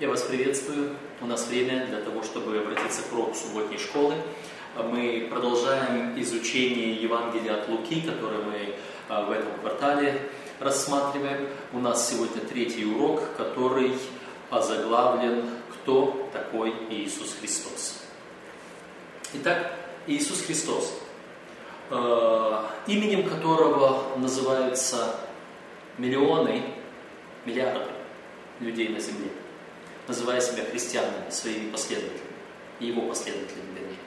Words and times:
Я 0.00 0.08
вас 0.08 0.22
приветствую. 0.22 0.96
У 1.20 1.26
нас 1.26 1.46
время 1.46 1.86
для 1.86 2.00
того, 2.00 2.24
чтобы 2.24 2.58
обратиться 2.58 3.02
к 3.02 3.12
уроку 3.12 3.32
субботней 3.36 3.78
школы. 3.78 4.16
Мы 4.76 5.28
продолжаем 5.30 6.20
изучение 6.20 6.96
Евангелия 6.96 7.60
от 7.60 7.68
Луки, 7.68 8.00
которое 8.00 8.42
мы 8.42 8.74
а, 9.08 9.22
в 9.22 9.30
этом 9.30 9.52
квартале 9.60 10.20
рассматриваем. 10.58 11.46
У 11.72 11.78
нас 11.78 12.10
сегодня 12.10 12.40
третий 12.40 12.84
урок, 12.84 13.22
который 13.36 13.92
озаглавлен 14.50 15.44
«Кто 15.72 16.28
такой 16.32 16.74
Иисус 16.90 17.36
Христос?». 17.40 18.02
Итак, 19.34 19.76
Иисус 20.08 20.42
Христос, 20.42 20.92
э, 21.90 22.64
именем 22.88 23.28
которого 23.28 24.16
называются 24.16 25.14
миллионы, 25.98 26.64
миллиарды 27.44 27.92
людей 28.58 28.88
на 28.88 28.98
земле– 28.98 29.30
называя 30.08 30.40
себя 30.40 30.64
христианами, 30.64 31.30
своими 31.30 31.70
последователями, 31.70 32.20
его 32.80 33.02
последователями, 33.02 33.66
вернее. 33.74 33.98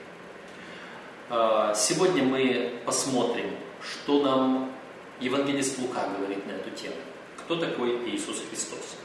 А, 1.30 1.74
сегодня 1.74 2.22
мы 2.22 2.80
посмотрим, 2.84 3.50
что 3.82 4.22
нам 4.22 4.72
евангелист 5.20 5.78
Лука 5.78 6.08
говорит 6.16 6.46
на 6.46 6.52
эту 6.52 6.70
тему. 6.70 6.96
Кто 7.36 7.56
такой 7.56 8.08
Иисус 8.10 8.42
Христос? 8.48 8.96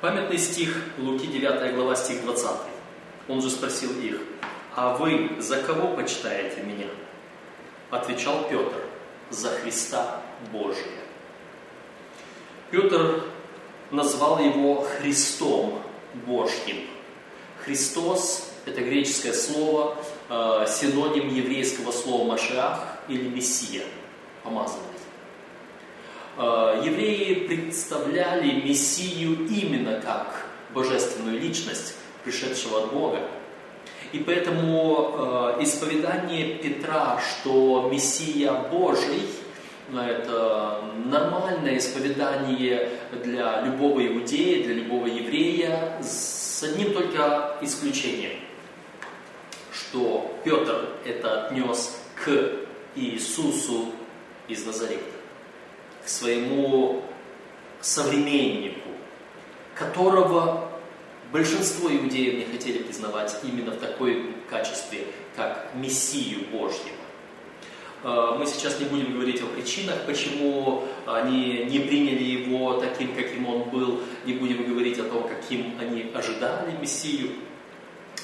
Памятный 0.00 0.38
стих 0.38 0.76
Луки 0.98 1.26
9 1.26 1.74
глава, 1.74 1.96
стих 1.96 2.22
20. 2.22 2.50
Он 3.28 3.40
же 3.40 3.50
спросил 3.50 3.90
их, 4.00 4.20
«А 4.74 4.96
вы 4.96 5.36
за 5.38 5.62
кого 5.62 5.94
почитаете 5.94 6.62
меня?» 6.62 6.86
Отвечал 7.90 8.48
Петр, 8.48 8.84
«За 9.30 9.50
Христа 9.50 10.22
Божия». 10.50 11.02
Петр 12.70 13.22
назвал 13.90 14.38
его 14.38 14.80
Христом, 14.80 15.81
Божьим. 16.26 16.76
Христос– 17.64 18.50
это 18.66 18.80
греческое 18.80 19.32
слово, 19.32 19.96
э, 20.28 20.66
синоним 20.68 21.28
еврейского 21.28 21.92
слова 21.92 22.24
«машиах» 22.24 22.80
или 23.08 23.28
«мессия», 23.28 23.84
помазанный. 24.42 24.82
Э, 26.36 26.82
евреи 26.84 27.46
представляли 27.46 28.60
Мессию 28.62 29.46
именно 29.48 30.00
как 30.00 30.46
божественную 30.74 31.40
личность, 31.40 31.94
пришедшего 32.24 32.84
от 32.84 32.92
Бога. 32.92 33.20
И 34.12 34.18
поэтому 34.18 35.54
э, 35.58 35.62
исповедание 35.62 36.56
Петра, 36.56 37.20
что 37.20 37.88
Мессия 37.90 38.52
Божий– 38.52 39.22
это 39.90 40.84
нормальное 41.06 41.78
исповедание 41.78 42.90
для 43.24 43.62
любого 43.62 44.06
иудея, 44.06 44.64
для 44.64 44.74
любого 44.74 45.06
еврея, 45.06 46.00
с 46.02 46.62
одним 46.62 46.92
только 46.92 47.56
исключением, 47.60 48.38
что 49.72 50.34
Петр 50.44 50.88
это 51.04 51.46
отнес 51.46 51.98
к 52.14 52.30
Иисусу 52.94 53.92
из 54.48 54.64
Назарета, 54.64 55.02
к 56.04 56.08
своему 56.08 57.02
современнику, 57.80 58.90
которого 59.74 60.70
большинство 61.32 61.90
иудеев 61.90 62.34
не 62.34 62.52
хотели 62.52 62.78
признавать 62.82 63.36
именно 63.42 63.72
в 63.72 63.78
такой 63.78 64.34
качестве, 64.48 65.06
как 65.34 65.70
Мессию 65.74 66.46
Божьего. 66.50 67.01
Э, 68.04 68.34
мы 68.38 68.46
сейчас 68.46 68.80
не 68.80 68.86
будем 68.86 69.12
говорить 69.12 69.40
о 69.42 69.46
причинах, 69.46 70.04
почему 70.06 70.84
они 71.06 71.64
не 71.64 71.78
приняли 71.80 72.22
его 72.22 72.74
таким, 72.74 73.14
каким 73.14 73.48
он 73.48 73.70
был, 73.70 74.00
не 74.24 74.34
будем 74.34 74.66
говорить 74.68 74.98
о 74.98 75.04
том, 75.04 75.28
каким 75.28 75.78
они 75.80 76.10
ожидали 76.14 76.76
Мессию. 76.80 77.30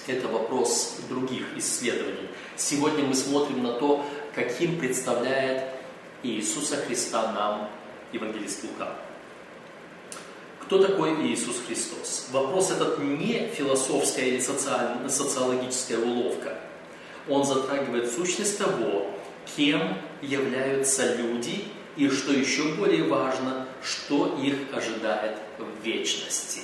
Это 0.06 0.26
вопрос 0.28 1.00
других 1.08 1.44
исследований. 1.56 2.28
Сегодня 2.56 3.04
мы 3.04 3.14
смотрим 3.14 3.62
на 3.62 3.72
то, 3.72 4.04
каким 4.34 4.78
представляет 4.78 5.64
Иисуса 6.22 6.76
Христа 6.76 7.32
нам 7.32 7.68
евангелист 8.12 8.64
Лука. 8.64 8.94
Кто 10.62 10.82
такой 10.82 11.14
Иисус 11.26 11.56
Христос? 11.66 12.28
Вопрос 12.32 12.70
этот 12.70 12.98
не 12.98 13.48
философская 13.54 14.26
или 14.26 14.40
социологическая 14.40 15.98
уловка. 15.98 16.58
Он 17.28 17.44
затрагивает 17.44 18.10
сущность 18.10 18.58
того, 18.58 19.10
кем 19.56 19.98
являются 20.22 21.14
люди 21.16 21.64
и, 21.96 22.08
что 22.08 22.32
еще 22.32 22.74
более 22.74 23.04
важно, 23.04 23.66
что 23.82 24.38
их 24.42 24.54
ожидает 24.72 25.38
в 25.58 25.84
вечности. 25.84 26.60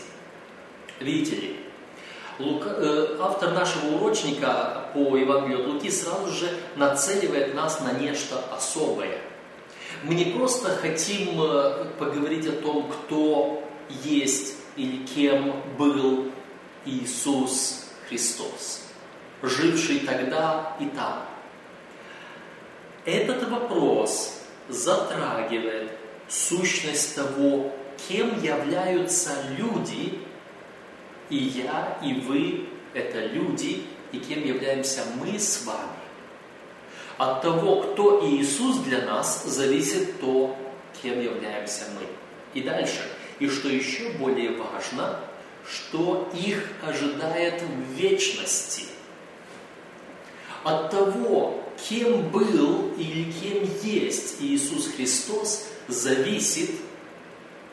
Видите 1.00 1.37
ли, 1.37 1.56
Лука, 2.39 2.69
э, 2.69 3.17
автор 3.21 3.53
нашего 3.53 3.97
урочника 3.97 4.89
по 4.93 5.17
Евангелию 5.17 5.61
от 5.61 5.67
Луки 5.67 5.91
сразу 5.91 6.33
же 6.33 6.49
нацеливает 6.77 7.55
нас 7.55 7.81
на 7.81 7.93
нечто 7.93 8.43
особое. 8.53 9.19
Мы 10.03 10.15
не 10.15 10.27
просто 10.27 10.71
хотим 10.71 11.41
э, 11.41 11.87
поговорить 11.99 12.47
о 12.47 12.53
том, 12.53 12.91
кто 12.91 13.62
есть 14.03 14.56
или 14.77 15.06
кем 15.06 15.55
был 15.78 16.33
Иисус 16.84 17.87
Христос, 18.09 18.83
живший 19.43 20.00
тогда 20.00 20.77
и 20.81 20.87
там. 20.87 21.25
Этот 23.05 23.49
вопрос 23.51 24.41
затрагивает 24.69 25.91
сущность 26.29 27.15
того, 27.15 27.73
кем 28.09 28.43
являются 28.43 29.33
люди, 29.59 30.21
и 31.29 31.37
я, 31.37 31.99
и 32.03 32.15
вы– 32.15 32.69
это 32.95 33.27
люди, 33.27 33.85
и 34.13 34.19
кем 34.19 34.45
являемся 34.45 35.03
мы 35.21 35.39
с 35.39 35.65
вами. 35.67 36.05
От 37.19 37.43
того, 37.43 37.83
кто 37.83 38.27
Иисус 38.27 38.79
для 38.79 39.03
нас, 39.03 39.45
зависит 39.45 40.21
то, 40.21 40.57
кем 41.03 41.21
являемся 41.21 41.85
мы. 41.95 42.07
И 42.55 42.63
дальше. 42.63 43.03
И 43.39 43.49
что 43.49 43.69
еще 43.69 44.11
более 44.11 44.57
важно, 44.57 45.21
что 45.67 46.31
их 46.35 46.69
ожидает 46.83 47.63
в 47.63 47.93
вечности. 47.93 48.85
От 50.65 50.91
того, 50.91 51.63
кем 51.89 52.31
был 52.31 52.93
или 52.97 53.31
кем 53.31 53.69
есть 53.83 54.37
Иисус 54.41 54.89
Христос, 54.89 55.69
зависит 55.89 56.71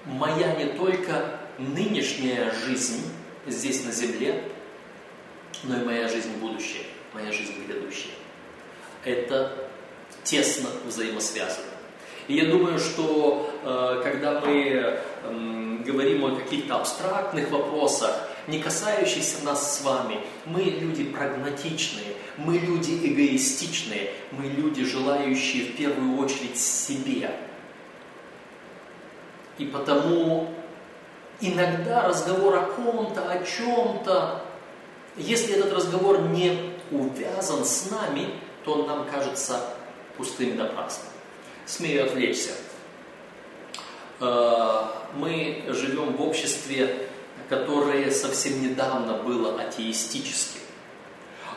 моя 0.06 0.56
не 0.56 0.74
только 0.74 1.40
нынешняя 1.58 2.54
жизнь 2.66 3.04
здесь 3.48 3.86
на 3.86 3.92
земле, 3.92 4.44
но 5.64 5.82
и 5.82 5.86
моя 5.86 6.08
жизнь 6.08 6.36
будущая, 6.40 6.84
моя 7.14 7.32
жизнь 7.32 7.54
грядущая. 7.66 8.14
Это 9.06 9.70
тесно 10.24 10.70
взаимосвязано. 10.86 11.66
И 12.28 12.36
я 12.36 12.46
думаю, 12.46 12.78
что 12.78 13.52
э, 13.64 14.02
когда 14.04 14.42
мы 14.42 14.70
э, 14.70 15.84
говорим 15.86 16.26
о 16.26 16.36
каких-то 16.36 16.76
абстрактных 16.76 17.50
вопросах, 17.50 18.30
не 18.48 18.60
касающихся 18.60 19.44
нас 19.44 19.78
с 19.78 19.82
вами, 19.84 20.20
мы 20.46 20.62
люди 20.64 21.04
прагматичные, 21.04 22.16
мы 22.38 22.58
люди 22.58 23.00
эгоистичные, 23.04 24.12
мы 24.32 24.46
люди, 24.46 24.84
желающие 24.84 25.66
в 25.66 25.78
первую 25.78 26.18
очередь 26.18 26.58
себе. 26.58 27.32
И 29.58 29.66
потому 29.66 30.54
иногда 31.40 32.08
разговор 32.08 32.56
о 32.56 32.62
ком-то, 32.62 33.30
о 33.30 33.44
чем-то, 33.44 34.44
если 35.18 35.56
этот 35.56 35.74
разговор 35.74 36.22
не 36.22 36.74
увязан 36.92 37.66
с 37.66 37.90
нами, 37.92 38.28
то 38.64 38.74
он 38.74 38.88
нам 38.88 39.08
кажется 39.08 39.60
пустым 40.18 40.52
и 40.52 40.54
напрасным. 40.54 41.08
Смею 41.66 42.06
отвлечься. 42.06 42.52
Э, 44.20 44.84
мы 45.16 45.64
живем 45.70 46.16
в 46.16 46.22
обществе, 46.22 47.10
которое 47.52 48.10
совсем 48.12 48.64
недавно 48.64 49.16
было 49.16 49.62
атеистическим. 49.62 50.62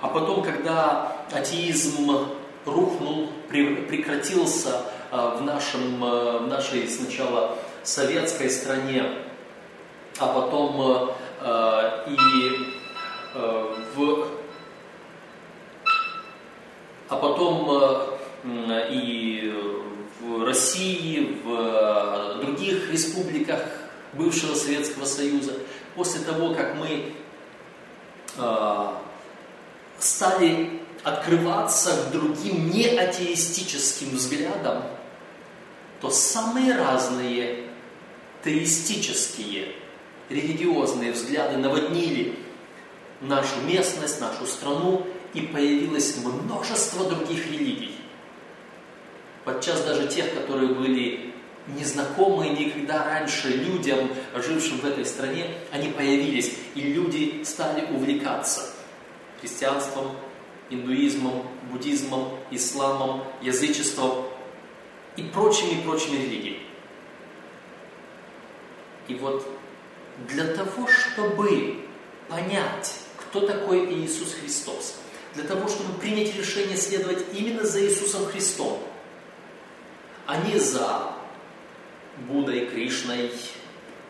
А 0.01 0.09
потом, 0.09 0.43
когда 0.43 1.25
атеизм 1.31 2.31
рухнул, 2.67 3.31
прекратился 3.49 4.83
а, 5.13 5.37
в, 5.37 5.43
нашем, 5.43 6.03
а, 6.03 6.39
в 6.41 6.49
нашей 6.49 6.89
сначала 6.89 7.57
советской 7.85 8.51
стране, 8.51 9.05
а 10.19 10.27
потом 10.27 11.15
а, 11.41 12.05
и 12.09 12.75
в 13.95 14.29
а 17.09 17.17
потом 17.17 18.11
и 18.91 19.53
в 20.21 20.45
России, 20.45 21.39
в 21.45 22.41
других 22.41 22.91
республиках 22.91 23.61
бывшего 24.17 24.55
Советского 24.55 25.05
Союза, 25.05 25.55
после 25.95 26.21
того, 26.21 26.55
как 26.55 26.77
мы 26.77 27.13
стали 29.99 30.81
открываться 31.03 31.91
к 31.91 32.13
другим 32.13 32.71
неатеистическим 32.71 34.11
взглядам, 34.17 34.85
то 36.01 36.11
самые 36.11 36.75
разные 36.75 37.69
теистические 38.43 39.75
религиозные 40.29 41.13
взгляды 41.13 41.59
наводнили 41.59 42.39
нашу 43.21 43.61
местность, 43.67 44.21
нашу 44.21 44.47
страну, 44.47 45.07
и 45.35 45.41
появилось 45.43 46.17
множество 46.17 47.09
других 47.09 47.47
религий. 47.51 47.97
Подчас 49.45 49.83
даже 49.83 50.07
тех, 50.09 50.33
которые 50.33 50.69
были 50.75 51.34
незнакомые 51.67 52.53
никогда 52.53 53.05
раньше 53.05 53.49
людям, 53.49 54.11
жившим 54.35 54.79
в 54.79 54.85
этой 54.85 55.07
стране, 55.07 55.47
они 55.73 55.89
появились, 55.89 56.55
и 56.75 56.81
люди 56.81 57.43
стали 57.45 57.87
увлекаться 57.87 58.71
христианством, 59.41 60.17
индуизмом, 60.71 61.47
буддизмом, 61.71 62.39
исламом, 62.51 63.25
язычеством 63.41 64.27
и 65.17 65.23
прочими, 65.23 65.83
прочими 65.83 66.17
религиями. 66.17 66.61
И 69.09 69.15
вот 69.15 69.47
для 70.29 70.47
того, 70.55 70.89
чтобы 70.89 71.85
понять, 72.29 72.95
кто 73.17 73.47
такой 73.47 73.93
Иисус 73.93 74.35
Христос, 74.35 74.97
для 75.35 75.45
того, 75.45 75.69
чтобы 75.69 75.99
принять 75.99 76.37
решение 76.37 76.77
следовать 76.77 77.25
именно 77.33 77.65
за 77.65 77.85
Иисусом 77.85 78.27
Христом, 78.27 78.79
а 80.27 80.39
не 80.39 80.59
за 80.59 81.14
Буддой, 82.29 82.67
Кришной 82.67 83.31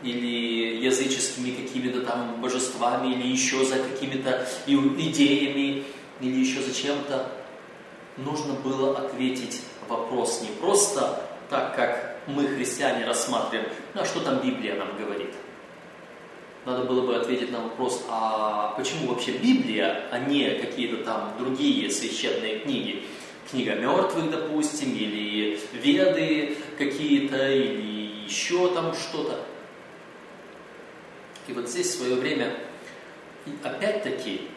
или 0.03 0.85
языческими 0.85 1.51
какими-то 1.51 2.03
там 2.03 2.41
божествами, 2.41 3.15
или 3.15 3.27
еще 3.27 3.65
за 3.65 3.77
какими-то 3.79 4.47
идеями, 4.67 5.85
или 6.21 6.41
еще 6.41 6.61
за 6.61 6.75
чем-то, 6.75 7.31
нужно 8.17 8.55
было 8.55 8.99
ответить 8.99 9.63
вопрос 9.89 10.43
не 10.43 10.49
просто 10.61 11.23
так, 11.51 11.75
как 11.77 12.19
мы, 12.27 12.47
христиане, 12.47 13.07
рассматриваем, 13.07 13.69
ну 13.95 14.03
а 14.03 14.05
что 14.05 14.21
там 14.21 14.41
Библия 14.41 14.77
нам 14.77 14.97
говорит. 14.97 15.31
Надо 16.65 16.85
было 16.85 17.07
бы 17.07 17.17
ответить 17.17 17.53
на 17.53 17.61
вопрос, 17.61 18.05
а 18.09 18.73
почему 18.77 19.09
вообще 19.09 19.33
Библия, 19.33 20.07
а 20.11 20.19
не 20.19 20.49
какие-то 20.55 21.05
там 21.05 21.35
другие 21.39 21.91
священные 21.91 22.61
книги? 22.61 23.05
Книга 23.51 23.75
мертвых, 23.75 24.31
допустим, 24.31 24.95
или 24.95 25.61
Веды 25.73 26.57
какие-то, 26.79 27.51
или 27.51 28.25
еще 28.25 28.73
там 28.75 28.95
что-то. 28.95 29.45
И 31.47 31.53
вот 31.53 31.69
здесь 31.69 31.89
в 31.89 31.99
свое 31.99 32.15
время, 32.15 32.55
опять-таки, 33.63 34.49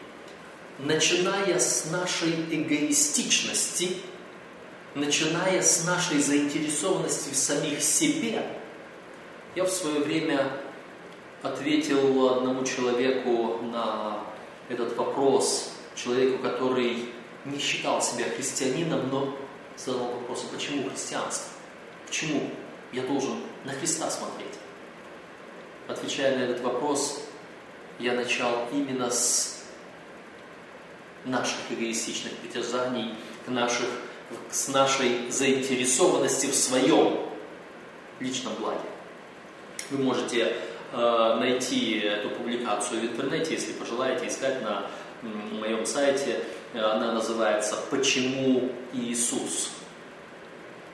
начиная 0.78 1.58
с 1.58 1.90
нашей 1.90 2.32
эгоистичности, 2.50 3.96
начиная 4.94 5.60
с 5.60 5.84
нашей 5.84 6.18
заинтересованности 6.18 7.30
в 7.30 7.36
самих 7.36 7.82
себе, 7.82 8.42
я 9.54 9.64
в 9.64 9.70
свое 9.70 10.00
время 10.00 10.50
ответил 11.42 12.28
одному 12.30 12.64
человеку 12.64 13.60
на 13.62 14.20
этот 14.68 14.96
вопрос, 14.96 15.72
человеку, 15.94 16.42
который 16.42 17.10
не 17.44 17.58
считал 17.58 18.02
себя 18.02 18.24
христианином, 18.24 19.08
но 19.08 19.36
задал 19.76 20.12
вопрос, 20.12 20.46
а 20.48 20.54
почему 20.54 20.88
христианство? 20.88 21.52
Почему 22.06 22.50
я 22.92 23.02
должен 23.02 23.36
на 23.64 23.72
Христа 23.72 24.10
смотреть? 24.10 24.54
Отвечая 25.86 26.36
на 26.36 26.42
этот 26.42 26.60
вопрос, 26.60 27.22
я 27.98 28.14
начал 28.14 28.68
именно 28.72 29.10
с 29.10 29.62
наших 31.24 31.58
эгоистичных 31.70 32.32
притязаний, 32.34 33.14
к 33.46 33.48
наших 33.48 33.88
с 34.50 34.68
нашей 34.68 35.30
заинтересованности 35.30 36.46
в 36.46 36.54
своем 36.54 37.20
личном 38.20 38.54
благе. 38.54 38.80
Вы 39.90 40.04
можете 40.04 40.54
э, 40.92 41.36
найти 41.40 41.98
эту 42.00 42.30
публикацию 42.30 43.00
в 43.00 43.04
интернете, 43.04 43.54
если 43.54 43.72
пожелаете, 43.72 44.28
искать 44.28 44.62
на 44.62 44.90
моем 45.22 45.86
сайте. 45.86 46.40
Она 46.74 47.12
называется 47.12 47.76
«Почему 47.90 48.70
Иисус?». 48.92 49.70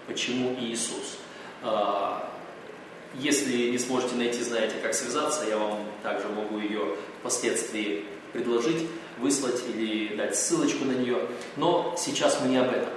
«Почему 0.07 0.55
Иисус?». 0.61 1.19
Э, 1.63 2.21
если 3.15 3.71
не 3.71 3.79
сможете 3.79 4.17
найти, 4.17 4.43
знаете, 4.43 4.75
как 4.83 4.95
связаться, 4.95 5.45
я 5.49 5.57
вам 5.57 5.81
также 6.03 6.29
могу 6.29 6.59
ее 6.59 6.97
впоследствии 7.21 8.05
предложить, 8.33 8.89
выслать 9.19 9.63
или 9.69 10.17
дать 10.17 10.37
ссылочку 10.37 10.85
на 10.85 10.93
нее. 10.93 11.27
Но 11.57 11.95
сейчас 11.97 12.41
мы 12.41 12.49
не 12.49 12.57
об 12.59 12.69
этом. 12.69 12.91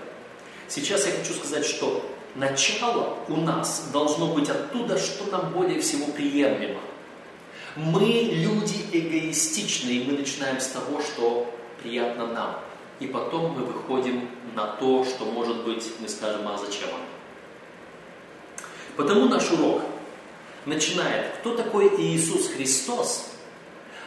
Сейчас 0.67 1.05
я 1.05 1.13
хочу 1.13 1.33
сказать, 1.33 1.65
что 1.65 2.03
начало 2.35 3.17
у 3.27 3.37
нас 3.37 3.89
должно 3.93 4.33
быть 4.33 4.49
оттуда, 4.49 4.97
что 4.97 5.29
нам 5.31 5.51
более 5.53 5.79
всего 5.79 6.07
приемлемо. 6.07 6.79
Мы 7.75 8.29
люди 8.33 8.75
эгоистичные, 8.91 9.97
и 9.97 10.11
мы 10.11 10.17
начинаем 10.17 10.59
с 10.59 10.67
того, 10.67 10.99
что 11.01 11.53
приятно 11.81 12.27
нам. 12.27 12.59
И 12.99 13.07
потом 13.07 13.51
мы 13.51 13.63
выходим 13.63 14.29
на 14.55 14.67
то, 14.67 15.05
что 15.05 15.25
может 15.25 15.63
быть, 15.63 15.85
мы 15.99 16.09
скажем, 16.09 16.47
а 16.47 16.57
зачем 16.57 16.89
оно? 16.89 17.05
Потому 18.95 19.29
наш 19.29 19.51
урок 19.51 19.83
начинает, 20.65 21.37
кто 21.37 21.55
такой 21.55 21.89
Иисус 22.01 22.47
Христос, 22.47 23.29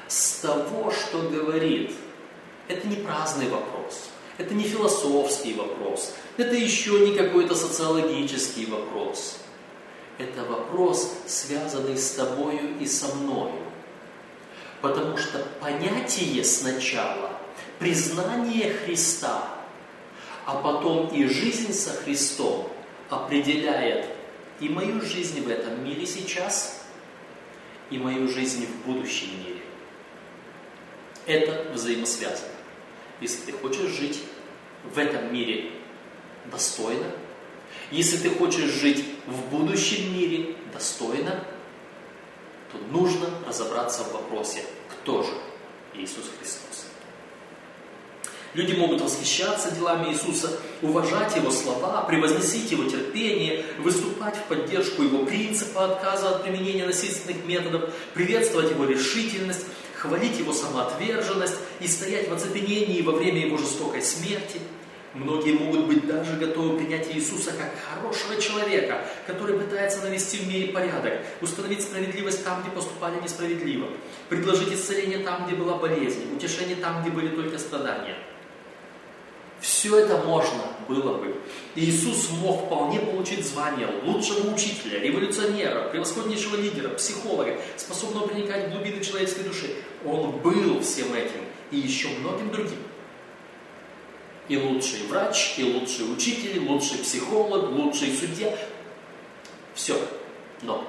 с 0.08 0.40
того, 0.40 0.90
что 0.90 1.28
говорит. 1.28 1.92
Это 2.66 2.86
не 2.88 2.96
праздный 2.96 3.48
вопрос. 3.48 4.10
Это 4.38 4.54
не 4.54 4.64
философский 4.64 5.52
вопрос, 5.52 6.14
это 6.38 6.56
еще 6.56 7.00
не 7.00 7.14
какой-то 7.14 7.54
социологический 7.54 8.64
вопрос. 8.64 9.36
Это 10.16 10.44
вопрос, 10.44 11.12
связанный 11.26 11.98
с 11.98 12.12
тобою 12.12 12.78
и 12.80 12.86
со 12.86 13.14
мною. 13.16 13.60
Потому 14.80 15.18
что 15.18 15.46
понятие 15.60 16.42
сначала, 16.42 17.39
признание 17.80 18.74
Христа, 18.74 19.48
а 20.44 20.56
потом 20.56 21.08
и 21.08 21.26
жизнь 21.26 21.72
со 21.72 21.90
Христом 21.94 22.70
определяет 23.08 24.06
и 24.60 24.68
мою 24.68 25.00
жизнь 25.00 25.40
в 25.42 25.48
этом 25.48 25.82
мире 25.82 26.06
сейчас, 26.06 26.84
и 27.90 27.98
мою 27.98 28.28
жизнь 28.28 28.66
в 28.66 28.86
будущем 28.86 29.28
мире. 29.38 29.62
Это 31.26 31.72
взаимосвязано. 31.72 32.52
Если 33.20 33.50
ты 33.50 33.52
хочешь 33.52 33.90
жить 33.90 34.22
в 34.84 34.98
этом 34.98 35.32
мире 35.32 35.72
достойно, 36.50 37.06
если 37.90 38.16
ты 38.18 38.30
хочешь 38.30 38.70
жить 38.70 39.04
в 39.26 39.48
будущем 39.50 40.14
мире 40.14 40.54
достойно, 40.72 41.44
то 42.70 42.78
нужно 42.90 43.30
разобраться 43.46 44.04
в 44.04 44.12
вопросе, 44.12 44.64
кто 44.90 45.22
же 45.22 45.32
Иисус 45.94 46.26
Христос. 46.38 46.89
Люди 48.52 48.72
могут 48.72 49.00
восхищаться 49.00 49.70
делами 49.70 50.12
Иисуса, 50.12 50.50
уважать 50.82 51.36
Его 51.36 51.52
слова, 51.52 52.02
превозносить 52.02 52.72
Его 52.72 52.84
терпение, 52.84 53.64
выступать 53.78 54.34
в 54.34 54.42
поддержку 54.44 55.02
Его 55.02 55.24
принципа 55.24 55.84
отказа 55.84 56.30
от 56.30 56.42
применения 56.42 56.84
насильственных 56.84 57.44
методов, 57.44 57.94
приветствовать 58.12 58.70
Его 58.70 58.86
решительность, 58.86 59.66
хвалить 59.94 60.36
Его 60.38 60.52
самоотверженность 60.52 61.54
и 61.78 61.86
стоять 61.86 62.28
в 62.28 62.32
оцепенении 62.32 63.02
во 63.02 63.12
время 63.12 63.46
Его 63.46 63.56
жестокой 63.56 64.02
смерти. 64.02 64.58
Многие 65.14 65.52
могут 65.52 65.86
быть 65.86 66.06
даже 66.06 66.36
готовы 66.36 66.78
принять 66.78 67.12
Иисуса 67.14 67.52
как 67.52 67.70
хорошего 67.88 68.40
человека, 68.40 69.04
который 69.28 69.58
пытается 69.58 70.02
навести 70.02 70.38
в 70.38 70.48
мире 70.48 70.72
порядок, 70.72 71.20
установить 71.40 71.82
справедливость 71.82 72.44
там, 72.44 72.62
где 72.62 72.70
поступали 72.70 73.20
несправедливо, 73.20 73.88
предложить 74.28 74.72
исцеление 74.72 75.18
там, 75.18 75.46
где 75.46 75.54
была 75.54 75.76
болезнь, 75.76 76.34
утешение 76.34 76.76
там, 76.76 77.02
где 77.02 77.10
были 77.10 77.28
только 77.28 77.58
страдания. 77.58 78.16
Все 79.60 79.98
это 79.98 80.16
можно 80.18 80.62
было 80.88 81.18
бы. 81.18 81.36
Иисус 81.74 82.30
мог 82.30 82.64
вполне 82.66 82.98
получить 82.98 83.46
звание 83.46 83.88
лучшего 84.04 84.52
учителя, 84.52 85.00
революционера, 85.00 85.88
превосходнейшего 85.90 86.56
лидера, 86.56 86.88
психолога, 86.90 87.60
способного 87.76 88.28
проникать 88.28 88.68
в 88.68 88.72
глубины 88.72 89.04
человеческой 89.04 89.44
души. 89.44 89.76
Он 90.04 90.30
был 90.38 90.80
всем 90.80 91.12
этим 91.12 91.44
и 91.70 91.76
еще 91.76 92.08
многим 92.08 92.50
другим. 92.50 92.78
И 94.48 94.56
лучший 94.56 95.06
врач, 95.08 95.54
и 95.58 95.64
лучший 95.64 96.12
учитель, 96.12 96.56
и 96.56 96.60
лучший 96.60 96.98
психолог, 96.98 97.70
лучший 97.70 98.12
судья. 98.16 98.56
Все. 99.74 99.96
Но. 100.62 100.84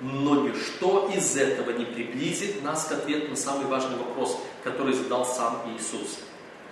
Но 0.00 0.48
ничто 0.48 1.10
из 1.14 1.36
этого 1.36 1.72
не 1.72 1.84
приблизит 1.84 2.62
нас 2.62 2.84
к 2.86 2.92
ответу 2.92 3.28
на 3.30 3.36
самый 3.36 3.66
важный 3.66 3.98
вопрос, 3.98 4.38
который 4.64 4.94
задал 4.94 5.26
сам 5.26 5.62
Иисус. 5.76 6.20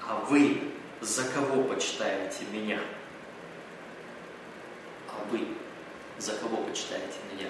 А 0.08 0.24
вы 0.28 0.62
за 1.02 1.22
кого 1.24 1.62
почитаете 1.64 2.44
меня? 2.50 2.80
А 5.08 5.20
вы 5.30 5.40
за 6.18 6.32
кого 6.32 6.56
почитаете 6.56 7.18
меня? 7.32 7.48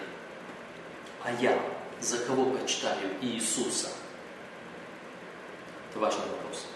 А 1.22 1.30
я 1.40 1.58
за 2.00 2.18
кого 2.18 2.46
почитаю 2.46 3.10
Иисуса? 3.22 3.88
Это 5.90 6.00
важный 6.00 6.26
вопрос. 6.26 6.66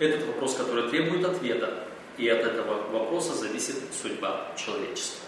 Этот 0.00 0.26
вопрос, 0.26 0.56
который 0.56 0.90
требует 0.90 1.24
ответа, 1.24 1.84
и 2.16 2.28
от 2.28 2.40
этого 2.40 2.90
вопроса 2.90 3.32
зависит 3.34 3.76
судьба 3.94 4.52
человечества. 4.56 5.24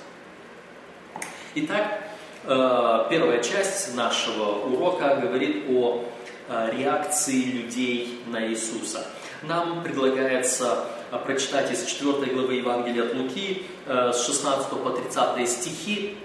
Итак, 1.54 2.10
Э, 2.44 3.06
первая 3.10 3.42
часть 3.42 3.94
нашего 3.94 4.66
урока 4.66 5.16
говорит 5.16 5.66
о 5.68 6.04
э, 6.48 6.70
реакции 6.72 7.42
людей 7.42 8.22
на 8.26 8.46
Иисуса. 8.48 9.06
Нам 9.42 9.82
предлагается 9.82 10.86
э, 11.10 11.18
прочитать 11.18 11.70
из 11.72 11.84
4 11.84 12.32
главы 12.34 12.54
Евангелия 12.54 13.04
от 13.04 13.14
Луки 13.14 13.66
с 13.86 14.26
16 14.26 14.68
по 14.68 14.90
30 14.90 15.48
стихи. 15.48 16.16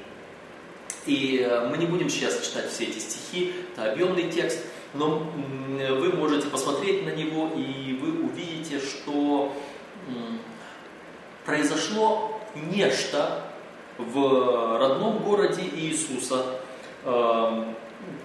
И 1.05 1.47
мы 1.69 1.77
не 1.77 1.85
будем 1.85 2.09
сейчас 2.09 2.39
читать 2.45 2.69
все 2.71 2.85
эти 2.85 2.99
стихи, 2.99 3.53
это 3.73 3.91
объемный 3.91 4.29
текст, 4.31 4.59
но 4.93 5.31
вы 5.77 6.11
можете 6.13 6.47
посмотреть 6.47 7.05
на 7.05 7.11
него, 7.11 7.51
и 7.55 7.93
вы 8.01 8.25
увидите, 8.25 8.79
что 8.79 9.53
произошло 11.45 12.41
нечто 12.55 13.43
в 13.97 14.77
родном 14.79 15.19
городе 15.19 15.63
Иисуса, 15.63 16.45
эм, 17.05 17.75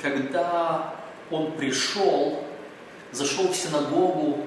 когда 0.03 0.95
он 1.31 1.53
пришел, 1.53 2.43
зашел 3.13 3.49
в 3.49 3.57
синагогу, 3.57 4.45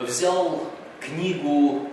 взял 0.00 0.66
книгу 0.98 1.88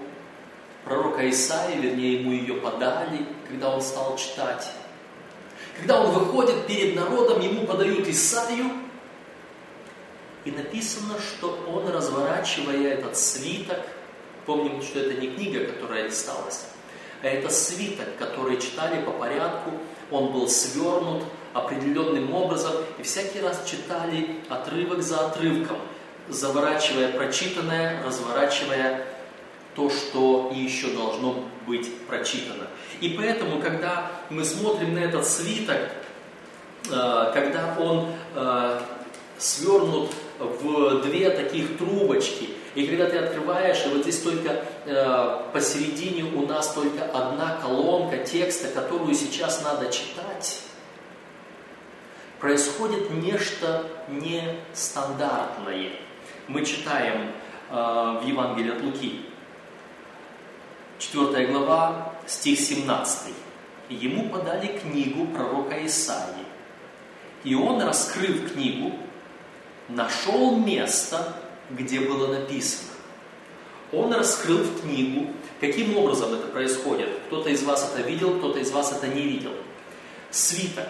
пророка 0.83 1.29
Исаия, 1.29 1.79
вернее, 1.79 2.21
ему 2.21 2.31
ее 2.31 2.55
подали, 2.55 3.25
когда 3.47 3.69
он 3.69 3.81
стал 3.81 4.15
читать. 4.17 4.71
Когда 5.77 6.01
он 6.01 6.11
выходит 6.11 6.65
перед 6.65 6.95
народом, 6.95 7.41
ему 7.41 7.67
подают 7.67 8.07
Исаию, 8.07 8.65
и 10.45 10.51
написано, 10.51 11.15
что 11.19 11.59
он, 11.67 11.89
разворачивая 11.89 12.93
этот 12.93 13.17
свиток, 13.17 13.79
помним, 14.45 14.81
что 14.81 14.99
это 14.99 15.19
не 15.19 15.35
книга, 15.35 15.65
которая 15.65 16.05
листалась, 16.05 16.67
а 17.21 17.27
это 17.27 17.49
свиток, 17.49 18.15
который 18.17 18.59
читали 18.59 19.03
по 19.03 19.11
порядку, 19.11 19.71
он 20.09 20.31
был 20.31 20.47
свернут 20.47 21.23
определенным 21.53 22.33
образом, 22.33 22.73
и 22.97 23.03
всякий 23.03 23.41
раз 23.41 23.61
читали 23.69 24.37
отрывок 24.47 25.03
за 25.03 25.27
отрывком, 25.27 25.77
заворачивая 26.29 27.09
прочитанное, 27.09 28.03
разворачивая 28.03 29.05
то, 29.75 29.89
что 29.89 30.51
еще 30.53 30.87
должно 30.87 31.43
быть 31.67 32.05
прочитано. 32.07 32.67
И 32.99 33.09
поэтому, 33.09 33.61
когда 33.61 34.11
мы 34.29 34.43
смотрим 34.43 34.95
на 34.95 34.99
этот 34.99 35.27
свиток, 35.27 35.77
э, 36.89 37.31
когда 37.33 37.75
он 37.79 38.11
э, 38.35 38.79
свернут 39.37 40.11
в 40.39 41.01
две 41.03 41.29
таких 41.29 41.77
трубочки, 41.77 42.49
и 42.73 42.87
когда 42.87 43.07
ты 43.07 43.17
открываешь, 43.17 43.85
и 43.85 43.89
вот 43.89 44.01
здесь 44.01 44.19
только 44.21 44.63
э, 44.85 45.41
посередине 45.53 46.23
у 46.23 46.45
нас 46.45 46.73
только 46.73 47.05
одна 47.05 47.57
колонка 47.61 48.17
текста, 48.17 48.67
которую 48.69 49.13
сейчас 49.13 49.63
надо 49.63 49.91
читать, 49.91 50.61
происходит 52.39 53.11
нечто 53.11 53.83
нестандартное. 54.07 55.91
Мы 56.47 56.63
читаем 56.63 57.31
э, 57.69 57.73
в 57.73 58.25
Евангелии 58.25 58.71
от 58.71 58.81
Луки, 58.81 59.25
4 60.97 61.47
глава, 61.47 62.13
стих 62.25 62.57
17. 62.59 63.33
Ему 63.89 64.29
подали 64.29 64.67
книгу 64.79 65.25
пророка 65.27 65.85
Исаии. 65.85 66.45
И 67.43 67.53
он, 67.53 67.81
раскрыв 67.81 68.53
книгу, 68.53 68.93
нашел 69.89 70.55
место, 70.57 71.33
где 71.69 71.99
было 71.99 72.39
написано. 72.39 72.91
Он 73.91 74.13
раскрыл 74.13 74.65
книгу, 74.81 75.27
каким 75.59 75.97
образом 75.97 76.33
это 76.33 76.47
происходит. 76.47 77.09
Кто-то 77.27 77.49
из 77.49 77.63
вас 77.63 77.93
это 77.93 78.07
видел, 78.07 78.37
кто-то 78.37 78.59
из 78.59 78.71
вас 78.71 78.93
это 78.93 79.07
не 79.07 79.21
видел. 79.21 79.51
Свиток. 80.31 80.87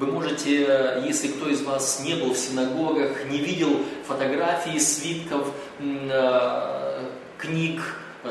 Вы 0.00 0.06
можете, 0.06 0.96
если 1.04 1.28
кто 1.28 1.50
из 1.50 1.60
вас 1.60 2.02
не 2.02 2.14
был 2.14 2.32
в 2.32 2.38
синагогах, 2.38 3.26
не 3.26 3.36
видел 3.36 3.82
фотографии 4.08 4.78
свитков, 4.78 5.52
э, 5.78 7.04
книг 7.36 7.82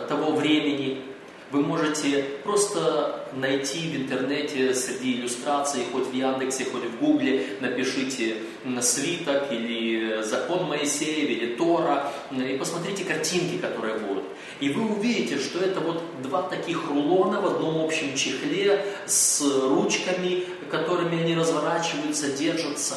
того 0.07 0.31
времени, 0.31 1.03
вы 1.51 1.61
можете 1.61 2.25
просто 2.43 3.27
найти 3.33 3.89
в 3.89 3.95
интернете 3.97 4.73
среди 4.73 5.19
иллюстраций, 5.19 5.81
хоть 5.91 6.07
в 6.07 6.13
Яндексе, 6.13 6.65
хоть 6.65 6.85
в 6.85 6.99
Гугле, 6.99 7.45
напишите 7.59 8.37
свиток 8.81 9.51
или 9.51 10.21
закон 10.23 10.65
Моисея, 10.65 11.25
или 11.25 11.55
Тора, 11.55 12.11
и 12.31 12.57
посмотрите 12.57 13.03
картинки, 13.03 13.57
которые 13.57 13.97
будут. 13.97 14.25
И 14.59 14.69
вы 14.69 14.91
увидите, 14.91 15.39
что 15.39 15.59
это 15.59 15.79
вот 15.79 16.03
два 16.21 16.43
таких 16.43 16.87
рулона 16.89 17.41
в 17.41 17.47
одном 17.47 17.83
общем 17.83 18.15
чехле 18.15 18.85
с 19.05 19.41
ручками, 19.41 20.43
которыми 20.69 21.21
они 21.21 21.35
разворачиваются, 21.35 22.31
держатся. 22.31 22.95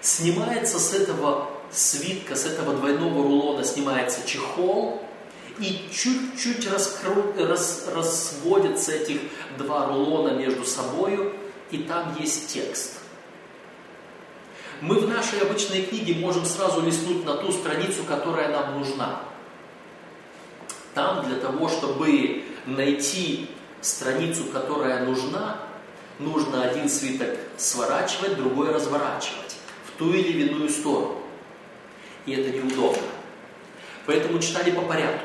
Снимается 0.00 0.78
с 0.78 0.94
этого 0.94 1.50
свитка, 1.70 2.36
с 2.36 2.46
этого 2.46 2.74
двойного 2.74 3.22
рулона 3.22 3.64
снимается 3.64 4.26
чехол, 4.26 5.02
и 5.60 5.88
чуть-чуть 5.92 6.70
раскру... 6.70 7.34
рас... 7.36 7.88
разводятся 7.92 8.92
этих 8.92 9.20
два 9.58 9.86
рулона 9.86 10.34
между 10.34 10.64
собою, 10.64 11.34
и 11.70 11.78
там 11.78 12.16
есть 12.18 12.48
текст. 12.48 12.94
Мы 14.80 15.00
в 15.00 15.08
нашей 15.08 15.40
обычной 15.40 15.82
книге 15.82 16.14
можем 16.14 16.44
сразу 16.44 16.80
листнуть 16.80 17.24
на 17.24 17.34
ту 17.34 17.50
страницу, 17.50 18.04
которая 18.04 18.48
нам 18.48 18.78
нужна. 18.78 19.22
Там 20.94 21.26
для 21.26 21.36
того, 21.36 21.68
чтобы 21.68 22.44
найти 22.66 23.50
страницу, 23.80 24.44
которая 24.44 25.04
нужна, 25.04 25.58
нужно 26.18 26.64
один 26.64 26.88
свиток 26.88 27.36
сворачивать, 27.56 28.36
другой 28.36 28.72
разворачивать 28.72 29.56
в 29.86 29.98
ту 29.98 30.12
или 30.12 30.48
иную 30.48 30.68
сторону. 30.68 31.20
И 32.26 32.32
это 32.32 32.50
неудобно. 32.50 33.02
Поэтому 34.06 34.38
читали 34.38 34.70
по 34.70 34.82
порядку 34.82 35.24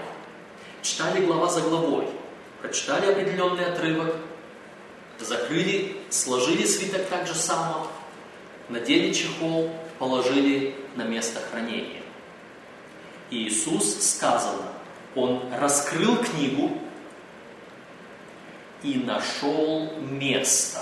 читали 0.83 1.25
глава 1.25 1.49
за 1.49 1.61
главой, 1.61 2.07
прочитали 2.61 3.11
определенный 3.11 3.65
отрывок, 3.65 4.15
закрыли, 5.19 5.95
сложили 6.09 6.65
свиток 6.65 7.05
так 7.07 7.25
же 7.25 7.33
само, 7.33 7.87
надели 8.69 9.13
чехол, 9.13 9.71
положили 9.97 10.75
на 10.95 11.03
место 11.03 11.39
хранения. 11.49 12.01
И 13.29 13.47
Иисус 13.47 14.03
сказано, 14.03 14.73
Он 15.15 15.41
раскрыл 15.53 16.17
книгу 16.17 16.77
и 18.83 18.95
нашел 18.95 19.91
место. 19.99 20.79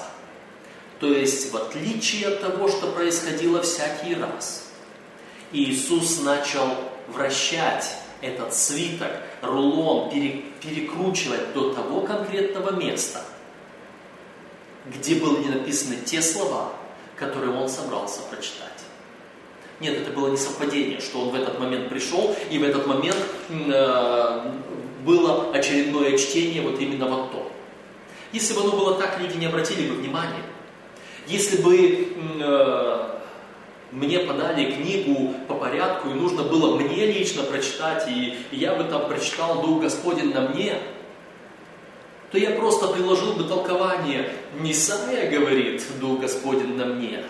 То 1.00 1.14
есть, 1.14 1.52
в 1.52 1.58
отличие 1.58 2.28
от 2.28 2.42
того, 2.42 2.68
что 2.68 2.92
происходило 2.92 3.62
всякий 3.62 4.16
раз, 4.16 4.68
Иисус 5.52 6.22
начал 6.22 6.68
вращать 7.08 7.96
этот 8.22 8.54
свиток, 8.54 9.12
рулон 9.42 10.12
перекручивать 10.12 11.54
до 11.54 11.74
того 11.74 12.02
конкретного 12.02 12.72
места, 12.72 13.24
где 14.86 15.16
были 15.16 15.48
написаны 15.48 15.98
те 16.06 16.22
слова, 16.22 16.74
которые 17.16 17.56
он 17.56 17.68
собрался 17.68 18.22
прочитать. 18.30 18.70
Нет, 19.80 19.98
это 19.98 20.12
было 20.12 20.30
не 20.30 20.38
совпадение, 20.38 21.00
что 21.00 21.22
он 21.22 21.30
в 21.30 21.36
этот 21.36 21.60
момент 21.60 21.90
пришел, 21.90 22.36
и 22.52 22.60
в 22.60 22.64
этот 22.64 22.86
момент 22.86 23.18
э, 23.50 24.52
было 25.04 25.52
очередное 25.52 26.16
чтение 26.18 26.62
вот 26.62 26.80
именно 26.80 27.08
вот 27.08 27.32
то. 27.32 27.51
Если 28.32 28.54
бы 28.54 28.62
оно 28.62 28.72
было 28.72 28.96
так, 28.96 29.20
люди 29.20 29.38
не 29.38 29.46
обратили 29.46 29.90
бы 29.90 29.96
внимания. 29.96 30.44
Если 31.28 31.62
бы 31.62 32.14
э, 32.42 33.20
мне 33.92 34.20
подали 34.20 34.72
книгу 34.72 35.36
по 35.48 35.56
порядку, 35.56 36.10
и 36.10 36.14
нужно 36.14 36.44
было 36.44 36.78
мне 36.78 37.06
лично 37.06 37.44
прочитать, 37.44 38.08
и 38.08 38.38
я 38.52 38.76
бы 38.76 38.86
там 38.86 39.08
прочитал 39.08 39.62
«Дух 39.62 39.82
Господень 39.82 40.34
на 40.34 40.50
мне», 40.50 40.78
то 42.32 42.38
я 42.38 42.52
просто 42.52 42.88
приложил 42.88 43.34
бы 43.34 43.44
толкование. 43.44 44.32
Не 44.60 44.72
Исаия 44.72 45.30
говорит 45.30 45.84
«Дух 46.00 46.22
Господень 46.22 46.76
на 46.76 46.86
мне», 46.86 47.24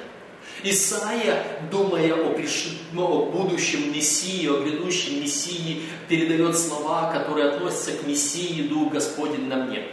Исаия, 0.63 1.43
думая 1.71 2.13
о, 2.13 2.33
приш... 2.33 2.77
Ну, 2.93 3.03
о 3.03 3.25
будущем 3.31 3.91
Мессии, 3.93 4.47
о 4.47 4.61
грядущем 4.61 5.21
Мессии, 5.21 5.81
передает 6.07 6.57
слова, 6.57 7.11
которые 7.11 7.49
относятся 7.49 7.93
к 7.93 8.07
Мессии, 8.07 8.67
Дух 8.67 8.93
Господень 8.93 9.47
на 9.47 9.65
мне. 9.65 9.83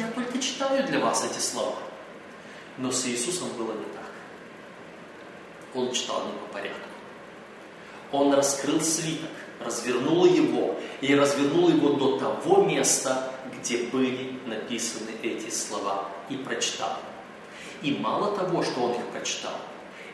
Я 0.00 0.08
только 0.08 0.38
читаю 0.38 0.86
для 0.86 0.98
вас 0.98 1.24
эти 1.24 1.38
слова. 1.38 1.76
Но 2.78 2.90
с 2.90 3.06
Иисусом 3.06 3.50
было 3.58 3.72
не 3.72 3.84
так 3.84 4.00
он 5.74 5.92
читал 5.92 6.26
не 6.26 6.32
по 6.32 6.52
порядку. 6.54 6.80
Он 8.12 8.34
раскрыл 8.34 8.80
свиток, 8.80 9.30
развернул 9.64 10.24
его 10.24 10.76
и 11.00 11.14
развернул 11.14 11.68
его 11.68 11.90
до 11.90 12.18
того 12.18 12.62
места, 12.64 13.32
где 13.56 13.84
были 13.84 14.38
написаны 14.46 15.10
эти 15.22 15.50
слова, 15.50 16.08
и 16.28 16.36
прочитал. 16.36 16.96
И 17.82 17.92
мало 17.92 18.36
того, 18.36 18.62
что 18.62 18.80
он 18.80 18.92
их 18.92 19.06
прочитал, 19.06 19.54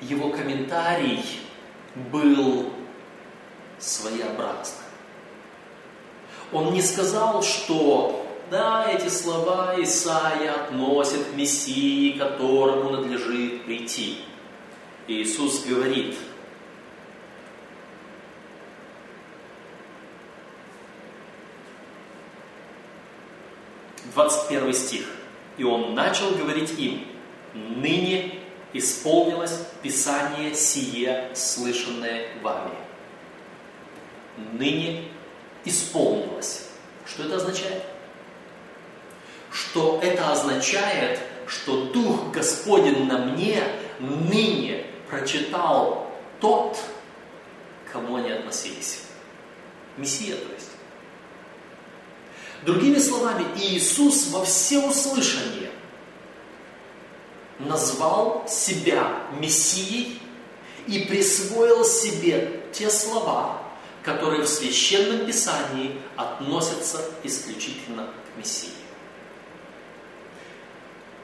его 0.00 0.30
комментарий 0.30 1.24
был 2.12 2.70
своеобразным. 3.78 4.82
Он 6.52 6.72
не 6.72 6.82
сказал, 6.82 7.42
что 7.42 8.25
да, 8.50 8.86
эти 8.90 9.08
слова 9.08 9.74
Исаия 9.78 10.52
относят 10.52 11.24
к 11.24 11.34
Мессии, 11.34 12.12
которому 12.18 12.90
надлежит 12.90 13.64
прийти. 13.64 14.18
Иисус 15.08 15.64
говорит, 15.64 16.16
Двадцать 24.14 24.48
первый 24.48 24.72
стих. 24.72 25.04
И 25.58 25.64
он 25.64 25.94
начал 25.94 26.30
говорить 26.30 26.78
им, 26.78 27.06
ныне 27.52 28.38
исполнилось 28.72 29.66
Писание 29.82 30.54
сие, 30.54 31.30
слышанное 31.34 32.28
вами. 32.42 32.74
Ныне 34.52 35.08
исполнилось. 35.66 36.68
Что 37.04 37.24
это 37.24 37.36
означает? 37.36 37.82
Что 39.56 40.00
это 40.02 40.32
означает, 40.32 41.18
что 41.46 41.86
Дух 41.86 42.30
Господень 42.30 43.06
на 43.06 43.16
мне 43.16 43.62
ныне 43.98 44.84
прочитал 45.08 46.10
тот, 46.40 46.76
кому 47.90 48.16
они 48.16 48.32
относились. 48.32 49.04
Мессия, 49.96 50.36
то 50.36 50.52
есть. 50.52 50.68
Другими 52.66 52.98
словами, 52.98 53.46
Иисус 53.56 54.28
во 54.28 54.44
всеуслышание 54.44 55.70
назвал 57.58 58.46
себя 58.46 59.22
Мессией 59.40 60.20
и 60.86 61.06
присвоил 61.08 61.82
себе 61.82 62.62
те 62.74 62.90
слова, 62.90 63.62
которые 64.02 64.42
в 64.42 64.48
Священном 64.48 65.24
Писании 65.24 65.98
относятся 66.16 67.02
исключительно 67.24 68.04
к 68.04 68.38
Мессии. 68.38 68.75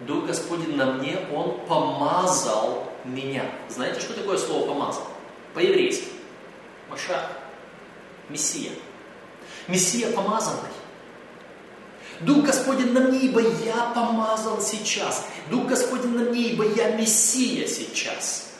Дух 0.07 0.27
Господень 0.27 0.77
на 0.77 0.93
мне, 0.93 1.19
Он 1.33 1.61
помазал 1.67 2.93
меня. 3.05 3.45
Знаете, 3.69 4.01
что 4.01 4.15
такое 4.15 4.37
слово 4.37 4.67
помазал? 4.67 5.07
По-еврейски. 5.55 6.09
Машах. 6.91 7.31
Мессия. 8.29 8.73
Мессия 9.69 10.11
помазанный. 10.13 10.71
Дух 12.21 12.45
Господень 12.45 12.93
на 12.93 13.01
мне, 13.01 13.21
ибо 13.21 13.41
я 13.41 13.93
помазан 13.95 14.61
сейчас. 14.61 15.27
Дух 15.51 15.67
Господень 15.67 16.17
на 16.17 16.31
мне, 16.31 16.51
ибо 16.51 16.65
я 16.65 16.97
Мессия 16.97 17.67
сейчас. 17.67 18.53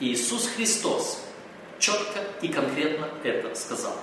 Иисус 0.00 0.48
Христос 0.48 1.20
четко 1.78 2.20
и 2.40 2.48
конкретно 2.48 3.08
это 3.24 3.54
сказал. 3.54 3.96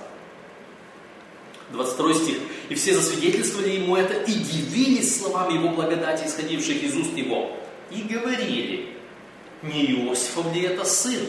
22 1.70 2.14
стих. 2.14 2.36
«И 2.68 2.74
все 2.74 2.94
засвидетельствовали 2.94 3.70
ему 3.70 3.96
это 3.96 4.14
и 4.14 4.32
дивились 4.32 5.20
словами 5.20 5.54
его 5.54 5.70
благодати, 5.70 6.26
исходивших 6.26 6.82
из 6.82 6.96
уст 6.96 7.16
его, 7.16 7.50
и 7.90 8.02
говорили, 8.02 8.96
не 9.62 9.86
Иосифов 9.86 10.52
ли 10.54 10.62
это 10.62 10.84
сын? 10.84 11.20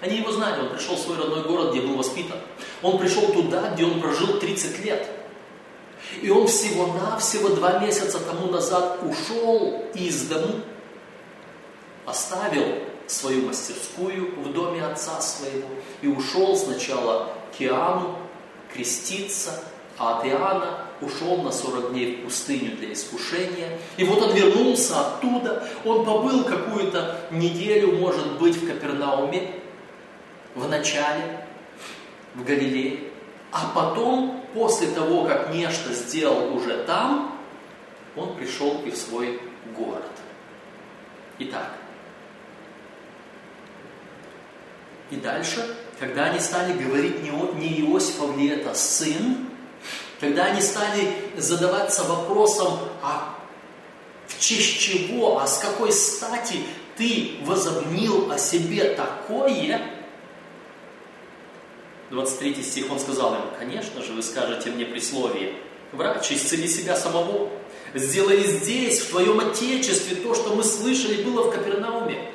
Они 0.00 0.18
его 0.18 0.30
знали, 0.30 0.60
он 0.60 0.70
пришел 0.70 0.96
в 0.96 1.00
свой 1.00 1.16
родной 1.16 1.44
город, 1.44 1.72
где 1.72 1.80
был 1.80 1.96
воспитан. 1.96 2.38
Он 2.82 2.98
пришел 2.98 3.32
туда, 3.32 3.70
где 3.70 3.84
он 3.84 4.00
прожил 4.00 4.38
30 4.38 4.84
лет. 4.84 5.08
И 6.20 6.28
он 6.28 6.46
всего-навсего 6.46 7.48
два 7.50 7.78
месяца 7.78 8.20
тому 8.20 8.50
назад 8.50 9.00
ушел 9.02 9.84
из 9.94 10.22
дому, 10.28 10.60
оставил 12.04 12.82
свою 13.06 13.46
мастерскую 13.46 14.34
в 14.40 14.52
доме 14.52 14.84
отца 14.84 15.20
своего 15.20 15.68
и 16.02 16.08
ушел 16.08 16.56
сначала 16.56 17.32
к 17.56 17.60
Иоанну 17.62 18.18
креститься, 18.76 19.62
а 19.98 20.18
от 20.18 20.26
Иоанна 20.26 20.86
ушел 21.00 21.42
на 21.42 21.50
40 21.50 21.92
дней 21.92 22.16
в 22.16 22.24
пустыню 22.24 22.76
для 22.76 22.92
искушения. 22.92 23.78
И 23.96 24.04
вот 24.04 24.22
он 24.22 24.34
вернулся 24.34 25.00
оттуда, 25.00 25.66
он 25.84 26.04
побыл 26.04 26.44
какую-то 26.44 27.20
неделю, 27.30 27.96
может 27.98 28.38
быть, 28.38 28.56
в 28.56 28.66
Капернауме, 28.66 29.54
в 30.54 30.68
начале, 30.68 31.46
в 32.34 32.44
Галилее. 32.44 33.10
А 33.52 33.72
потом, 33.74 34.44
после 34.54 34.88
того, 34.88 35.24
как 35.24 35.54
нечто 35.54 35.92
сделал 35.92 36.54
уже 36.54 36.84
там, 36.84 37.38
он 38.16 38.34
пришел 38.36 38.82
и 38.84 38.90
в 38.90 38.96
свой 38.96 39.40
город. 39.76 40.10
Итак, 41.38 41.70
и 45.10 45.16
дальше, 45.16 45.76
когда 45.98 46.26
они 46.26 46.40
стали 46.40 46.72
говорить, 46.72 47.22
не 47.22 47.80
Иосифов 47.80 48.36
ли 48.36 48.48
это 48.48 48.74
сын, 48.74 49.48
когда 50.20 50.46
они 50.46 50.60
стали 50.60 51.14
задаваться 51.36 52.04
вопросом, 52.04 52.78
а 53.02 53.34
в 54.26 54.40
честь 54.40 54.78
чего, 54.78 55.38
а 55.38 55.46
с 55.46 55.58
какой 55.58 55.92
стати 55.92 56.60
ты 56.96 57.36
возобнил 57.44 58.30
о 58.30 58.38
себе 58.38 58.94
такое, 58.94 59.80
23 62.10 62.62
стих 62.62 62.90
он 62.90 62.98
сказал 62.98 63.34
им, 63.34 63.40
конечно 63.58 64.02
же, 64.02 64.12
вы 64.12 64.22
скажете 64.22 64.70
мне 64.70 64.84
присловие, 64.84 65.54
врач, 65.92 66.32
исцели 66.32 66.68
себя 66.68 66.96
самого, 66.96 67.50
сделай 67.94 68.42
здесь, 68.44 69.00
в 69.00 69.10
твоем 69.10 69.40
отечестве, 69.40 70.16
то, 70.16 70.34
что 70.34 70.54
мы 70.54 70.62
слышали, 70.62 71.22
было 71.22 71.50
в 71.50 71.54
Капернауме. 71.54 72.30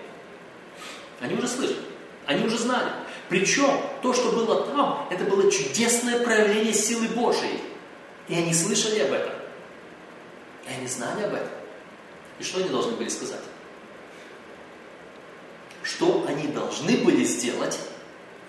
Они 1.19 1.35
уже 1.35 1.47
слышали, 1.47 1.77
они 2.25 2.45
уже 2.45 2.57
знали. 2.57 2.89
Причем 3.31 3.79
то, 4.01 4.13
что 4.13 4.33
было 4.33 4.67
там, 4.67 5.07
это 5.09 5.23
было 5.23 5.49
чудесное 5.49 6.19
проявление 6.21 6.73
силы 6.73 7.07
Божией. 7.07 7.61
И 8.27 8.35
они 8.35 8.53
слышали 8.53 8.99
об 8.99 9.13
этом. 9.13 9.33
И 10.67 10.73
они 10.77 10.85
знали 10.85 11.23
об 11.23 11.35
этом. 11.35 11.47
И 12.39 12.43
что 12.43 12.59
они 12.59 12.67
должны 12.67 12.91
были 12.91 13.07
сказать? 13.07 13.39
Что 15.81 16.25
они 16.27 16.47
должны 16.47 16.97
были 16.97 17.23
сделать, 17.23 17.79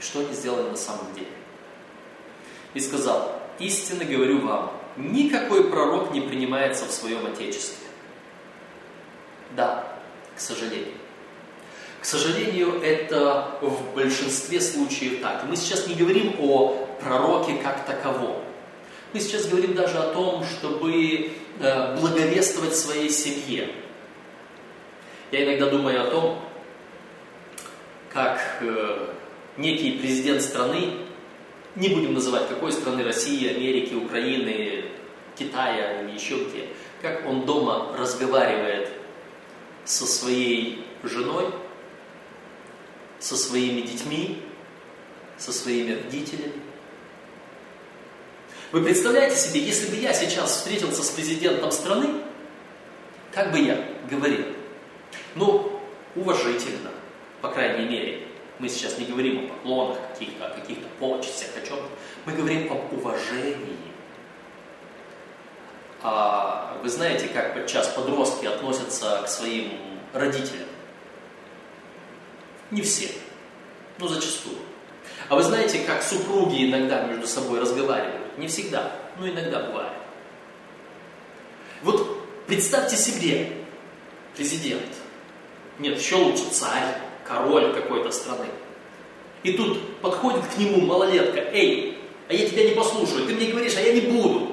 и 0.01 0.03
что 0.03 0.19
они 0.19 0.35
сделали 0.35 0.71
на 0.71 0.77
самом 0.77 1.15
деле. 1.15 1.31
И 2.75 2.81
сказал, 2.81 3.41
истинно 3.61 4.05
говорю 4.05 4.41
вам, 4.41 4.73
никакой 4.97 5.71
пророк 5.71 6.11
не 6.11 6.23
принимается 6.23 6.87
в 6.87 6.91
своем 6.91 7.25
Отечестве. 7.27 7.87
Да, 9.53 9.97
к 10.35 10.41
сожалению. 10.41 10.95
К 12.03 12.05
сожалению, 12.05 12.83
это 12.83 13.59
в 13.61 13.95
большинстве 13.95 14.61
случаев 14.61 15.21
так. 15.23 15.45
Мы 15.49 15.55
сейчас 15.55 15.87
не 15.87 15.95
говорим 15.95 16.35
о 16.41 16.89
пророке 17.01 17.55
как 17.63 17.87
таковом. 17.87 18.43
Мы 19.13 19.21
сейчас 19.21 19.47
говорим 19.47 19.75
даже 19.75 19.99
о 19.99 20.13
том, 20.13 20.43
чтобы 20.43 21.31
э, 21.61 21.97
благовествовать 22.01 22.75
своей 22.75 23.09
семье. 23.09 23.71
Я 25.31 25.45
иногда 25.45 25.71
думаю 25.71 26.03
о 26.03 26.11
том, 26.11 26.43
как 28.13 28.41
э, 28.63 29.07
некий 29.57 29.93
президент 29.93 30.43
страны, 30.43 30.95
не 31.77 31.89
будем 31.89 32.15
называть 32.15 32.49
какой 32.49 32.73
страны, 32.73 33.05
России, 33.05 33.49
Америки, 33.49 33.95
Украины, 33.95 34.87
Китая 35.37 36.03
или 36.03 36.15
еще 36.15 36.35
где, 36.47 36.67
как 37.01 37.25
он 37.29 37.47
дома 37.47 37.95
разговаривает 37.97 38.89
со 39.85 40.05
своей 40.05 40.85
женой, 41.05 41.47
со 43.23 43.37
своими 43.37 43.83
детьми, 43.83 44.43
со 45.39 45.53
своими 45.53 45.95
родителями. 45.95 46.61
Вы 48.73 48.83
представляете 48.83 49.37
себе, 49.37 49.61
если 49.61 49.91
бы 49.91 49.97
я 49.97 50.13
сейчас 50.13 50.51
встретился 50.51 51.05
с 51.05 51.11
президентом 51.11 51.71
страны, 51.71 52.23
как 53.31 53.53
бы 53.53 53.61
я 53.61 53.87
говорил? 54.11 54.47
Ну, 55.37 55.81
уважительно, 56.17 56.91
по 57.41 57.49
крайней 57.49 57.89
мере. 57.89 58.27
Мы 58.59 58.69
сейчас 58.69 58.99
не 58.99 59.07
говорим 59.07 59.45
о 59.45 59.49
поклонах 59.49 59.99
каких-то, 60.13 60.47
о 60.47 60.51
каких-то 60.51 60.87
почестях, 61.01 61.49
о 61.57 61.67
чем-то. 61.67 61.89
Мы 62.27 62.33
говорим 62.33 62.71
об 62.71 62.93
уважении. 62.93 63.77
А 66.03 66.79
вы 66.83 66.89
знаете, 66.89 67.29
как 67.29 67.57
сейчас 67.69 67.89
подростки 67.89 68.47
относятся 68.47 69.23
к 69.25 69.29
своим 69.29 69.73
родителям? 70.13 70.69
Не 72.73 72.81
все, 72.81 73.09
но 73.99 74.09
зачастую. 74.09 74.57
А 75.29 75.37
вы 75.37 75.43
знаете, 75.43 75.81
как 75.81 76.03
супруги 76.03 76.69
иногда 76.69 77.03
между 77.03 77.27
собой 77.27 77.61
разговаривают? 77.61 78.39
Не 78.39 78.49
всегда, 78.49 78.93
но 79.19 79.29
иногда 79.29 79.61
бывает. 79.61 79.93
Вот 81.83 82.27
представьте 82.47 82.97
себе, 82.97 83.53
президент, 84.35 84.89
нет, 85.79 85.99
еще 85.99 86.15
лучше 86.15 86.45
царь, 86.51 86.97
король 87.27 87.75
какой-то 87.75 88.11
страны. 88.11 88.47
И 89.43 89.53
тут 89.53 89.99
подходит 89.99 90.47
к 90.47 90.57
нему 90.57 90.81
малолетка, 90.81 91.41
эй, 91.41 91.99
а 92.31 92.33
я 92.33 92.49
тебя 92.49 92.65
не 92.65 92.75
послушаю, 92.75 93.27
ты 93.27 93.35
мне 93.35 93.51
говоришь, 93.51 93.77
а 93.77 93.83
я 93.83 93.93
не 93.93 94.01
буду. 94.01 94.53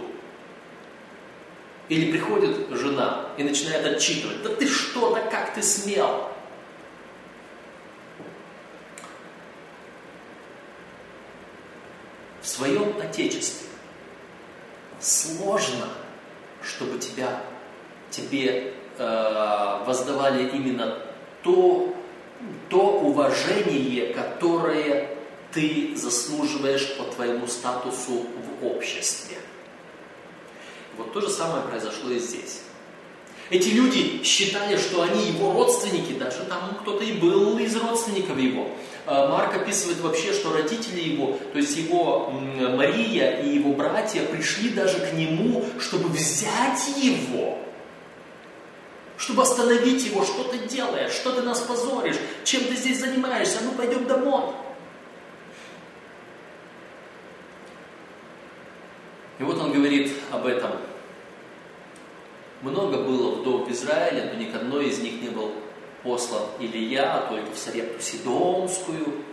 Или 1.88 2.12
приходит 2.12 2.68
жена 2.72 3.30
и 3.38 3.44
начинает 3.44 3.86
отчитывать, 3.86 4.44
да 4.44 4.50
ты 4.50 4.68
что, 4.68 5.14
да 5.14 5.22
как 5.22 5.54
ты 5.54 5.64
смел? 5.64 6.30
Своем 12.60 12.94
Отечестве, 13.02 13.68
сложно, 15.00 15.88
чтобы 16.62 17.00
тебя, 17.00 17.42
тебе 18.12 18.74
э, 18.98 19.84
воздавали 19.86 20.50
именно 20.50 21.00
то, 21.42 21.96
то 22.70 23.00
уважение, 23.00 24.14
которое 24.14 25.16
ты 25.54 25.96
заслуживаешь 25.96 26.98
по 26.98 27.06
твоему 27.06 27.48
статусу 27.48 28.26
в 28.62 28.66
обществе. 28.66 29.38
Вот 30.98 31.14
то 31.14 31.22
же 31.22 31.30
самое 31.30 31.64
произошло 31.64 32.12
и 32.12 32.20
здесь. 32.20 32.62
Эти 33.50 33.70
люди 33.70 34.22
считали, 34.24 34.78
что 34.78 35.02
они 35.02 35.28
его 35.28 35.54
родственники, 35.54 36.14
даже 36.14 36.44
там 36.44 36.78
кто-то 36.82 37.04
и 37.04 37.14
был 37.14 37.58
из 37.58 37.76
родственников 37.76 38.38
его. 38.38 38.70
А 39.12 39.28
Марк 39.28 39.56
описывает 39.56 40.02
вообще, 40.02 40.32
что 40.34 40.54
родители 40.54 41.00
его, 41.00 41.40
то 41.52 41.58
есть 41.58 41.76
его 41.76 42.30
Мария 42.30 43.42
и 43.42 43.56
его 43.56 43.74
братья 43.74 44.24
пришли 44.24 44.70
даже 44.70 45.00
к 45.00 45.14
нему, 45.14 45.66
чтобы 45.80 46.10
взять 46.10 46.96
его, 46.96 47.58
чтобы 49.18 49.42
остановить 49.42 50.06
его, 50.06 50.24
что 50.24 50.44
ты 50.44 50.60
делаешь, 50.60 51.12
что 51.12 51.32
ты 51.32 51.42
нас 51.42 51.60
позоришь, 51.62 52.18
чем 52.44 52.66
ты 52.66 52.76
здесь 52.76 53.00
занимаешься, 53.00 53.62
ну 53.64 53.72
пойдем 53.72 54.06
домой. 54.06 54.44
И 59.40 59.44
вот 59.44 59.58
он 59.58 59.74
говорит 59.74 60.12
об 60.30 60.46
этом. 60.46 60.74
Много 62.62 62.98
было 62.98 63.38
вдов 63.38 63.68
в 63.68 63.72
Израиле, 63.72 64.32
но 64.32 64.40
ни 64.40 64.46
к 64.46 64.56
одной 64.56 64.90
из 64.90 65.00
них 65.00 65.20
не 65.20 65.30
был 65.30 65.52
послан 66.04 66.44
Илья, 66.60 67.16
а 67.16 67.28
только 67.30 67.52
в 67.52 67.58
Сарепту 67.58 68.02
Сидонскую, 68.02 69.24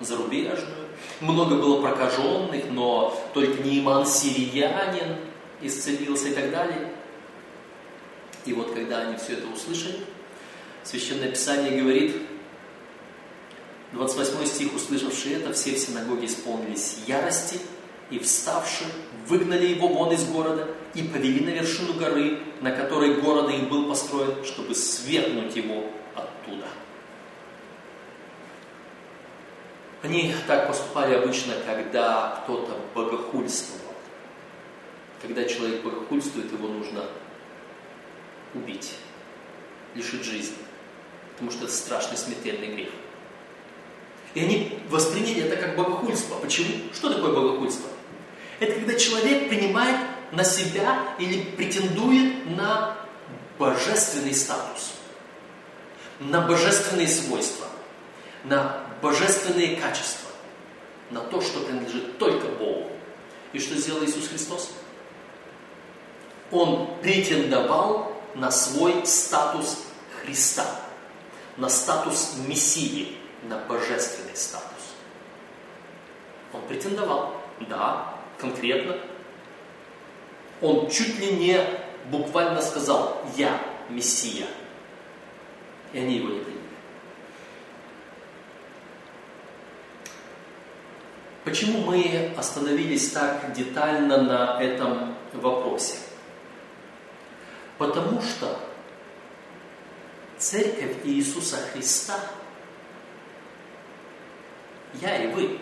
зарубежную. 0.00 0.86
Много 1.20 1.56
было 1.56 1.80
прокаженных, 1.80 2.70
но 2.70 3.16
только 3.34 3.62
Неиман 3.62 4.06
Сириянин 4.06 5.16
исцелился 5.60 6.28
и 6.28 6.34
так 6.34 6.50
далее. 6.50 6.92
И 8.44 8.52
вот 8.52 8.72
когда 8.72 8.98
они 8.98 9.16
все 9.16 9.34
это 9.34 9.46
услышали, 9.48 10.00
Священное 10.84 11.30
Писание 11.30 11.80
говорит, 11.80 12.16
28 13.92 14.44
стих, 14.46 14.74
услышавшие 14.74 15.36
это, 15.36 15.52
все 15.52 15.72
в 15.72 15.78
синагоге 15.78 16.26
исполнились 16.26 16.98
ярости– 17.06 17.58
и 18.10 18.18
вставши, 18.18 18.84
выгнали 19.26 19.66
его 19.66 19.88
вон 19.88 20.12
из 20.12 20.24
города 20.24 20.68
и 20.94 21.02
повели 21.02 21.44
на 21.44 21.50
вершину 21.50 21.94
горы, 21.94 22.38
на 22.60 22.70
которой 22.70 23.20
город 23.20 23.50
их 23.50 23.68
был 23.68 23.88
построен, 23.88 24.44
чтобы 24.44 24.74
свергнуть 24.74 25.56
его 25.56 25.84
оттуда. 26.14 26.66
Они 30.02 30.34
так 30.46 30.68
поступали 30.68 31.14
обычно, 31.14 31.54
когда 31.66 32.42
кто-то 32.44 32.78
богохульствовал. 32.94 33.94
Когда 35.20 35.44
человек 35.44 35.82
богохульствует, 35.82 36.52
его 36.52 36.68
нужно 36.68 37.04
убить, 38.54 38.94
лишить 39.94 40.24
жизни. 40.24 40.58
Потому 41.32 41.50
что 41.50 41.64
это 41.64 41.72
страшный 41.72 42.16
смертельный 42.16 42.74
грех. 42.74 42.90
И 44.34 44.40
они 44.40 44.78
восприняли 44.88 45.42
это 45.42 45.56
как 45.56 45.76
богохульство. 45.76 46.36
Почему? 46.36 46.68
Что 46.92 47.12
такое 47.12 47.32
богохульство? 47.32 47.90
Это 48.58 48.72
когда 48.72 48.94
человек 48.94 49.48
принимает 49.48 49.96
на 50.32 50.44
себя 50.44 51.14
или 51.18 51.42
претендует 51.56 52.46
на 52.56 52.96
божественный 53.58 54.34
статус, 54.34 54.94
на 56.20 56.40
божественные 56.40 57.08
свойства, 57.08 57.66
на 58.44 58.80
божественные 59.02 59.76
качества, 59.76 60.30
на 61.10 61.20
то, 61.20 61.40
что 61.40 61.60
принадлежит 61.60 62.18
только 62.18 62.48
Богу. 62.48 62.90
И 63.52 63.58
что 63.58 63.76
сделал 63.76 64.04
Иисус 64.04 64.28
Христос? 64.28 64.72
Он 66.50 66.98
претендовал 67.02 68.12
на 68.34 68.50
свой 68.50 69.06
статус 69.06 69.84
Христа, 70.20 70.66
на 71.56 71.68
статус 71.68 72.34
Мессии, 72.46 73.16
на 73.42 73.58
божественный 73.58 74.36
статус. 74.36 74.66
Он 76.52 76.62
претендовал, 76.62 77.40
да, 77.68 78.15
конкретно. 78.38 78.96
Он 80.60 80.88
чуть 80.88 81.18
ли 81.18 81.32
не 81.32 81.60
буквально 82.10 82.62
сказал 82.62 83.22
«Я 83.36 83.60
Мессия». 83.88 84.46
И 85.92 85.98
они 85.98 86.16
его 86.16 86.28
не 86.28 86.40
приняли. 86.40 86.56
Почему 91.44 91.78
мы 91.82 92.34
остановились 92.36 93.10
так 93.12 93.52
детально 93.52 94.22
на 94.22 94.60
этом 94.60 95.14
вопросе? 95.32 95.98
Потому 97.78 98.20
что 98.20 98.58
Церковь 100.38 100.96
Иисуса 101.04 101.56
Христа, 101.72 102.18
я 104.94 105.22
и 105.22 105.28
вы, 105.28 105.58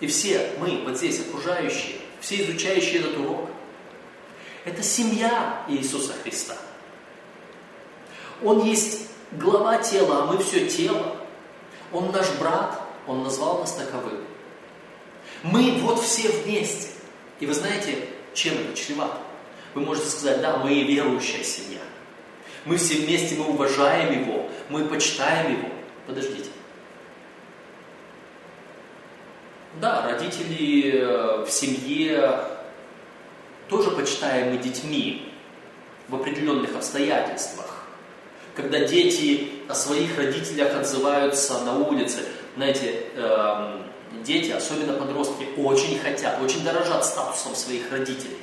и 0.00 0.06
все 0.06 0.52
мы 0.58 0.82
вот 0.84 0.96
здесь 0.96 1.20
окружающие, 1.20 1.96
все 2.20 2.42
изучающие 2.42 3.00
этот 3.00 3.16
урок, 3.18 3.50
это 4.64 4.82
семья 4.82 5.64
Иисуса 5.68 6.14
Христа. 6.22 6.56
Он 8.42 8.64
есть 8.64 9.08
глава 9.32 9.78
тела, 9.78 10.22
а 10.22 10.26
мы 10.26 10.42
все 10.42 10.68
тело. 10.68 11.16
Он 11.92 12.10
наш 12.10 12.30
брат, 12.38 12.80
Он 13.06 13.22
назвал 13.22 13.60
нас 13.60 13.72
таковым. 13.72 14.24
Мы 15.42 15.78
вот 15.82 16.00
все 16.00 16.28
вместе. 16.28 16.88
И 17.40 17.46
вы 17.46 17.52
знаете, 17.52 18.08
чем 18.32 18.54
это 18.54 18.74
чревато? 18.76 19.18
Вы 19.74 19.82
можете 19.82 20.08
сказать, 20.08 20.40
да, 20.40 20.56
мы 20.56 20.82
верующая 20.82 21.42
семья. 21.42 21.80
Мы 22.64 22.76
все 22.78 22.94
вместе, 22.94 23.34
мы 23.36 23.46
уважаем 23.46 24.22
Его, 24.22 24.48
мы 24.70 24.86
почитаем 24.86 25.52
Его. 25.58 25.68
Подождите. 26.06 26.48
Да, 29.80 30.02
родители 30.02 30.92
э, 30.94 31.44
в 31.44 31.50
семье 31.50 32.40
тоже 33.68 33.90
почитаемы 33.90 34.58
детьми 34.58 35.32
в 36.08 36.14
определенных 36.14 36.76
обстоятельствах. 36.76 37.84
Когда 38.54 38.80
дети 38.80 39.48
о 39.68 39.74
своих 39.74 40.16
родителях 40.16 40.76
отзываются 40.76 41.58
на 41.60 41.76
улице, 41.76 42.20
знаете, 42.56 43.02
э, 43.16 43.80
дети, 44.22 44.52
особенно 44.52 44.92
подростки, 44.92 45.48
очень 45.56 45.98
хотят, 45.98 46.40
очень 46.40 46.62
дорожат 46.62 47.04
статусом 47.04 47.56
своих 47.56 47.90
родителей. 47.90 48.38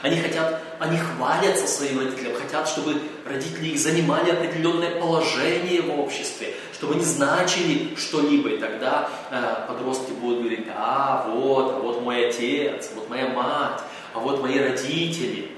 Они 0.00 0.18
хотят, 0.18 0.62
они 0.78 0.96
хвалятся 0.96 1.66
своим 1.66 1.98
родителям, 1.98 2.34
хотят, 2.34 2.66
чтобы 2.66 2.94
родители 3.26 3.68
их 3.68 3.78
занимали 3.78 4.30
определенное 4.30 4.98
положение 4.98 5.82
в 5.82 6.00
обществе, 6.00 6.54
чтобы 6.80 6.94
они 6.94 7.04
значили 7.04 7.94
что-либо. 7.94 8.48
И 8.48 8.56
тогда 8.56 9.10
э, 9.30 9.66
подростки 9.68 10.12
будут 10.12 10.38
говорить, 10.38 10.66
а 10.74 11.26
вот, 11.28 11.74
а 11.74 11.78
вот 11.78 12.00
мой 12.00 12.26
отец, 12.26 12.92
вот 12.94 13.06
моя 13.10 13.28
мать, 13.28 13.82
а 14.14 14.18
вот 14.18 14.40
мои 14.40 14.58
родители. 14.58 15.50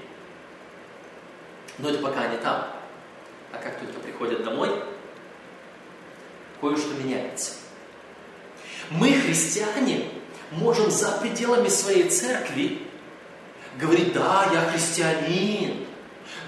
Но 1.78 1.90
это 1.90 1.98
пока 2.00 2.26
не 2.26 2.38
там. 2.38 2.66
А 3.52 3.58
как 3.62 3.78
только 3.78 4.00
приходят 4.00 4.42
домой, 4.42 4.70
кое-что 6.60 6.92
меняется. 6.94 7.52
Мы, 8.90 9.12
христиане, 9.12 10.06
можем 10.50 10.90
за 10.90 11.12
пределами 11.18 11.68
своей 11.68 12.08
церкви 12.08 12.82
говорит, 13.78 14.12
да, 14.12 14.48
я 14.52 14.62
христианин, 14.72 15.86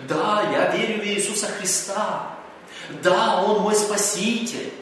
да, 0.09 0.43
я 0.53 0.77
верю 0.77 1.01
в 1.01 1.07
Иисуса 1.07 1.47
Христа, 1.47 2.34
да, 3.03 3.43
Он 3.43 3.63
мой 3.63 3.75
Спаситель. 3.75 4.73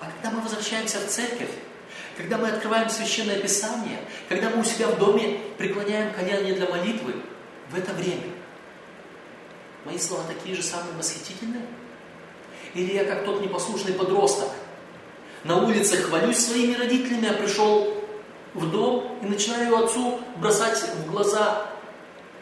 А 0.00 0.06
когда 0.10 0.36
мы 0.36 0.42
возвращаемся 0.42 0.98
в 0.98 1.06
церковь, 1.06 1.50
когда 2.16 2.38
мы 2.38 2.48
открываем 2.48 2.88
Священное 2.90 3.38
Писание, 3.38 4.00
когда 4.28 4.50
мы 4.50 4.60
у 4.60 4.64
себя 4.64 4.88
в 4.88 4.98
доме 4.98 5.40
преклоняем 5.56 6.12
колени 6.12 6.52
для 6.52 6.68
молитвы, 6.68 7.14
в 7.70 7.76
это 7.76 7.92
время 7.92 8.32
мои 9.84 9.98
слова 9.98 10.24
такие 10.26 10.54
же 10.54 10.62
самые 10.62 10.94
восхитительные? 10.96 11.66
Или 12.74 12.94
я 12.94 13.04
как 13.04 13.24
тот 13.24 13.40
непослушный 13.40 13.94
подросток, 13.94 14.48
на 15.44 15.62
улице 15.62 15.96
хвалюсь 15.96 16.38
своими 16.38 16.74
родителями, 16.74 17.28
а 17.28 17.34
пришел 17.34 17.94
в 18.54 18.70
дом 18.70 19.18
и 19.22 19.26
начинаю 19.26 19.76
отцу 19.76 20.20
бросать 20.36 20.78
в 20.78 21.10
глаза, 21.10 21.66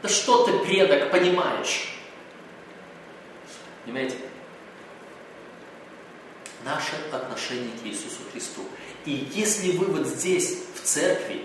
да 0.02 0.09
что 0.09 0.44
ты, 0.44 0.59
предок, 0.61 1.11
понимаешь? 1.11 1.95
Понимаете? 3.87 4.16
Наше 6.64 6.96
отношение 7.12 7.70
к 7.81 7.87
Иисусу 7.87 8.18
Христу. 8.33 8.62
И 9.05 9.29
если 9.33 9.77
вы 9.77 9.87
вот 9.87 10.09
здесь, 10.09 10.59
в 10.75 10.81
церкви, 10.83 11.42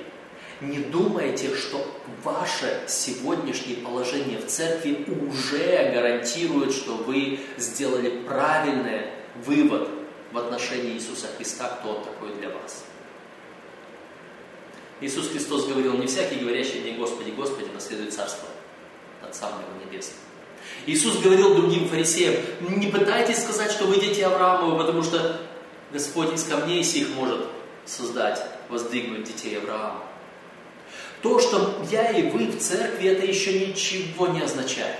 не 0.59 0.79
думаете, 0.79 1.55
что 1.55 1.85
ваше 2.23 2.83
сегодняшнее 2.87 3.77
положение 3.77 4.39
в 4.39 4.47
церкви 4.47 5.05
уже 5.07 5.91
гарантирует, 5.93 6.73
что 6.73 6.97
вы 6.97 7.39
сделали 7.57 8.23
правильный 8.25 9.07
вывод 9.45 9.89
в 10.31 10.37
отношении 10.39 10.93
Иисуса 10.93 11.27
Христа, 11.37 11.69
кто 11.79 11.97
Он 11.97 12.03
такой 12.03 12.33
для 12.35 12.49
вас. 12.49 12.85
Иисус 15.01 15.29
Христос 15.29 15.67
говорил, 15.67 15.97
не 15.97 16.07
всякий, 16.07 16.37
говорящий 16.37 16.81
мне 16.81 16.93
Господи, 16.93 17.29
Господи, 17.31 17.69
наследует 17.71 18.13
Царство 18.13 18.47
Отца 19.21 19.49
моего 19.51 19.85
Небесного. 19.85 20.30
Иисус 20.85 21.17
говорил 21.17 21.55
другим 21.55 21.87
фарисеям, 21.87 22.35
не 22.61 22.87
пытайтесь 22.87 23.43
сказать, 23.43 23.71
что 23.71 23.85
вы 23.85 23.99
дети 23.99 24.21
Авраамова, 24.21 24.77
потому 24.77 25.03
что 25.03 25.39
Господь 25.91 26.33
из 26.33 26.43
камней 26.43 26.83
сих 26.83 27.09
может 27.15 27.45
создать, 27.85 28.43
воздвигнуть 28.69 29.23
детей 29.23 29.57
Авраама. 29.57 30.03
То, 31.21 31.39
что 31.39 31.83
я 31.91 32.09
и 32.09 32.29
вы 32.31 32.47
в 32.47 32.59
церкви, 32.59 33.09
это 33.09 33.25
еще 33.25 33.67
ничего 33.67 34.27
не 34.27 34.41
означает. 34.41 34.97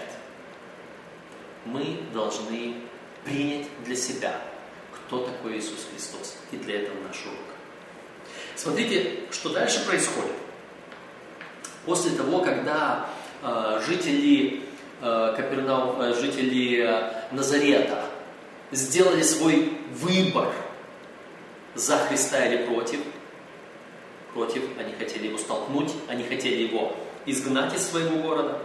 Мы 1.65 1.99
должны 2.13 2.75
принять 3.23 3.67
для 3.85 3.95
себя, 3.95 4.39
кто 4.93 5.25
такой 5.25 5.57
Иисус 5.57 5.87
Христос. 5.91 6.37
И 6.51 6.57
для 6.57 6.81
этого 6.81 6.95
наш 7.07 7.21
урок. 7.25 7.39
Смотрите, 8.55 9.21
что 9.31 9.49
дальше 9.49 9.85
происходит. 9.85 10.31
После 11.85 12.11
того, 12.11 12.41
когда 12.41 13.09
э, 13.41 13.81
жители 13.87 14.61
Капернаум, 15.01 15.99
э, 16.01 16.13
жители 16.13 16.83
э, 16.83 17.11
Назарета 17.31 18.05
сделали 18.71 19.23
свой 19.23 19.77
выбор 19.93 20.53
за 21.73 21.97
Христа 21.97 22.45
или 22.45 22.65
против, 22.65 22.99
против, 24.33 24.63
они 24.77 24.93
хотели 24.93 25.27
его 25.27 25.37
столкнуть, 25.37 25.91
они 26.07 26.23
хотели 26.23 26.63
его 26.63 26.95
изгнать 27.25 27.73
из 27.73 27.89
своего 27.89 28.21
города. 28.21 28.59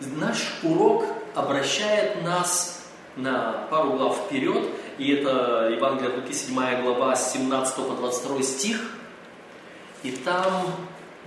Наш 0.00 0.58
урок 0.62 1.06
обращает 1.34 2.22
нас 2.22 2.84
на 3.16 3.66
пару 3.70 3.92
глав 3.92 4.16
вперед, 4.26 4.68
и 4.98 5.12
это 5.12 5.70
Евангелие 5.74 6.10
от 6.10 6.16
Луки, 6.16 6.32
7 6.32 6.82
глава, 6.82 7.16
с 7.16 7.32
17 7.32 7.76
по 7.76 7.94
22 7.94 8.42
стих, 8.42 8.90
и 10.02 10.10
там 10.10 10.66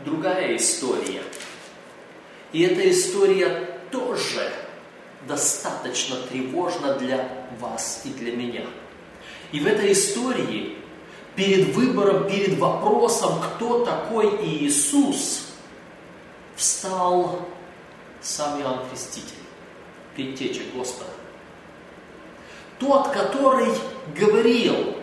другая 0.03 0.55
история. 0.55 1.21
И 2.51 2.62
эта 2.62 2.89
история 2.89 3.79
тоже 3.91 4.51
достаточно 5.27 6.17
тревожна 6.29 6.95
для 6.95 7.47
вас 7.60 8.01
и 8.05 8.10
для 8.10 8.31
меня. 8.31 8.65
И 9.51 9.60
в 9.60 9.67
этой 9.67 9.91
истории 9.91 10.77
перед 11.36 11.75
выбором, 11.75 12.27
перед 12.27 12.58
вопросом, 12.58 13.41
кто 13.41 13.84
такой 13.84 14.45
Иисус, 14.45 15.47
встал 16.55 17.47
сам 18.21 18.62
Иоанн 18.62 18.88
Креститель, 18.89 19.36
предтеча 20.15 20.62
Господа. 20.73 21.12
Тот, 22.79 23.10
который 23.10 23.69
говорил, 24.17 24.95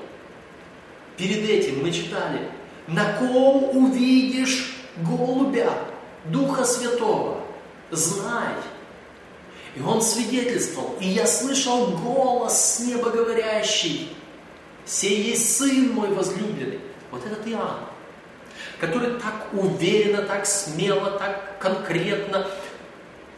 перед 1.16 1.48
этим 1.48 1.82
мы 1.82 1.92
читали, 1.92 2.50
на 2.86 3.14
ком 3.14 3.76
увидишь 3.76 4.74
голубя, 4.96 5.72
Духа 6.24 6.64
Святого, 6.64 7.40
знай. 7.90 8.54
И 9.74 9.80
он 9.80 10.02
свидетельствовал, 10.02 10.96
и 11.00 11.06
я 11.06 11.26
слышал 11.26 11.86
голос 11.96 12.76
с 12.76 12.80
неба 12.80 13.10
говорящий, 13.10 14.14
«Сей 14.84 15.22
есть 15.22 15.56
Сын 15.56 15.92
мой 15.92 16.08
возлюбленный». 16.08 16.80
Вот 17.10 17.24
этот 17.24 17.46
Иоанн, 17.46 17.80
который 18.78 19.18
так 19.18 19.48
уверенно, 19.52 20.22
так 20.22 20.46
смело, 20.46 21.12
так 21.18 21.58
конкретно 21.58 22.46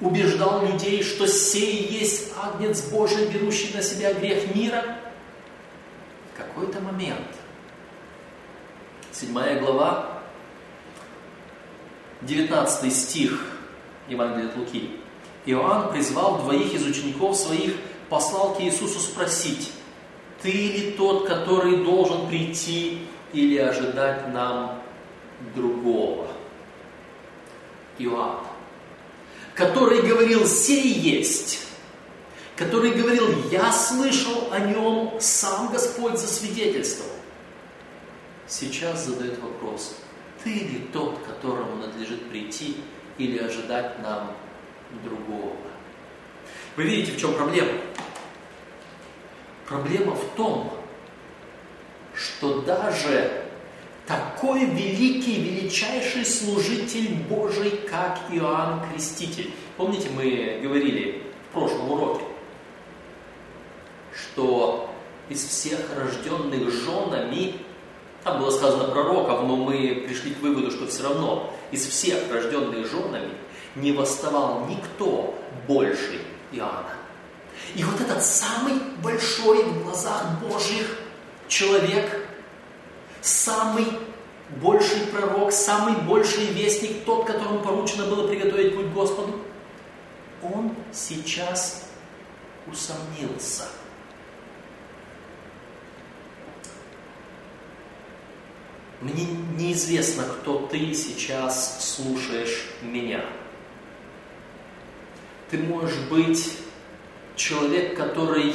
убеждал 0.01 0.67
людей, 0.67 1.03
что 1.03 1.27
сей 1.27 1.87
есть 1.89 2.33
Агнец 2.41 2.83
Божий, 2.83 3.27
берущий 3.29 3.75
на 3.75 3.83
себя 3.83 4.13
грех 4.13 4.55
мира, 4.55 4.99
в 6.33 6.37
какой-то 6.37 6.81
момент, 6.81 7.27
седьмая 9.13 9.61
глава, 9.61 10.14
19 12.27 12.93
стих 12.93 13.41
Евангелия 14.09 14.49
от 14.49 14.57
Луки, 14.57 14.91
Иоанн 15.47 15.93
призвал 15.93 16.39
двоих 16.39 16.73
из 16.75 16.87
учеников 16.87 17.37
своих, 17.37 17.75
послал 18.09 18.55
к 18.55 18.61
Иисусу 18.61 18.99
спросить, 18.99 19.73
«Ты 20.43 20.51
ли 20.51 20.91
тот, 20.93 21.27
который 21.27 21.85
должен 21.85 22.29
прийти 22.29 23.07
или 23.33 23.57
ожидать 23.59 24.33
нам 24.33 24.83
другого?» 25.55 26.29
Иоанн 27.99 28.45
который 29.55 30.03
говорил 30.03 30.47
«сей 30.47 30.93
есть», 30.93 31.61
который 32.57 32.93
говорил 32.93 33.29
«я 33.51 33.73
слышал 33.73 34.49
о 34.53 34.61
нем, 34.61 35.15
сам 35.21 35.73
Господь 35.73 36.19
засвидетельствовал». 36.19 37.11
Сейчас 38.47 39.07
задает 39.07 39.41
вопрос, 39.41 39.97
ты 40.45 40.51
ли 40.51 40.87
тот, 40.93 41.19
которому 41.27 41.77
надлежит 41.77 42.29
прийти 42.29 42.77
или 43.17 43.39
ожидать 43.39 43.99
нам 44.01 44.37
другого? 45.03 45.57
Вы 46.77 46.85
видите, 46.85 47.13
в 47.13 47.19
чем 47.19 47.35
проблема? 47.35 47.73
Проблема 49.67 50.15
в 50.15 50.25
том, 50.37 50.73
что 52.15 52.61
даже 52.61 53.45
такой 54.07 54.67
великий, 54.67 55.41
величайший 55.41 56.27
служитель 56.27 57.15
Божий, 57.29 57.71
как 57.89 58.21
Иоанн 58.31 58.87
Креститель. 58.91 59.51
Помните, 59.79 60.09
мы 60.15 60.61
говорили 60.63 61.23
в 61.49 61.55
прошлом 61.55 61.91
уроке, 61.91 62.25
что 64.15 64.95
из 65.31 65.43
всех 65.43 65.81
рожденных 65.97 66.71
женами, 66.71 67.55
там 68.25 68.41
было 68.41 68.51
сказано 68.51 68.85
пророков, 68.85 69.43
но 69.43 69.57
мы 69.57 70.05
пришли 70.07 70.33
к 70.35 70.41
выводу, 70.41 70.71
что 70.71 70.87
все 70.87 71.03
равно 71.05 71.53
из 71.71 71.87
всех 71.87 72.19
рожденных 72.33 72.91
женами 72.91 73.33
не 73.77 73.93
восставал 73.93 74.67
никто 74.67 75.35
больше 75.69 76.21
Иоанна. 76.53 76.95
И 77.75 77.85
вот 77.85 78.01
этот 78.01 78.25
самый 78.25 78.75
большой 79.03 79.65
в 79.65 79.85
глазах 79.85 80.25
Божьих 80.41 80.99
человек– 81.49 82.21
самый 83.25 83.87
больший 84.61 85.01
пророк, 85.07 85.51
самый 85.51 85.97
больший 86.03 86.45
вестник, 86.47 87.05
тот, 87.05 87.27
которому 87.27 87.61
поручено 87.61 88.05
было 88.05 88.29
приготовить 88.29 88.77
путь 88.77 88.93
Господу, 88.93 89.41
он 90.43 90.77
сейчас 90.93 91.87
усомнился. 92.71 93.65
Мне 99.05 99.27
неизвестно, 99.59 100.23
кто 100.23 100.67
ты 100.67 100.95
сейчас 100.95 101.95
слушаешь 101.95 102.71
меня. 102.81 103.23
Ты 105.51 105.59
можешь 105.59 106.09
быть 106.09 106.57
человек, 107.37 107.99
который 107.99 108.55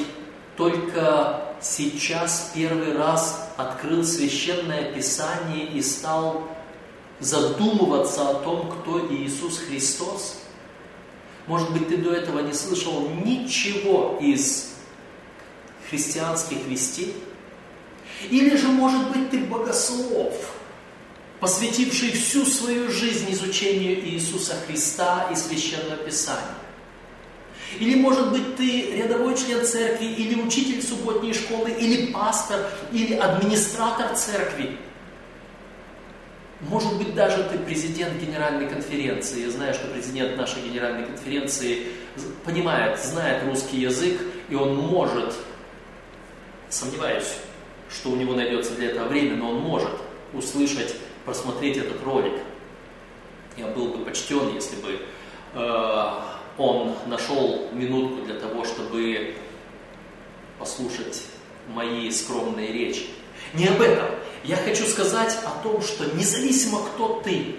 только 0.57 1.53
сейчас 1.61 2.51
первый 2.55 2.97
раз 2.97 3.51
открыл 3.57 4.03
священное 4.03 4.91
писание 4.91 5.67
и 5.67 5.83
стал 5.83 6.47
задумываться 7.19 8.29
о 8.29 8.33
том, 8.33 8.71
кто 8.71 9.05
Иисус 9.07 9.59
Христос? 9.59 10.41
Может 11.45 11.71
быть, 11.73 11.89
ты 11.89 11.97
до 11.97 12.11
этого 12.11 12.39
не 12.39 12.53
слышал 12.53 13.07
ничего 13.23 14.17
из 14.19 14.73
христианских 15.91 16.65
вестей? 16.65 17.13
Или 18.29 18.55
же, 18.55 18.67
может 18.67 19.11
быть, 19.11 19.29
ты 19.29 19.39
богослов, 19.39 20.33
посвятивший 21.39 22.11
всю 22.11 22.45
свою 22.45 22.91
жизнь 22.91 23.31
изучению 23.31 24.05
Иисуса 24.05 24.55
Христа 24.67 25.29
и 25.31 25.35
Священного 25.35 25.97
Писания? 25.97 26.55
Или, 27.79 27.95
может 27.95 28.31
быть, 28.31 28.55
ты 28.57 28.91
рядовой 28.97 29.37
член 29.37 29.63
церкви, 29.63 30.05
или 30.05 30.41
учитель 30.41 30.81
субботней 30.81 31.33
школы, 31.33 31.69
или 31.69 32.11
пастор, 32.11 32.69
или 32.91 33.13
администратор 33.13 34.15
церкви. 34.15 34.77
Может 36.61 36.97
быть, 36.97 37.13
даже 37.13 37.43
ты 37.43 37.57
президент 37.59 38.19
генеральной 38.19 38.67
конференции. 38.67 39.43
Я 39.43 39.51
знаю, 39.51 39.73
что 39.73 39.87
президент 39.87 40.35
нашей 40.35 40.61
генеральной 40.63 41.05
конференции 41.05 41.87
понимает, 42.43 42.99
знает 42.99 43.45
русский 43.45 43.77
язык, 43.77 44.19
и 44.49 44.55
он 44.55 44.75
может, 44.75 45.35
сомневаюсь, 46.69 47.35
что 47.89 48.09
у 48.09 48.15
него 48.15 48.33
найдется 48.33 48.75
для 48.75 48.89
этого 48.91 49.07
время, 49.07 49.35
но 49.35 49.51
он 49.51 49.59
может 49.59 49.91
услышать, 50.33 50.95
просмотреть 51.25 51.77
этот 51.77 52.03
ролик. 52.03 52.33
Я 53.57 53.67
был 53.67 53.89
бы 53.89 54.05
почтен, 54.05 54.53
если 54.53 54.75
бы 54.77 54.99
э, 55.53 56.11
он 56.57 56.95
нашел 57.07 57.69
минутку 57.73 58.25
для 58.25 58.35
того, 58.35 58.63
чтобы 58.63 59.35
послушать 60.57 61.23
мои 61.73 62.09
скромные 62.11 62.71
речи. 62.71 63.07
Не 63.53 63.67
об 63.67 63.81
этом. 63.81 64.07
Я 64.43 64.55
хочу 64.55 64.85
сказать 64.85 65.37
о 65.45 65.63
том, 65.63 65.81
что 65.81 66.05
независимо 66.15 66.79
кто 66.79 67.21
ты, 67.23 67.55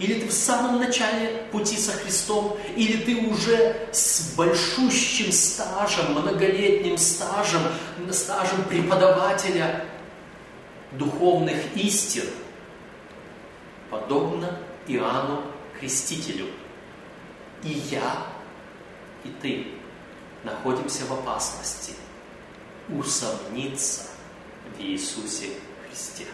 или 0.00 0.18
ты 0.18 0.26
в 0.26 0.32
самом 0.32 0.78
начале 0.78 1.46
пути 1.52 1.76
со 1.76 1.92
Христом, 1.92 2.56
или 2.74 3.04
ты 3.04 3.28
уже 3.28 3.88
с 3.92 4.34
большущим 4.34 5.30
стажем, 5.30 6.12
многолетним 6.12 6.96
стажем, 6.96 7.60
стажем 8.10 8.64
преподавателя 8.64 9.84
духовных 10.92 11.76
истин, 11.76 12.24
подобно 13.90 14.58
Иоанну 14.86 15.42
Крестителю. 15.78 16.46
И 17.62 17.68
я, 17.90 18.26
и 19.22 19.28
ты 19.42 19.66
находимся 20.44 21.04
в 21.04 21.12
опасности 21.12 21.92
усомниться 22.88 24.06
в 24.74 24.80
Иисусе 24.80 25.48
Христе. 25.86 26.24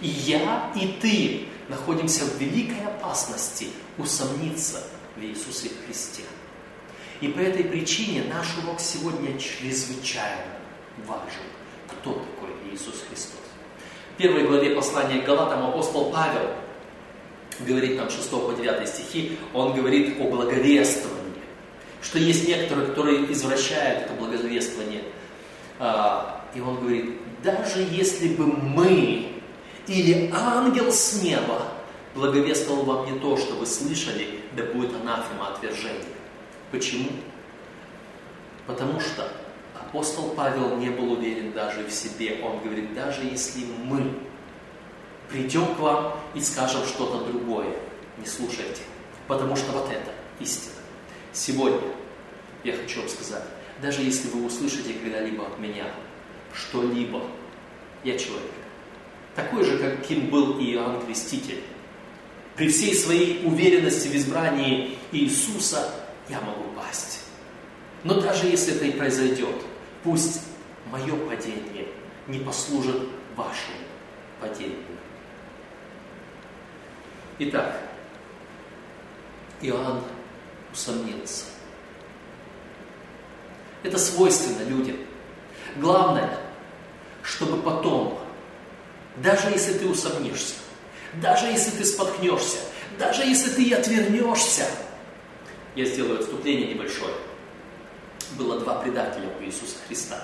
И 0.00 0.08
я, 0.08 0.72
и 0.74 0.98
ты 1.00 1.48
находимся 1.68 2.24
в 2.24 2.38
великой 2.38 2.84
опасности 2.86 3.68
усомниться 3.98 4.82
в 5.16 5.22
Иисусе 5.22 5.70
Христе. 5.84 6.22
И 7.20 7.28
по 7.28 7.40
этой 7.40 7.64
причине 7.64 8.24
наш 8.24 8.46
урок 8.58 8.78
сегодня 8.80 9.38
чрезвычайно 9.38 10.58
важен. 11.06 11.46
Кто 11.88 12.12
такой 12.12 12.50
Иисус 12.72 13.04
Христос? 13.08 13.40
В 14.14 14.18
первой 14.18 14.46
главе 14.46 14.74
послания 14.74 15.22
к 15.22 15.24
Галатам 15.24 15.66
апостол 15.66 16.10
Павел 16.10 16.50
говорит 17.60 17.96
там 17.96 18.10
6 18.10 18.30
по 18.30 18.52
9 18.52 18.88
стихи, 18.88 19.38
он 19.54 19.74
говорит 19.74 20.20
о 20.20 20.24
благовествовании, 20.24 21.42
что 22.02 22.18
есть 22.18 22.46
некоторые, 22.46 22.88
которые 22.88 23.32
извращают 23.32 24.04
это 24.04 24.14
благовествование. 24.14 25.02
А, 25.78 26.44
и 26.54 26.60
он 26.60 26.80
говорит, 26.80 27.16
даже 27.42 27.86
если 27.90 28.28
бы 28.28 28.46
мы 28.46 29.35
или 29.86 30.30
ангел 30.32 30.90
с 30.90 31.22
неба 31.22 31.62
благовествовал 32.14 32.84
вам 32.84 33.12
не 33.12 33.18
то, 33.18 33.36
что 33.36 33.54
вы 33.54 33.66
слышали, 33.66 34.40
да 34.56 34.64
будет 34.64 34.94
анафема 34.94 35.54
отвержения. 35.54 36.04
Почему? 36.70 37.10
Потому 38.66 39.00
что 39.00 39.30
апостол 39.78 40.30
Павел 40.30 40.76
не 40.76 40.90
был 40.90 41.12
уверен 41.12 41.52
даже 41.52 41.84
в 41.84 41.92
себе. 41.92 42.40
Он 42.42 42.60
говорит, 42.60 42.94
даже 42.94 43.22
если 43.22 43.64
мы 43.84 44.12
придем 45.28 45.74
к 45.74 45.78
вам 45.78 46.16
и 46.34 46.40
скажем 46.40 46.84
что-то 46.86 47.24
другое, 47.24 47.76
не 48.18 48.26
слушайте, 48.26 48.82
потому 49.28 49.56
что 49.56 49.72
вот 49.72 49.90
это 49.90 50.10
истина. 50.40 50.74
Сегодня 51.32 51.80
я 52.64 52.72
хочу 52.72 53.00
вам 53.00 53.08
сказать, 53.08 53.42
даже 53.80 54.02
если 54.02 54.28
вы 54.30 54.46
услышите 54.46 54.94
когда-либо 54.94 55.46
от 55.46 55.58
меня 55.58 55.84
что-либо, 56.54 57.22
я 58.02 58.18
человек, 58.18 58.50
такой 59.36 59.62
же, 59.62 59.78
каким 59.78 60.30
был 60.30 60.58
Иоанн 60.58 61.04
Креститель. 61.04 61.62
При 62.56 62.68
всей 62.68 62.94
своей 62.94 63.46
уверенности 63.46 64.08
в 64.08 64.16
избрании 64.16 64.98
Иисуса 65.12 65.94
я 66.28 66.40
могу 66.40 66.64
пасть. 66.74 67.20
Но 68.02 68.20
даже 68.20 68.46
если 68.46 68.74
это 68.74 68.86
и 68.86 68.92
произойдет, 68.92 69.56
пусть 70.02 70.40
мое 70.90 71.14
падение 71.28 71.88
не 72.26 72.38
послужит 72.38 72.96
вашему 73.36 73.76
падению. 74.40 74.78
Итак, 77.38 77.78
Иоанн 79.60 80.02
усомнился. 80.72 81.44
Это 83.82 83.98
свойственно 83.98 84.66
людям. 84.66 84.96
Главное, 85.76 86.38
чтобы 87.22 87.60
потом 87.60 88.25
даже 89.22 89.48
если 89.48 89.72
ты 89.74 89.86
усомнишься, 89.86 90.54
даже 91.20 91.46
если 91.46 91.70
ты 91.70 91.84
споткнешься, 91.84 92.58
даже 92.98 93.22
если 93.22 93.50
ты 93.50 93.62
и 93.64 93.72
отвернешься. 93.72 94.66
Я 95.74 95.84
сделаю 95.84 96.20
отступление 96.20 96.72
небольшое. 96.72 97.14
Было 98.38 98.60
два 98.60 98.76
предателя 98.76 99.28
у 99.38 99.44
Иисуса 99.44 99.76
Христа. 99.86 100.22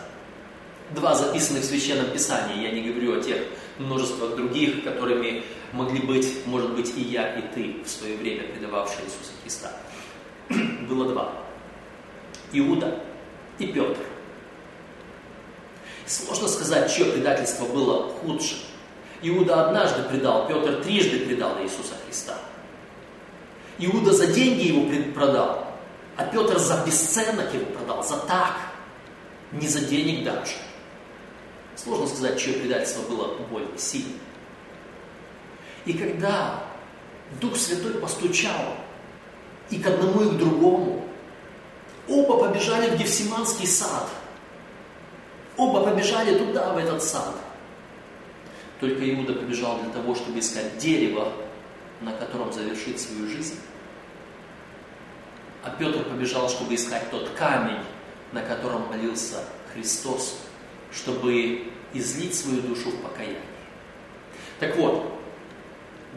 Два 0.90 1.14
записанных 1.14 1.62
в 1.62 1.66
Священном 1.66 2.11
Писании. 2.11 2.62
Я 2.62 2.70
не 2.70 2.83
говорю 2.90 3.18
о 3.18 3.22
тех 3.22 3.38
множествах 3.78 4.37
других, 4.37 4.85
которыми 4.85 5.42
могли 5.72 6.00
быть, 6.00 6.46
может 6.46 6.74
быть, 6.74 6.92
и 6.96 7.00
я, 7.00 7.35
и 7.38 7.42
ты 7.55 7.83
в 7.83 7.88
свое 7.88 8.16
время 8.16 8.44
предававшие 8.48 9.05
Иисуса 9.05 9.33
Христа. 9.42 9.72
Было 10.88 11.09
два. 11.11 11.33
Иуда 12.52 12.98
и 13.59 13.66
Петр. 13.66 14.00
Сложно 16.07 16.48
сказать, 16.48 16.92
чье 16.94 17.07
предательство 17.07 17.64
было 17.64 18.09
худшим. 18.09 18.59
Иуда 19.22 19.66
однажды 19.66 20.02
предал, 20.02 20.48
Петр 20.48 20.82
трижды 20.82 21.24
предал 21.24 21.62
Иисуса 21.62 21.94
Христа. 22.04 22.35
Иуда 23.78 24.12
за 24.12 24.26
деньги 24.26 24.66
его 24.66 25.12
продал, 25.14 25.66
а 26.16 26.24
Петр 26.24 26.58
за 26.58 26.82
бесценок 26.85 27.54
его 27.54 27.66
продал, 27.66 28.02
за 28.02 28.16
так, 28.18 28.56
не 29.52 29.68
за 29.68 29.80
денег 29.80 30.24
даже. 30.24 30.54
Сложно 31.76 32.06
сказать, 32.06 32.38
чье 32.38 32.54
предательство 32.54 33.02
было 33.02 33.38
более 33.50 33.78
сильным. 33.78 34.18
И 35.85 35.94
когда 35.94 36.64
Дух 37.40 37.56
Святой 37.56 37.94
постучал 37.94 38.74
и 39.70 39.78
к 39.78 39.87
одному, 39.87 40.22
и 40.22 40.30
к 40.30 40.38
другому, 40.38 41.04
оба 42.08 42.48
побежали 42.48 42.90
в 42.90 42.98
Гефсиманский 42.98 43.66
сад. 43.66 44.08
Оба 45.56 45.82
побежали 45.85 46.38
туда, 46.38 46.72
в 46.72 46.78
этот 46.78 47.02
сад– 47.02 47.35
только 48.82 49.08
Иуда 49.14 49.34
побежал 49.34 49.80
для 49.80 49.92
того, 49.92 50.16
чтобы 50.16 50.40
искать 50.40 50.76
дерево, 50.76 51.32
на 52.00 52.10
котором 52.10 52.52
завершить 52.52 53.00
свою 53.00 53.28
жизнь. 53.28 53.60
А 55.62 55.70
Петр 55.70 56.02
побежал, 56.02 56.48
чтобы 56.48 56.74
искать 56.74 57.08
тот 57.08 57.30
камень, 57.30 57.78
на 58.32 58.42
котором 58.42 58.88
молился 58.88 59.44
Христос, 59.72 60.40
чтобы 60.90 61.68
излить 61.92 62.34
свою 62.34 62.60
душу 62.60 62.90
в 62.90 63.02
покаяние. 63.02 63.38
Так 64.58 64.74
вот, 64.76 65.16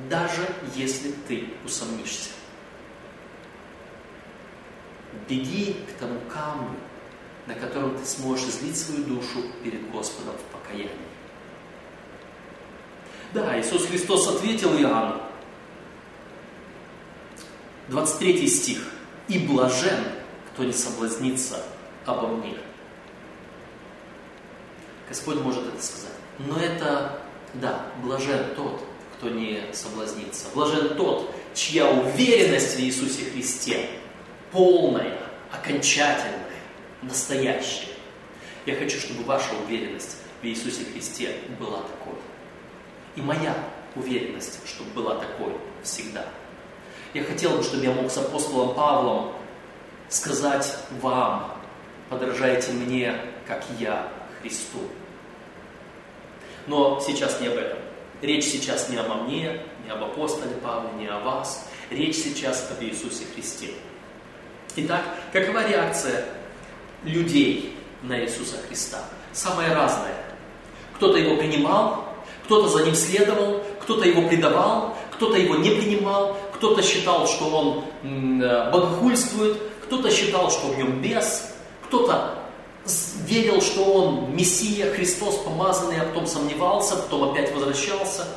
даже 0.09 0.47
если 0.73 1.11
ты 1.27 1.49
усомнишься, 1.63 2.31
беги 5.29 5.75
к 5.87 5.99
тому 5.99 6.19
камню, 6.33 6.79
на 7.45 7.53
котором 7.53 7.95
ты 7.95 8.03
сможешь 8.05 8.47
излить 8.47 8.75
свою 8.75 9.03
душу 9.03 9.43
перед 9.63 9.87
Господом 9.91 10.33
в 10.35 10.51
покаянии. 10.51 11.14
Да, 13.35 13.59
Иисус 13.59 13.85
Христос 13.87 14.29
ответил 14.29 14.79
Иоанну. 14.79 15.21
23 17.89 18.47
стих. 18.47 18.79
«И 19.27 19.39
блажен, 19.39 20.05
кто 20.53 20.63
не 20.63 20.71
соблазнится 20.71 21.61
обо 22.05 22.27
мне». 22.27 22.55
Господь 25.09 25.41
может 25.41 25.67
это 25.67 25.83
сказать. 25.83 26.13
Но 26.39 26.57
это, 26.57 27.19
да, 27.55 27.87
блажен 28.01 28.55
тот, 28.55 28.81
кто 29.17 29.29
не 29.29 29.61
соблазнится. 29.73 30.45
Блажен 30.53 30.95
тот, 30.95 31.35
чья 31.53 31.89
уверенность 31.89 32.77
в 32.77 32.79
Иисусе 32.79 33.25
Христе 33.31 33.89
полная, 34.53 35.19
окончательная, 35.51 36.39
настоящая. 37.01 37.89
Я 38.65 38.77
хочу, 38.77 38.97
чтобы 38.97 39.25
ваша 39.25 39.51
уверенность 39.65 40.19
в 40.41 40.45
Иисусе 40.45 40.85
Христе 40.85 41.35
была 41.59 41.81
такой 41.81 42.14
и 43.15 43.21
моя 43.21 43.55
уверенность, 43.95 44.59
чтобы 44.67 44.91
была 44.91 45.15
такой 45.15 45.53
всегда. 45.83 46.25
Я 47.13 47.23
хотел 47.23 47.57
бы, 47.57 47.63
чтобы 47.63 47.83
я 47.83 47.91
мог 47.91 48.11
с 48.11 48.17
апостолом 48.17 48.75
Павлом 48.75 49.33
сказать 50.09 50.77
вам, 51.01 51.57
подражайте 52.09 52.71
мне, 52.73 53.15
как 53.47 53.63
я 53.79 54.11
Христу. 54.41 54.79
Но 56.67 56.99
сейчас 56.99 57.39
не 57.39 57.47
об 57.47 57.55
этом. 57.55 57.79
Речь 58.21 58.45
сейчас 58.45 58.89
не 58.89 58.97
обо 58.97 59.15
мне, 59.15 59.61
не 59.85 59.91
об 59.91 60.03
апостоле 60.03 60.55
Павле, 60.55 60.89
не 60.97 61.07
о 61.07 61.19
вас. 61.19 61.67
Речь 61.89 62.15
сейчас 62.15 62.69
об 62.71 62.83
Иисусе 62.83 63.25
Христе. 63.33 63.69
Итак, 64.75 65.03
какова 65.31 65.67
реакция 65.67 66.25
людей 67.03 67.77
на 68.01 68.19
Иисуса 68.19 68.57
Христа? 68.67 69.03
Самая 69.31 69.73
разная. 69.73 70.15
Кто-то 70.95 71.17
его 71.17 71.37
принимал, 71.37 72.04
кто-то 72.45 72.69
за 72.69 72.85
ним 72.85 72.93
следовал, 72.93 73.63
кто-то 73.81 74.07
его 74.07 74.27
предавал, 74.27 74.95
кто-то 75.11 75.35
его 75.37 75.55
не 75.55 75.71
принимал, 75.71 76.37
кто-то 76.53 76.81
считал, 76.83 77.27
что 77.27 77.45
он 77.45 78.41
э, 78.41 78.71
богохульствует, 78.71 79.57
кто-то 79.85 80.11
считал, 80.11 80.51
что 80.51 80.67
в 80.67 80.77
нем 80.77 81.01
бес, 81.01 81.55
кто-то 81.87 82.35
верил, 83.25 83.61
что 83.61 83.83
он 83.83 84.35
Мессия, 84.35 84.93
Христос, 84.93 85.37
помазанный, 85.39 85.99
а 85.99 86.05
потом 86.05 86.27
сомневался, 86.27 86.97
потом 86.97 87.31
опять 87.31 87.51
возвращался. 87.53 88.27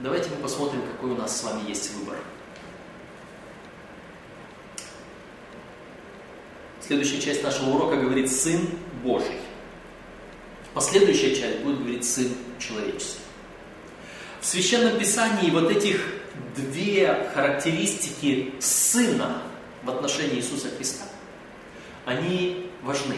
Давайте 0.00 0.30
мы 0.30 0.36
посмотрим, 0.36 0.80
какой 0.82 1.10
у 1.10 1.16
нас 1.16 1.38
с 1.38 1.44
вами 1.44 1.68
есть 1.68 1.94
выбор. 1.94 2.16
Следующая 6.80 7.20
часть 7.20 7.42
нашего 7.42 7.70
урока 7.70 7.96
говорит 7.96 8.30
«Сын 8.30 8.60
Божий». 9.02 9.40
Последующая 10.74 11.36
часть 11.36 11.60
будет 11.60 11.78
говорить 11.78 12.04
Сын 12.04 12.32
Человеческий. 12.58 13.20
В 14.40 14.46
Священном 14.46 14.98
Писании 14.98 15.50
вот 15.50 15.70
этих 15.70 16.04
две 16.56 17.30
характеристики 17.32 18.52
Сына 18.58 19.42
в 19.84 19.90
отношении 19.90 20.36
Иисуса 20.36 20.68
Христа, 20.76 21.04
они 22.04 22.66
важны. 22.82 23.14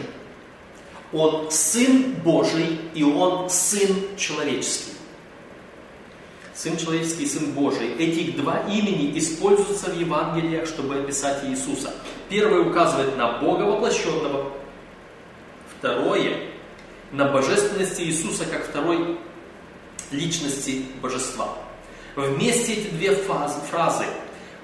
Он 1.11 1.49
Сын 1.49 2.13
Божий, 2.23 2.79
и 2.93 3.03
Он 3.03 3.49
Сын 3.49 4.15
человеческий. 4.17 4.91
Сын 6.53 6.77
человеческий 6.77 7.23
и 7.23 7.27
Сын 7.27 7.51
Божий. 7.53 7.93
Эти 7.97 8.31
два 8.31 8.59
имени 8.67 9.17
используются 9.17 9.89
в 9.89 9.99
Евангелиях, 9.99 10.67
чтобы 10.67 10.95
описать 10.99 11.43
Иисуса. 11.45 11.93
Первое 12.29 12.69
указывает 12.69 13.17
на 13.17 13.39
Бога 13.39 13.63
воплощенного. 13.63 14.51
Второе– 15.79 16.37
на 17.11 17.25
божественности 17.25 18.01
Иисуса 18.01 18.45
как 18.45 18.65
второй 18.65 19.17
личности 20.11 20.85
божества. 21.01 21.57
Вместе 22.15 22.73
эти 22.73 22.89
две 22.89 23.15
фазы, 23.15 23.59
фразы 23.69 24.05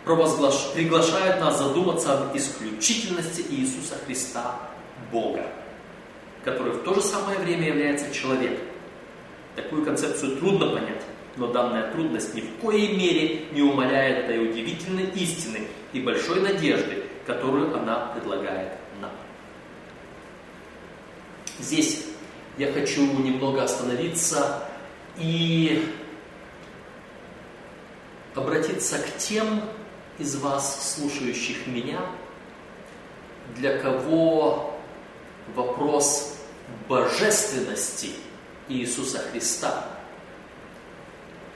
провозглаш... 0.06 0.72
приглашают 0.74 1.40
нас 1.40 1.58
задуматься 1.58 2.18
об 2.18 2.36
исключительности 2.36 3.46
Иисуса 3.50 3.96
Христа, 4.06 4.60
Бога, 5.12 5.46
который 6.44 6.74
в 6.74 6.84
то 6.84 6.96
же 6.96 7.02
самое 7.02 7.40
время 7.40 7.68
является 7.68 8.14
человеком. 8.14 8.66
Такую 9.56 9.86
концепцию 9.86 10.38
трудно 10.38 10.70
понять, 10.70 11.04
но 11.38 11.48
данная 11.48 11.92
трудность 11.92 12.34
ни 12.34 12.42
в 12.42 12.60
коей 12.60 12.96
мере 12.96 13.46
не 13.52 13.62
умаляет 13.62 14.26
этой 14.26 14.50
удивительной 14.50 15.06
истины 15.12 15.68
и 15.94 16.00
большой 16.00 16.42
надежды, 16.42 17.04
которую 17.28 17.76
она 17.78 18.08
предлагает 18.16 18.74
нам. 19.00 19.12
Здесь 21.60 22.06
я 22.58 22.72
хочу 22.72 23.02
немного 23.02 23.64
остановиться 23.64 24.64
и 25.18 25.92
обратиться 28.36 29.00
к 29.00 29.18
тем 29.18 29.62
из 30.20 30.36
вас, 30.36 30.96
слушающих 30.96 31.68
меня, 31.68 32.00
для 33.56 33.78
кого 33.78 34.76
вопрос 35.56 36.38
божественности 36.88 38.12
Иисуса 38.70 39.20
Христа 39.20 39.88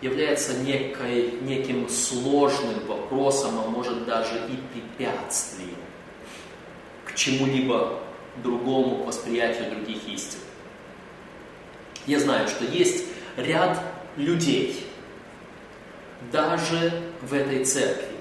является 0.02 0.54
некой, 0.60 1.40
неким 1.42 1.90
сложным 1.90 2.86
вопросом, 2.88 3.60
а 3.60 3.68
может 3.70 4.06
даже 4.06 4.36
и 4.48 4.58
препятствием 4.74 5.78
к 7.06 7.16
чему-либо 7.16 8.00
другому, 8.44 9.04
к 9.04 9.08
восприятию 9.08 9.72
других 9.72 10.08
истин. 10.08 10.40
Я 12.08 12.20
знаю, 12.20 12.48
что 12.48 12.64
есть 12.64 13.06
ряд 13.36 13.80
людей, 14.16 14.84
даже 16.32 17.04
в 17.22 17.34
этой 17.34 17.66
церкви, 17.66 18.16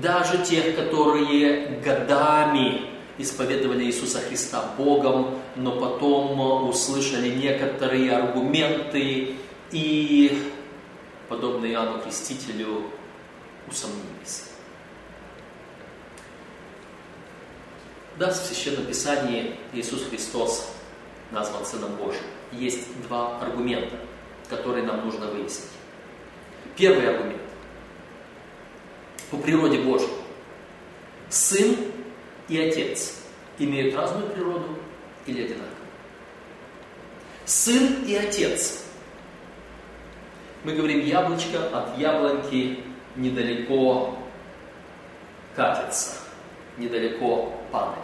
даже 0.00 0.38
тех, 0.44 0.76
которые 0.76 1.80
годами 1.84 2.82
исповедовали 3.18 3.84
Иисуса 3.84 4.20
Христа 4.20 4.72
Богом, 4.78 5.40
но 5.56 5.72
потом 5.78 6.68
услышали 6.68 7.30
некоторые 7.30 8.12
аргументы 8.12 9.36
и, 9.72 10.52
подобно 11.28 11.66
Иоанну 11.66 12.00
Крестителю, 12.00 12.84
усомнились. 13.68 14.50
Да, 18.18 18.30
в 18.30 18.36
Священном 18.36 18.86
Писании 18.86 19.56
Иисус 19.72 20.04
Христос 20.08 20.70
назван 21.32 21.64
Сыном 21.64 21.96
Божьим. 21.96 22.22
Есть 22.52 22.86
два 23.02 23.38
аргумента, 23.40 23.96
которые 24.48 24.84
нам 24.84 25.04
нужно 25.04 25.26
выяснить. 25.26 25.70
Первый 26.76 27.08
аргумент. 27.08 27.42
По 29.30 29.38
природе 29.38 29.80
Божьей. 29.80 30.08
Сын 31.30 31.76
и 32.48 32.58
Отец 32.58 33.22
имеют 33.58 33.94
разную 33.94 34.28
природу 34.28 34.78
или 35.26 35.44
одинаковую? 35.44 35.70
Сын 37.44 38.04
и 38.04 38.14
Отец. 38.14 38.84
Мы 40.64 40.74
говорим, 40.74 41.00
яблочко 41.00 41.68
от 41.72 41.98
яблоньки 41.98 42.80
недалеко 43.16 44.18
катится, 45.56 46.18
недалеко 46.76 47.52
падает. 47.72 47.98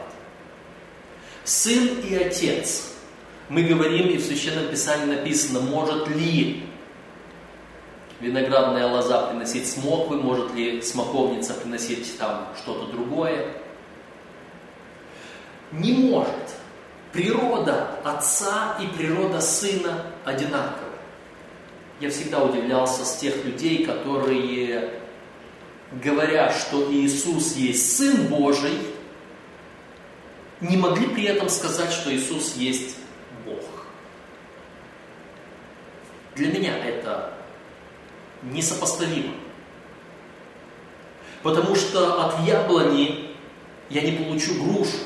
Сын 1.45 2.01
и 2.01 2.15
Отец. 2.15 2.95
Мы 3.49 3.63
говорим, 3.63 4.09
и 4.09 4.19
в 4.19 4.25
Священном 4.25 4.69
Писании 4.69 5.17
написано, 5.17 5.61
может 5.61 6.09
ли 6.09 6.69
виноградная 8.21 8.87
лоза 8.87 9.29
приносить 9.29 9.69
смоквы, 9.69 10.17
может 10.17 10.55
ли 10.55 10.83
смоковница 10.83 11.55
приносить 11.55 12.19
там 12.19 12.49
что-то 12.61 12.93
другое. 12.93 13.55
Не 15.73 15.93
может. 15.93 16.35
Природа 17.13 17.99
отца 18.05 18.77
и 18.81 18.87
природа 18.99 19.41
сына 19.41 20.07
одинаковы. 20.25 20.89
Я 22.01 22.11
всегда 22.11 22.43
удивлялся 22.43 23.05
с 23.05 23.17
тех 23.17 23.45
людей, 23.45 23.85
которые, 23.85 25.01
говоря, 26.03 26.53
что 26.53 26.93
Иисус 26.93 27.57
есть 27.57 27.97
Сын 27.97 28.29
Божий, 28.29 28.79
не 30.61 30.77
могли 30.77 31.09
при 31.09 31.25
этом 31.25 31.49
сказать, 31.49 31.91
что 31.91 32.15
Иисус 32.15 32.57
есть 32.57 32.97
Бог. 33.45 33.65
Для 36.39 36.53
меня 36.53 36.79
это 36.79 37.35
несопоставимо. 38.43 39.35
Потому 41.43 41.75
что 41.75 42.27
от 42.27 42.47
яблони 42.47 43.35
я 43.91 44.03
не 44.03 44.13
получу 44.13 44.55
грушу, 44.63 44.99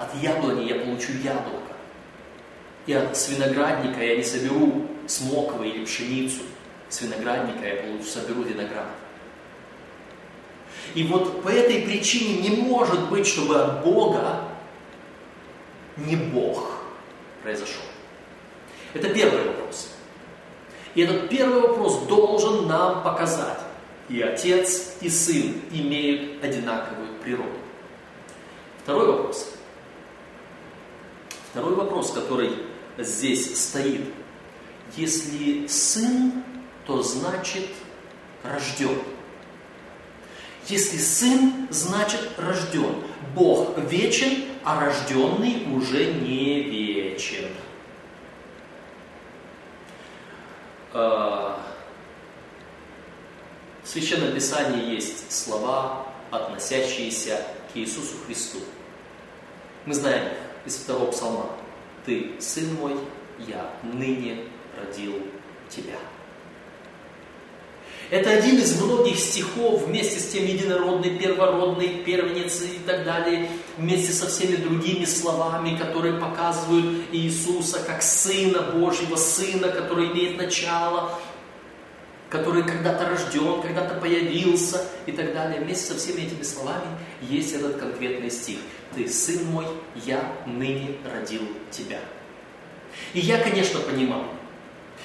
от 0.00 0.12
яблони 0.20 0.64
я 0.64 0.80
получу 0.80 1.12
яблоко. 1.22 1.76
И 2.86 2.92
от 2.92 3.16
свиноградника 3.16 4.02
я 4.02 4.16
не 4.16 4.24
соберу 4.24 4.88
смоквы 5.06 5.68
или 5.68 5.84
пшеницу. 5.84 6.42
С 6.88 7.00
виноградника 7.02 7.64
я 7.64 7.76
получу, 7.76 8.04
соберу 8.04 8.42
виноград. 8.42 8.88
И 10.94 11.04
вот 11.04 11.44
по 11.44 11.50
этой 11.50 11.82
причине 11.82 12.48
не 12.48 12.56
может 12.62 13.08
быть, 13.08 13.28
чтобы 13.28 13.62
от 13.62 13.84
Бога 13.84 14.42
не 15.96 16.16
Бог 16.16 16.82
произошел. 17.44 17.82
Это 18.92 19.08
первый 19.08 19.44
вопрос. 19.44 19.61
И 20.94 21.00
этот 21.00 21.28
первый 21.30 21.60
вопрос 21.62 22.06
должен 22.06 22.66
нам 22.66 23.02
показать, 23.02 23.60
и 24.08 24.20
отец, 24.20 24.96
и 25.00 25.08
сын 25.08 25.54
имеют 25.70 26.44
одинаковую 26.44 27.14
природу. 27.22 27.48
Второй 28.82 29.06
вопрос. 29.06 29.54
Второй 31.50 31.74
вопрос, 31.74 32.12
который 32.12 32.52
здесь 32.98 33.58
стоит. 33.58 34.12
Если 34.96 35.66
сын, 35.66 36.44
то 36.86 37.02
значит 37.02 37.68
рожден. 38.42 38.98
Если 40.66 40.98
сын, 40.98 41.68
значит 41.70 42.20
рожден. 42.38 42.96
Бог 43.34 43.78
вечен, 43.78 44.44
а 44.64 44.84
рожденный 44.84 45.66
уже 45.74 46.12
не 46.12 46.62
вечен. 46.62 47.46
Э, 47.46 47.62
в 50.92 51.58
Священном 53.84 54.34
Писании 54.34 54.94
есть 54.94 55.30
слова, 55.32 56.06
относящиеся 56.30 57.44
к 57.72 57.76
Иисусу 57.76 58.16
Христу. 58.26 58.58
Мы 59.86 59.94
знаем 59.94 60.28
из 60.64 60.76
второго 60.76 61.10
псалма. 61.10 61.46
«Ты, 62.04 62.32
Сын 62.40 62.74
мой, 62.74 62.96
я 63.38 63.70
ныне 63.82 64.46
родил 64.78 65.14
тебя». 65.68 65.98
Это 68.12 68.28
один 68.28 68.58
из 68.58 68.78
многих 68.78 69.18
стихов 69.18 69.86
вместе 69.86 70.20
с 70.20 70.28
тем 70.28 70.44
единородный, 70.44 71.16
первородный, 71.16 72.02
первенец 72.04 72.60
и 72.60 72.78
так 72.86 73.06
далее, 73.06 73.48
вместе 73.78 74.12
со 74.12 74.28
всеми 74.28 74.56
другими 74.56 75.06
словами, 75.06 75.78
которые 75.78 76.20
показывают 76.20 77.06
Иисуса 77.10 77.80
как 77.80 78.02
Сына 78.02 78.60
Божьего, 78.74 79.16
Сына, 79.16 79.68
который 79.68 80.12
имеет 80.12 80.36
начало, 80.36 81.18
который 82.28 82.64
когда-то 82.64 83.08
рожден, 83.08 83.62
когда-то 83.62 83.94
появился 83.94 84.84
и 85.06 85.12
так 85.12 85.32
далее. 85.32 85.62
Вместе 85.62 85.94
со 85.94 85.98
всеми 85.98 86.26
этими 86.26 86.42
словами 86.42 86.98
есть 87.22 87.54
этот 87.54 87.78
конкретный 87.78 88.30
стих. 88.30 88.58
«Ты, 88.94 89.08
Сын 89.08 89.42
мой, 89.46 89.64
я 90.04 90.22
ныне 90.44 90.96
родил 91.10 91.48
тебя». 91.70 92.00
И 93.14 93.20
я, 93.20 93.38
конечно, 93.38 93.80
понимаю, 93.80 94.26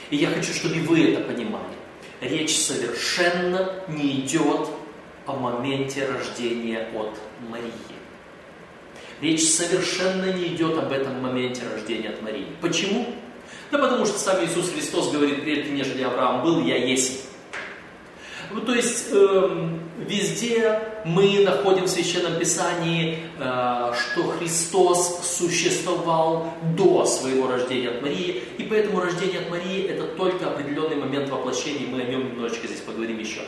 и 0.10 0.18
я 0.18 0.28
хочу, 0.28 0.52
чтобы 0.52 0.82
вы 0.82 1.14
это 1.14 1.22
понимали 1.22 1.77
речь 2.22 2.58
совершенно 2.58 3.72
не 3.88 4.22
идет 4.22 4.68
о 5.26 5.34
моменте 5.34 6.08
рождения 6.08 6.88
от 6.94 7.18
Марии. 7.50 7.72
Речь 9.22 9.44
совершенно 9.44 10.32
не 10.32 10.48
идет 10.48 10.78
об 10.78 10.92
этом 10.92 11.22
моменте 11.22 11.64
рождения 11.74 12.10
от 12.10 12.22
Марии. 12.22 12.48
Почему? 12.62 13.14
Да 13.72 13.78
потому 13.78 14.06
что 14.06 14.18
сам 14.18 14.44
Иисус 14.46 14.72
Христос 14.72 15.12
говорит, 15.12 15.42
прежде 15.42 15.72
нежели 15.72 16.04
Авраам 16.04 16.44
был, 16.44 16.64
я 16.64 16.78
есть. 16.78 17.27
Ну, 18.50 18.62
то 18.62 18.74
есть 18.74 19.08
э, 19.12 19.70
везде 19.98 20.80
мы 21.04 21.44
находим 21.44 21.84
в 21.84 21.90
Священном 21.90 22.40
Писании, 22.40 23.20
э, 23.40 23.94
что 23.94 24.30
Христос 24.38 25.38
существовал 25.38 26.54
до 26.78 27.06
своего 27.06 27.48
рождения 27.48 27.90
от 27.90 28.02
Марии, 28.02 28.44
и 28.58 28.64
поэтому 28.64 29.02
рождение 29.02 29.42
от 29.42 29.50
Марии 29.50 29.84
это 29.84 30.04
только 30.16 30.48
определенный 30.48 30.96
момент 30.96 31.30
воплощения, 31.30 31.88
мы 31.88 32.02
о 32.02 32.06
нем 32.06 32.30
немножечко 32.30 32.68
здесь 32.68 32.80
поговорим 32.80 33.20
еще. 33.20 33.42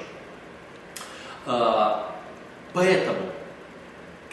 Э, 1.45 2.03
поэтому, 2.73 3.19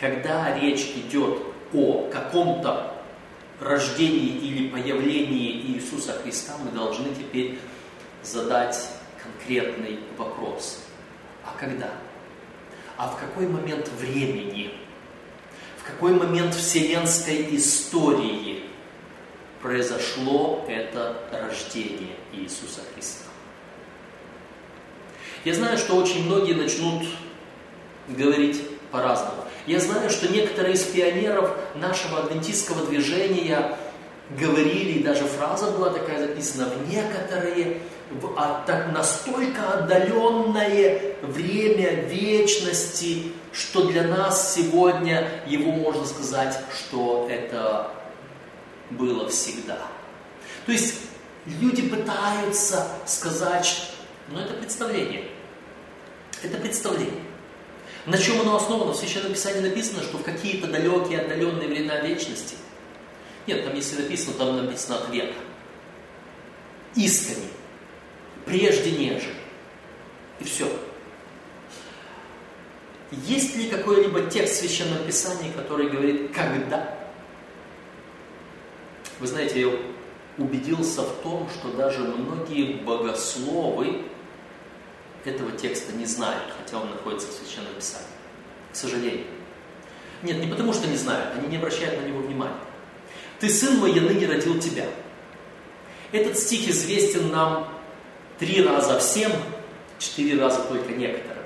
когда 0.00 0.58
речь 0.58 0.92
идет 0.96 1.38
о 1.72 2.08
каком-то 2.12 2.92
рождении 3.60 4.36
или 4.38 4.68
появлении 4.68 5.74
Иисуса 5.74 6.12
Христа, 6.12 6.54
мы 6.62 6.76
должны 6.76 7.14
теперь 7.14 7.58
задать 8.22 8.95
конкретный 9.26 10.00
вопрос. 10.16 10.84
А 11.44 11.56
когда? 11.58 11.90
А 12.96 13.08
в 13.08 13.18
какой 13.18 13.46
момент 13.46 13.88
времени? 13.98 14.72
В 15.78 15.84
какой 15.84 16.12
момент 16.12 16.54
вселенской 16.54 17.54
истории 17.56 18.64
произошло 19.62 20.64
это 20.68 21.16
рождение 21.30 22.16
Иисуса 22.32 22.80
Христа? 22.92 23.24
Я 25.44 25.54
знаю, 25.54 25.78
что 25.78 25.96
очень 25.96 26.26
многие 26.26 26.54
начнут 26.54 27.04
говорить 28.08 28.60
по-разному. 28.90 29.44
Я 29.66 29.78
знаю, 29.78 30.10
что 30.10 30.28
некоторые 30.28 30.74
из 30.74 30.82
пионеров 30.84 31.56
нашего 31.76 32.20
адвентистского 32.20 32.86
движения 32.86 33.76
говорили, 34.30 34.98
и 34.98 35.02
даже 35.02 35.24
фраза 35.24 35.70
была 35.70 35.90
такая 35.90 36.26
записана, 36.26 36.68
в 36.68 36.88
некоторые, 36.88 37.80
так 38.66 38.92
настолько 38.92 39.72
отдаленное 39.74 41.16
время 41.22 42.02
вечности, 42.04 43.32
что 43.52 43.86
для 43.86 44.04
нас 44.04 44.54
сегодня 44.54 45.42
его 45.46 45.72
можно 45.72 46.04
сказать, 46.04 46.58
что 46.74 47.26
это 47.30 47.90
было 48.90 49.28
всегда. 49.28 49.78
То 50.66 50.72
есть 50.72 51.00
люди 51.46 51.88
пытаются 51.88 52.86
сказать, 53.06 53.90
но 54.28 54.40
это 54.40 54.54
представление. 54.54 55.24
Это 56.42 56.58
представление. 56.58 57.24
На 58.04 58.18
чем 58.18 58.40
оно 58.40 58.56
основано? 58.56 58.92
В 58.92 58.96
Священном 58.96 59.32
Писании 59.32 59.68
написано, 59.68 60.02
что 60.02 60.18
в 60.18 60.22
какие-то 60.22 60.68
далекие, 60.68 61.20
отдаленные 61.20 61.68
времена 61.68 61.98
вечности. 62.00 62.56
Нет, 63.48 63.64
там 63.64 63.74
если 63.74 64.02
написано, 64.02 64.34
там 64.34 64.64
написано 64.64 64.98
от 64.98 65.10
века. 65.10 65.34
Искренне. 66.94 67.48
Прежде 68.46 68.92
неже. 68.92 69.28
И 70.40 70.44
все. 70.44 70.70
Есть 73.10 73.56
ли 73.56 73.68
какой-либо 73.68 74.22
текст 74.22 74.54
в 74.54 74.58
Священном 74.60 75.04
Писании, 75.04 75.52
который 75.52 75.88
говорит 75.88 76.32
«когда»? 76.34 76.96
Вы 79.18 79.26
знаете, 79.26 79.60
я 79.60 79.68
убедился 80.38 81.02
в 81.02 81.22
том, 81.22 81.48
что 81.50 81.72
даже 81.72 82.00
многие 82.00 82.74
богословы 82.74 84.04
этого 85.24 85.52
текста 85.52 85.92
не 85.92 86.04
знают, 86.04 86.52
хотя 86.56 86.78
он 86.78 86.90
находится 86.90 87.28
в 87.28 87.32
Священном 87.32 87.74
Писании. 87.74 88.06
К 88.72 88.76
сожалению. 88.76 89.26
Нет, 90.22 90.38
не 90.38 90.46
потому 90.46 90.72
что 90.72 90.86
не 90.86 90.96
знают, 90.96 91.36
они 91.36 91.48
не 91.48 91.56
обращают 91.56 92.00
на 92.00 92.06
него 92.06 92.20
внимания. 92.20 92.54
«Ты, 93.40 93.48
сын 93.48 93.76
мой, 93.78 93.92
я 93.92 94.02
ныне 94.02 94.26
родил 94.26 94.58
тебя». 94.58 94.86
Этот 96.12 96.38
стих 96.38 96.68
известен 96.68 97.30
нам 97.30 97.75
три 98.38 98.62
раза 98.62 98.98
всем, 98.98 99.32
четыре 99.98 100.40
раза 100.40 100.62
только 100.64 100.92
некоторым. 100.92 101.36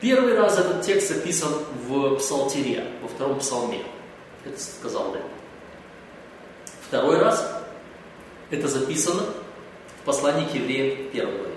Первый 0.00 0.36
раз 0.36 0.58
этот 0.58 0.82
текст 0.82 1.08
записан 1.08 1.52
в 1.86 2.16
Псалтире, 2.16 2.86
во 3.02 3.08
втором 3.08 3.38
псалме. 3.38 3.82
Это 4.44 4.60
сказал 4.60 5.12
Давид. 5.12 5.26
Второй 6.88 7.18
раз 7.18 7.62
это 8.50 8.66
записано 8.66 9.22
в 10.00 10.04
послании 10.04 10.46
к 10.46 10.54
евреям 10.54 11.10
первой 11.10 11.36
главе. 11.36 11.54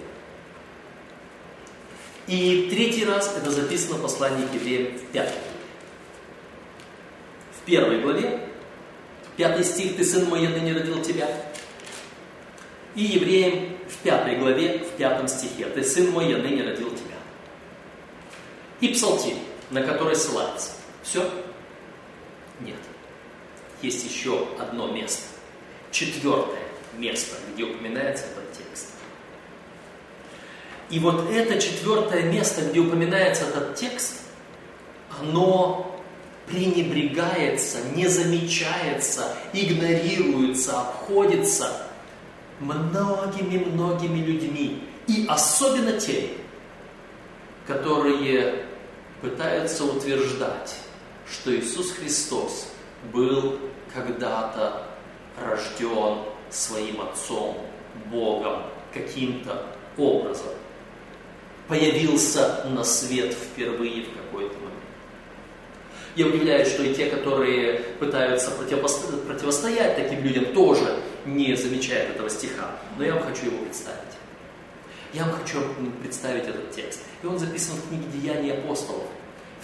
И 2.28 2.70
третий 2.70 3.06
раз 3.06 3.36
это 3.36 3.50
записано 3.52 3.96
в 3.98 4.02
послании 4.04 4.46
к 4.46 4.54
евреям 4.54 4.98
в 4.98 5.02
пятой 5.12 5.34
главе. 5.34 5.56
В 7.60 7.66
первой 7.66 8.02
главе, 8.02 8.50
пятый 9.38 9.64
стих, 9.64 9.98
«Ты, 9.98 10.04
сын 10.04 10.26
мой, 10.26 10.44
я 10.44 10.50
ныне 10.50 10.74
родил 10.74 11.02
тебя». 11.02 11.28
И 12.96 13.04
евреям 13.04 13.78
в 13.90 13.98
пятой 13.98 14.38
главе, 14.38 14.80
в 14.80 14.92
пятом 14.98 15.28
стихе, 15.28 15.66
«Ты, 15.66 15.84
сын 15.84 16.12
мой, 16.12 16.30
я 16.30 16.38
ныне 16.38 16.64
родил 16.64 16.90
тебя». 16.90 17.18
И 18.80 18.90
псалтирь, 18.90 19.38
на 19.70 19.84
который 19.84 20.16
ссылается. 20.16 20.72
Все? 21.04 21.30
Нет. 22.62 22.78
Есть 23.82 24.06
еще 24.06 24.48
одно 24.60 24.88
место. 24.88 25.24
Четвертое 25.92 26.64
место, 26.98 27.36
где 27.54 27.64
упоминается 27.64 28.26
этот 28.26 28.52
текст. 28.54 28.90
И 30.90 31.00
вот 31.00 31.30
это 31.32 31.60
четвертое 31.60 32.24
место, 32.24 32.62
где 32.62 32.80
упоминается 32.80 33.46
этот 33.46 33.76
текст, 33.76 34.22
оно 35.20 36.00
пренебрегается, 36.48 37.80
не 37.96 38.08
замечается, 38.08 39.36
игнорируется, 39.52 40.80
обходится 40.80 41.85
многими-многими 42.60 44.20
людьми. 44.20 44.84
И 45.08 45.26
особенно 45.28 46.00
теми, 46.00 46.32
которые 47.68 48.66
пытаются 49.22 49.86
утверждать, 49.86 50.76
что 51.30 51.56
Иисус 51.56 51.92
Христос 51.92 52.70
был 53.14 53.60
когда-то 53.94 54.88
рожден 55.44 56.20
своим 56.50 57.02
Отцом, 57.02 57.58
Богом, 58.12 58.64
каким-то 58.94 59.66
образом 59.98 60.54
появился 61.68 62.66
на 62.70 62.84
свет 62.84 63.34
впервые 63.34 64.04
в. 64.04 64.25
Я 66.16 66.28
удивляюсь, 66.28 66.70
что 66.70 66.84
и 66.84 66.94
те, 66.94 67.08
которые 67.08 67.80
пытаются 68.00 68.52
противостоять 68.52 69.98
таким 69.98 70.24
людям, 70.24 70.46
тоже 70.54 70.98
не 71.26 71.56
замечают 71.56 72.12
этого 72.12 72.30
стиха. 72.30 72.72
Но 72.98 73.04
я 73.04 73.16
вам 73.16 73.24
хочу 73.24 73.48
его 73.48 73.58
представить. 73.58 74.00
Я 75.14 75.26
вам 75.26 75.34
хочу 75.34 75.60
представить 76.02 76.44
этот 76.44 76.72
текст. 76.72 77.02
И 77.22 77.26
он 77.26 77.38
записан 77.38 77.76
в 77.76 77.90
книге 77.90 78.06
«Деяния 78.14 78.54
апостолов» 78.54 79.04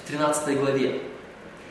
в 0.03 0.07
13 0.07 0.57
главе. 0.57 1.01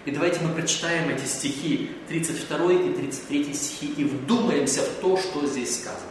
И 0.06 0.10
давайте 0.12 0.40
мы 0.40 0.54
прочитаем 0.54 1.10
эти 1.10 1.26
стихи, 1.26 1.90
32 2.08 2.72
и 2.72 2.92
33 2.94 3.52
стихи, 3.52 3.92
и 3.98 4.04
вдумаемся 4.04 4.80
в 4.80 5.00
то, 5.02 5.18
что 5.18 5.46
здесь 5.46 5.78
сказано. 5.78 6.06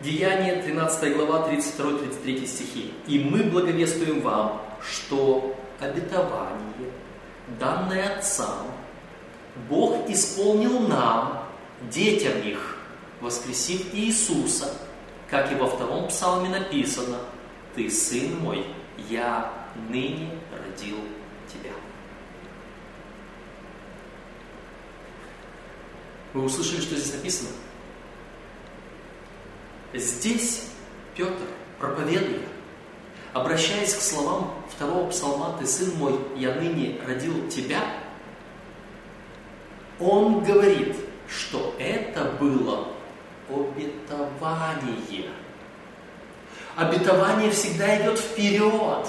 Деяние, 0.00 0.62
13 0.62 1.16
глава, 1.16 1.48
32-33 1.50 2.46
стихи. 2.46 2.92
«И 3.08 3.18
мы 3.18 3.44
благовествуем 3.44 4.20
вам, 4.20 4.62
что 4.80 5.56
обетование, 5.80 6.92
данное 7.58 8.16
отцам, 8.16 8.66
Бог 9.68 10.08
исполнил 10.08 10.80
нам, 10.80 11.44
детям 11.90 12.38
их, 12.40 12.78
воскресив 13.20 13.94
Иисуса, 13.94 14.72
как 15.28 15.50
и 15.52 15.54
во 15.54 15.66
втором 15.66 16.08
псалме 16.08 16.48
написано, 16.48 17.18
«Ты, 17.74 17.90
сын 17.90 18.38
мой, 18.38 18.66
я 19.08 19.52
ныне 19.88 20.30
родил 20.52 20.98
тебя». 21.48 21.72
Вы 26.32 26.44
услышали, 26.44 26.80
что 26.80 26.96
здесь 26.96 27.14
написано? 27.14 27.50
Здесь 29.92 30.64
Петр, 31.14 31.46
проповедуя, 31.78 32.40
обращаясь 33.32 33.94
к 33.94 34.00
словам 34.00 34.54
второго 34.70 35.10
псалма 35.10 35.56
«Ты, 35.58 35.66
сын 35.66 35.94
мой, 35.96 36.18
я 36.36 36.54
ныне 36.54 36.98
родил 37.06 37.48
тебя», 37.48 37.80
он 40.00 40.42
говорит, 40.42 40.96
что 41.28 41.74
это 41.78 42.24
было 42.40 42.88
обетование. 43.48 45.30
Обетование 46.74 47.50
всегда 47.50 48.00
идет 48.00 48.18
вперед. 48.18 49.06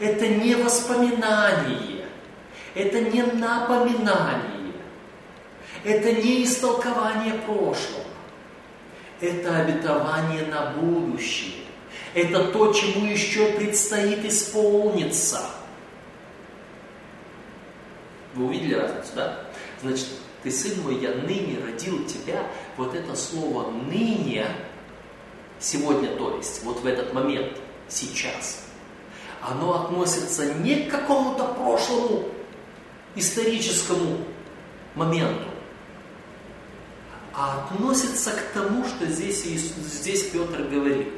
Это 0.00 0.26
не 0.26 0.54
воспоминание, 0.56 2.06
это 2.74 3.00
не 3.00 3.22
напоминание, 3.22 4.72
это 5.84 6.12
не 6.12 6.44
истолкование 6.44 7.34
прошлого 7.34 8.04
это 9.24 9.56
обетование 9.56 10.46
на 10.46 10.70
будущее. 10.72 11.63
Это 12.14 12.44
то, 12.44 12.72
чему 12.72 13.06
еще 13.06 13.52
предстоит 13.52 14.24
исполниться. 14.24 15.40
Вы 18.34 18.46
увидели 18.46 18.74
разницу, 18.74 19.10
да? 19.16 19.40
Значит, 19.82 20.06
ты, 20.42 20.50
сын 20.50 20.80
мой, 20.82 21.00
я 21.00 21.10
ныне 21.10 21.58
родил 21.64 22.04
тебя. 22.06 22.46
Вот 22.76 22.94
это 22.94 23.16
слово 23.16 23.70
«ныне» 23.70 24.46
сегодня 25.58 26.14
то 26.16 26.36
есть, 26.36 26.62
вот 26.62 26.80
в 26.80 26.86
этот 26.86 27.12
момент, 27.12 27.58
сейчас, 27.88 28.64
оно 29.40 29.84
относится 29.84 30.54
не 30.54 30.84
к 30.84 30.90
какому-то 30.90 31.44
прошлому 31.44 32.28
историческому 33.14 34.18
моменту, 34.94 35.48
а 37.32 37.64
относится 37.64 38.30
к 38.30 38.52
тому, 38.52 38.84
что 38.84 39.06
здесь, 39.06 39.44
здесь 39.44 40.24
Петр 40.24 40.62
говорит. 40.62 41.08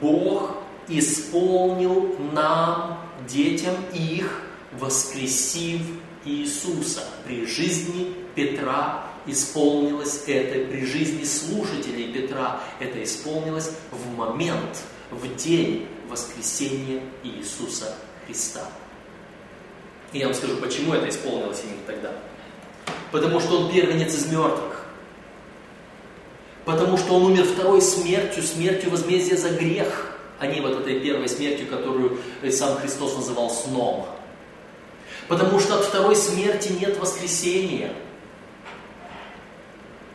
Бог 0.00 0.56
исполнил 0.88 2.16
нам, 2.32 3.00
детям 3.28 3.74
их, 3.92 4.42
воскресив 4.72 5.82
Иисуса. 6.24 7.04
При 7.24 7.46
жизни 7.46 8.14
Петра 8.34 9.06
исполнилось 9.26 10.24
это, 10.26 10.66
при 10.70 10.84
жизни 10.84 11.24
слушателей 11.24 12.12
Петра 12.12 12.60
это 12.78 13.02
исполнилось 13.02 13.72
в 13.90 14.16
момент, 14.16 14.82
в 15.10 15.34
день 15.36 15.86
воскресения 16.08 17.02
Иисуса 17.22 17.94
Христа. 18.26 18.68
И 20.12 20.18
я 20.18 20.26
вам 20.26 20.34
скажу, 20.34 20.56
почему 20.56 20.94
это 20.94 21.08
исполнилось 21.08 21.62
именно 21.64 21.86
тогда. 21.86 22.12
Потому 23.12 23.40
что 23.40 23.60
он 23.60 23.72
первенец 23.72 24.14
из 24.14 24.26
мертвых. 24.30 24.79
Потому 26.70 26.96
что 26.96 27.14
он 27.14 27.24
умер 27.24 27.46
второй 27.46 27.82
смертью, 27.82 28.44
смертью 28.44 28.90
возмездия 28.90 29.36
за 29.36 29.50
грех, 29.50 30.12
а 30.38 30.46
не 30.46 30.60
вот 30.60 30.80
этой 30.80 31.00
первой 31.00 31.28
смертью, 31.28 31.66
которую 31.66 32.18
сам 32.52 32.76
Христос 32.76 33.16
называл 33.16 33.50
сном. 33.50 34.06
Потому 35.26 35.58
что 35.58 35.80
от 35.80 35.84
второй 35.84 36.14
смерти 36.14 36.68
нет 36.80 36.96
воскресения. 36.98 37.92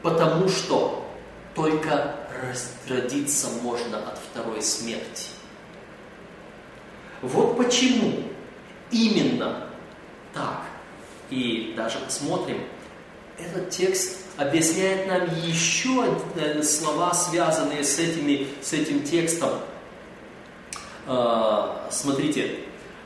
Потому 0.02 0.48
что 0.48 1.06
только 1.56 2.16
родиться 2.88 3.50
можно 3.62 3.98
от 3.98 4.18
второй 4.18 4.62
смерти. 4.62 5.32
Вот 7.22 7.58
почему 7.58 8.24
именно 8.92 9.68
так. 10.34 10.62
И 11.30 11.74
даже 11.76 11.98
посмотрим, 11.98 12.64
этот 13.38 13.72
текст 13.72 14.25
объясняет 14.38 15.08
нам 15.08 15.22
еще 15.46 16.06
слова, 16.64 17.14
связанные 17.14 17.84
с, 17.84 18.00
этими, 18.00 18.48
с 18.62 18.74
этим 18.74 19.04
текстом. 19.04 19.50
А, 21.08 21.88
смотрите, 21.92 22.52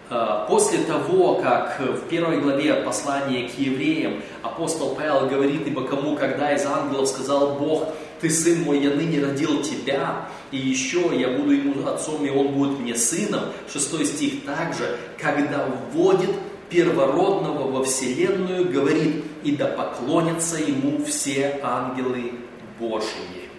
а, 0.10 0.46
после 0.48 0.80
того, 0.80 1.36
как 1.36 1.80
в 1.80 2.08
первой 2.08 2.40
главе 2.40 2.76
послания 2.76 3.48
к 3.48 3.60
евреям 3.60 4.22
апостол 4.42 4.96
Павел 4.96 5.28
говорит, 5.28 5.68
ибо 5.68 5.86
кому, 5.86 6.16
когда 6.16 6.54
из 6.54 6.66
ангелов 6.66 7.08
сказал 7.08 7.56
Бог, 7.56 7.90
ты 8.20 8.30
сын 8.30 8.64
мой, 8.64 8.80
я 8.80 8.90
ныне 8.90 9.24
родил 9.24 9.62
тебя, 9.62 10.28
и 10.52 10.58
еще 10.58 11.12
я 11.14 11.30
буду 11.38 11.52
ему 11.52 11.88
отцом, 11.88 12.26
и 12.26 12.30
он 12.30 12.50
будет 12.50 12.80
мне 12.80 12.96
сыном. 12.96 13.44
Шестой 13.72 14.06
стих 14.06 14.46
также, 14.46 14.98
когда 15.18 15.68
вводит 15.94 16.32
первородного 16.70 17.70
во 17.72 17.84
вселенную, 17.84 18.70
говорит, 18.70 19.24
и 19.44 19.56
да 19.56 19.68
поклонятся 19.68 20.58
ему 20.58 21.04
все 21.06 21.60
ангелы 21.64 22.34
Божьи. 22.80 23.50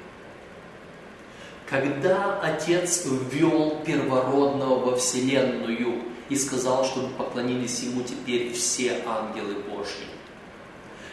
Когда 1.68 2.40
Отец 2.40 3.06
ввел 3.06 3.80
первородного 3.86 4.90
во 4.90 4.96
вселенную 4.96 6.02
и 6.28 6.36
сказал, 6.36 6.84
чтобы 6.84 7.08
поклонились 7.10 7.80
ему 7.82 8.02
теперь 8.02 8.52
все 8.52 9.02
ангелы 9.06 9.54
Божьи. 9.68 10.06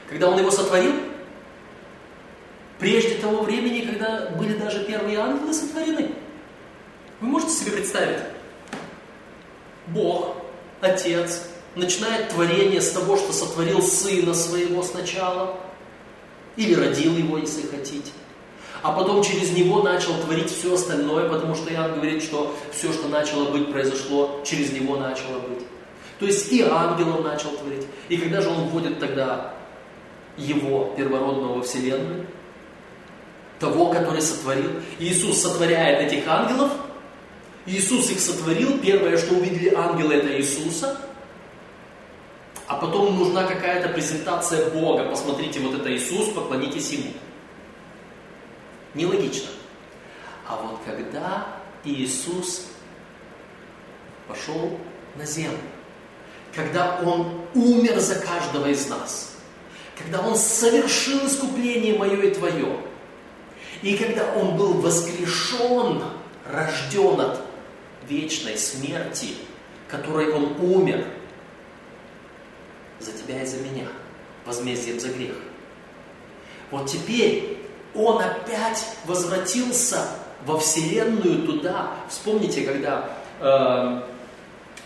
Когда 0.09 0.29
Он 0.29 0.39
его 0.39 0.49
сотворил, 0.49 0.93
прежде 2.79 3.15
того 3.15 3.43
времени, 3.43 3.81
когда 3.81 4.29
были 4.37 4.57
даже 4.57 4.85
первые 4.85 5.19
ангелы 5.19 5.53
сотворены. 5.53 6.11
Вы 7.19 7.27
можете 7.27 7.51
себе 7.51 7.71
представить? 7.71 8.19
Бог, 9.87 10.35
Отец, 10.81 11.49
начинает 11.77 12.29
творение 12.29 12.81
с 12.81 12.91
того, 12.91 13.17
что 13.17 13.33
сотворил 13.33 13.81
Сына 13.81 14.33
Своего 14.33 14.83
сначала, 14.83 15.57
или 16.55 16.73
родил 16.73 17.15
Его, 17.15 17.37
если 17.37 17.67
хотите. 17.67 18.11
А 18.81 18.91
потом 18.91 19.23
через 19.23 19.51
него 19.51 19.81
начал 19.81 20.13
творить 20.21 20.51
все 20.51 20.73
остальное, 20.73 21.29
потому 21.29 21.55
что 21.55 21.73
Иоанн 21.73 21.95
говорит, 21.95 22.21
что 22.23 22.55
все, 22.71 22.91
что 22.93 23.07
начало 23.07 23.49
быть, 23.51 23.71
произошло, 23.71 24.41
через 24.45 24.71
него 24.71 24.97
начало 24.97 25.39
быть. 25.39 25.65
То 26.19 26.25
есть 26.25 26.51
и 26.51 26.61
ангелов 26.61 27.23
начал 27.23 27.51
творить. 27.51 27.85
И 28.09 28.17
когда 28.17 28.41
же 28.41 28.49
он 28.49 28.69
вводит 28.69 28.99
тогда 28.99 29.53
его, 30.37 30.93
первородного 30.95 31.55
во 31.55 31.61
Вселенную, 31.63 32.27
того, 33.59 33.91
который 33.91 34.21
сотворил. 34.21 34.71
Иисус 34.99 35.41
сотворяет 35.41 36.11
этих 36.11 36.27
ангелов. 36.27 36.71
Иисус 37.65 38.09
их 38.11 38.19
сотворил. 38.19 38.77
Первое, 38.79 39.17
что 39.17 39.35
увидели 39.35 39.73
ангелы, 39.73 40.15
это 40.15 40.37
Иисуса. 40.37 40.97
А 42.67 42.75
потом 42.75 43.17
нужна 43.17 43.45
какая-то 43.45 43.89
презентация 43.89 44.69
Бога. 44.71 45.09
Посмотрите, 45.09 45.61
вот 45.61 45.79
это 45.79 45.95
Иисус, 45.95 46.29
поклонитесь 46.33 46.91
Ему. 46.91 47.13
Нелогично. 48.93 49.47
А 50.45 50.57
вот 50.61 50.79
когда 50.85 51.47
Иисус 51.85 52.67
пошел 54.27 54.77
на 55.15 55.25
землю, 55.25 55.57
когда 56.53 56.99
Он 57.05 57.41
умер 57.53 57.99
за 57.99 58.15
каждого 58.15 58.67
из 58.67 58.87
нас, 58.89 59.37
когда 59.97 60.19
Он 60.19 60.35
совершил 60.35 61.25
искупление 61.25 61.97
мое 61.97 62.21
и 62.21 62.33
твое, 62.33 62.77
и 63.81 63.95
когда 63.95 64.33
Он 64.33 64.57
был 64.57 64.73
воскрешен, 64.73 66.03
рожден 66.51 67.21
от 67.21 67.41
вечной 68.09 68.57
смерти, 68.57 69.35
которой 69.87 70.31
Он 70.31 70.55
умер 70.59 71.05
за 72.99 73.11
тебя 73.11 73.41
и 73.41 73.45
за 73.45 73.57
меня, 73.57 73.87
возмездием 74.45 74.99
за 74.99 75.09
грех. 75.09 75.35
Вот 76.71 76.87
теперь 76.87 77.57
Он 77.95 78.21
опять 78.21 78.85
возвратился 79.05 80.07
во 80.45 80.57
Вселенную 80.59 81.45
туда. 81.45 81.91
Вспомните, 82.09 82.61
когда 82.61 83.09
э, 83.39 84.01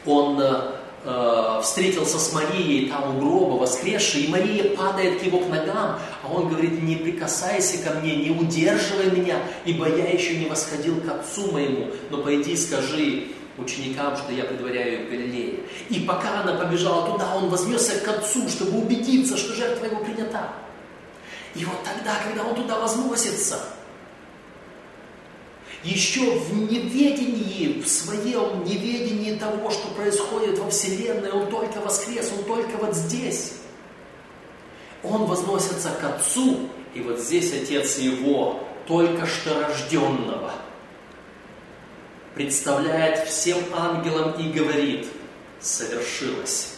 Он 0.05 0.39
э, 0.41 0.81
Э, 1.03 1.59
встретился 1.63 2.19
с 2.19 2.31
Марией 2.31 2.87
там 2.87 3.17
у 3.17 3.19
гроба, 3.19 3.53
воскресшей, 3.53 4.21
и 4.21 4.27
Мария 4.27 4.75
падает 4.75 5.19
к 5.19 5.23
его 5.23 5.39
к 5.39 5.49
ногам, 5.49 5.97
а 6.21 6.31
он 6.31 6.47
говорит, 6.47 6.83
не 6.83 6.95
прикасайся 6.95 7.83
ко 7.83 7.99
мне, 7.99 8.17
не 8.17 8.29
удерживай 8.29 9.09
меня, 9.09 9.37
ибо 9.65 9.89
я 9.89 10.11
еще 10.11 10.37
не 10.37 10.45
восходил 10.45 11.01
к 11.01 11.09
отцу 11.09 11.51
моему, 11.51 11.87
но 12.11 12.19
пойди 12.19 12.55
скажи 12.55 13.29
ученикам, 13.63 14.15
что 14.17 14.31
я 14.31 14.43
предваряю 14.43 15.05
в 15.05 15.09
Галилее. 15.09 15.59
И 15.89 16.01
пока 16.01 16.41
она 16.41 16.53
побежала 16.53 17.11
туда, 17.11 17.35
он 17.35 17.49
вознесся 17.49 17.99
к 17.99 18.07
отцу, 18.07 18.47
чтобы 18.49 18.79
убедиться, 18.79 19.37
что 19.37 19.53
жертва 19.53 19.85
его 19.85 20.03
принята. 20.03 20.53
И 21.55 21.65
вот 21.65 21.83
тогда, 21.83 22.15
когда 22.23 22.45
он 22.45 22.55
туда 22.55 22.79
возносится, 22.79 23.59
еще 25.83 26.21
в 26.21 26.55
неведении, 26.55 27.81
в 27.81 27.87
своем 27.87 28.63
неведении 28.63 29.35
того, 29.35 29.71
что 29.71 29.87
происходит 29.89 30.59
во 30.59 30.69
Вселенной, 30.69 31.31
он 31.31 31.49
только 31.49 31.79
воскрес, 31.79 32.31
он 32.37 32.43
только 32.43 32.77
вот 32.77 32.95
здесь. 32.95 33.53
Он 35.03 35.25
возносится 35.25 35.89
к 35.89 36.03
Отцу, 36.03 36.69
и 36.93 37.01
вот 37.01 37.19
здесь 37.19 37.51
Отец 37.53 37.97
его, 37.97 38.63
только 38.87 39.25
что 39.25 39.59
рожденного, 39.59 40.51
представляет 42.35 43.27
всем 43.27 43.57
ангелам 43.73 44.31
и 44.33 44.51
говорит, 44.51 45.07
совершилось. 45.59 46.75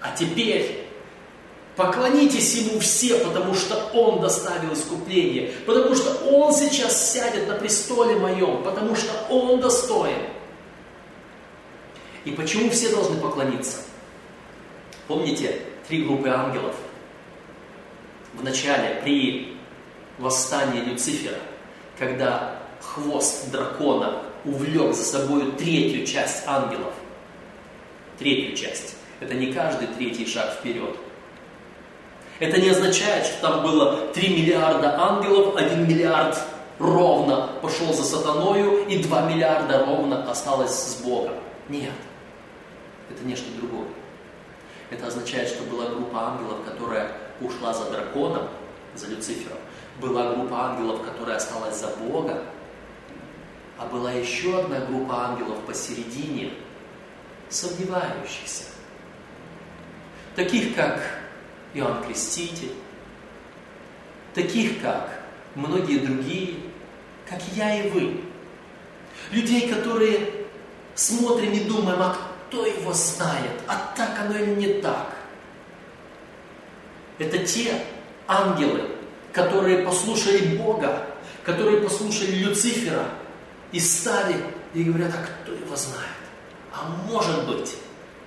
А 0.00 0.14
теперь 0.14 0.86
Поклонитесь 1.76 2.54
Ему 2.54 2.80
все, 2.80 3.18
потому 3.18 3.54
что 3.54 3.90
Он 3.92 4.20
доставил 4.20 4.72
искупление, 4.72 5.52
потому 5.66 5.94
что 5.94 6.10
Он 6.24 6.52
сейчас 6.52 7.12
сядет 7.12 7.46
на 7.48 7.54
престоле 7.54 8.16
моем, 8.16 8.62
потому 8.62 8.96
что 8.96 9.12
Он 9.28 9.60
достоин. 9.60 10.18
И 12.24 12.30
почему 12.30 12.70
все 12.70 12.88
должны 12.88 13.20
поклониться? 13.20 13.76
Помните 15.06 15.60
три 15.86 16.02
группы 16.04 16.28
ангелов? 16.28 16.74
В 18.32 18.42
начале, 18.42 19.00
при 19.02 19.58
восстании 20.18 20.80
Люцифера, 20.80 21.38
когда 21.98 22.58
хвост 22.80 23.50
дракона 23.50 24.22
увлек 24.46 24.94
за 24.94 25.04
собой 25.04 25.52
третью 25.52 26.06
часть 26.06 26.44
ангелов. 26.46 26.94
Третью 28.18 28.56
часть. 28.56 28.96
Это 29.20 29.34
не 29.34 29.52
каждый 29.52 29.88
третий 29.88 30.26
шаг 30.26 30.54
вперед. 30.54 30.96
Это 32.38 32.60
не 32.60 32.68
означает, 32.68 33.26
что 33.26 33.48
там 33.48 33.62
было 33.62 34.08
3 34.12 34.28
миллиарда 34.28 35.00
ангелов, 35.00 35.56
1 35.56 35.88
миллиард 35.88 36.38
ровно 36.78 37.48
пошел 37.62 37.94
за 37.94 38.04
сатаною, 38.04 38.86
и 38.86 39.02
2 39.02 39.22
миллиарда 39.22 39.86
ровно 39.86 40.30
осталось 40.30 40.72
с 40.72 41.02
Богом. 41.02 41.34
Нет. 41.68 41.92
Это 43.10 43.24
нечто 43.24 43.46
другое. 43.58 43.88
Это 44.90 45.06
означает, 45.06 45.48
что 45.48 45.62
была 45.64 45.86
группа 45.86 46.28
ангелов, 46.28 46.58
которая 46.64 47.10
ушла 47.40 47.72
за 47.72 47.90
драконом, 47.90 48.48
за 48.94 49.06
Люцифером. 49.08 49.58
Была 50.00 50.34
группа 50.34 50.66
ангелов, 50.66 51.02
которая 51.02 51.36
осталась 51.36 51.76
за 51.76 51.88
Бога. 51.88 52.42
А 53.78 53.86
была 53.86 54.12
еще 54.12 54.60
одна 54.60 54.80
группа 54.80 55.26
ангелов 55.26 55.60
посередине, 55.66 56.52
сомневающихся. 57.48 58.64
Таких, 60.34 60.74
как 60.74 61.02
Иоанн 61.74 62.02
Креститель, 62.04 62.72
таких, 64.34 64.80
как 64.80 65.22
многие 65.54 65.98
другие, 65.98 66.56
как 67.28 67.40
я 67.54 67.82
и 67.84 67.90
вы. 67.90 68.20
Людей, 69.30 69.68
которые 69.68 70.30
смотрим 70.94 71.52
и 71.52 71.64
думаем, 71.64 72.00
а 72.00 72.16
кто 72.48 72.64
его 72.64 72.92
знает, 72.92 73.60
а 73.66 73.92
так 73.96 74.18
оно 74.20 74.38
или 74.38 74.54
не 74.54 74.80
так. 74.80 75.14
Это 77.18 77.38
те 77.38 77.82
ангелы, 78.26 78.90
которые 79.32 79.78
послушали 79.78 80.56
Бога, 80.56 81.06
которые 81.44 81.80
послушали 81.80 82.32
Люцифера 82.32 83.08
и 83.76 83.80
стали 83.80 84.36
и 84.72 84.84
говорят, 84.84 85.12
а 85.14 85.22
кто 85.22 85.52
его 85.52 85.76
знает? 85.76 86.08
А 86.72 86.88
может 87.10 87.46
быть, 87.46 87.76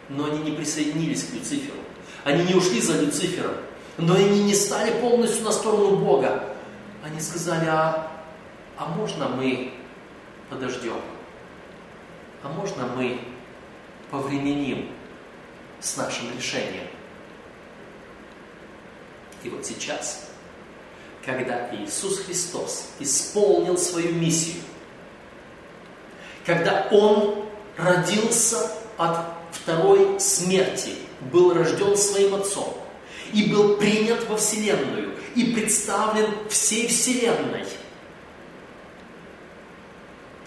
но 0.08 0.26
они 0.26 0.44
не 0.44 0.52
присоединились 0.52 1.24
к 1.24 1.34
Люциферу. 1.34 1.80
Они 2.24 2.44
не 2.44 2.54
ушли 2.54 2.80
за 2.80 3.02
Люцифером, 3.02 3.56
но 3.98 4.14
они 4.14 4.44
не 4.44 4.54
стали 4.54 5.02
полностью 5.02 5.44
на 5.44 5.52
сторону 5.52 5.98
Бога. 5.98 6.56
Они 7.04 7.20
сказали, 7.20 7.66
а, 7.66 8.12
а 8.78 8.90
можно 8.90 9.28
мы 9.28 9.74
подождем? 10.52 11.02
А 12.44 12.50
можно 12.50 12.86
мы 12.86 13.20
повременим 14.12 14.92
с 15.80 15.98
нашим 15.98 16.28
решением? 16.38 16.88
И 19.44 19.50
вот 19.50 19.66
сейчас, 19.66 20.30
когда 21.26 21.74
Иисус 21.76 22.20
Христос 22.20 22.92
исполнил 23.00 23.80
свою 23.80 24.14
миссию, 24.14 24.62
когда 26.50 26.88
Он 26.90 27.46
родился 27.78 28.72
от 28.98 29.20
второй 29.52 30.20
смерти, 30.20 30.96
был 31.32 31.54
рожден 31.54 31.96
своим 31.96 32.34
Отцом 32.34 32.76
и 33.32 33.52
был 33.52 33.78
принят 33.78 34.28
во 34.28 34.36
Вселенную 34.36 35.14
и 35.36 35.54
представлен 35.54 36.26
всей 36.50 36.88
Вселенной. 36.88 37.66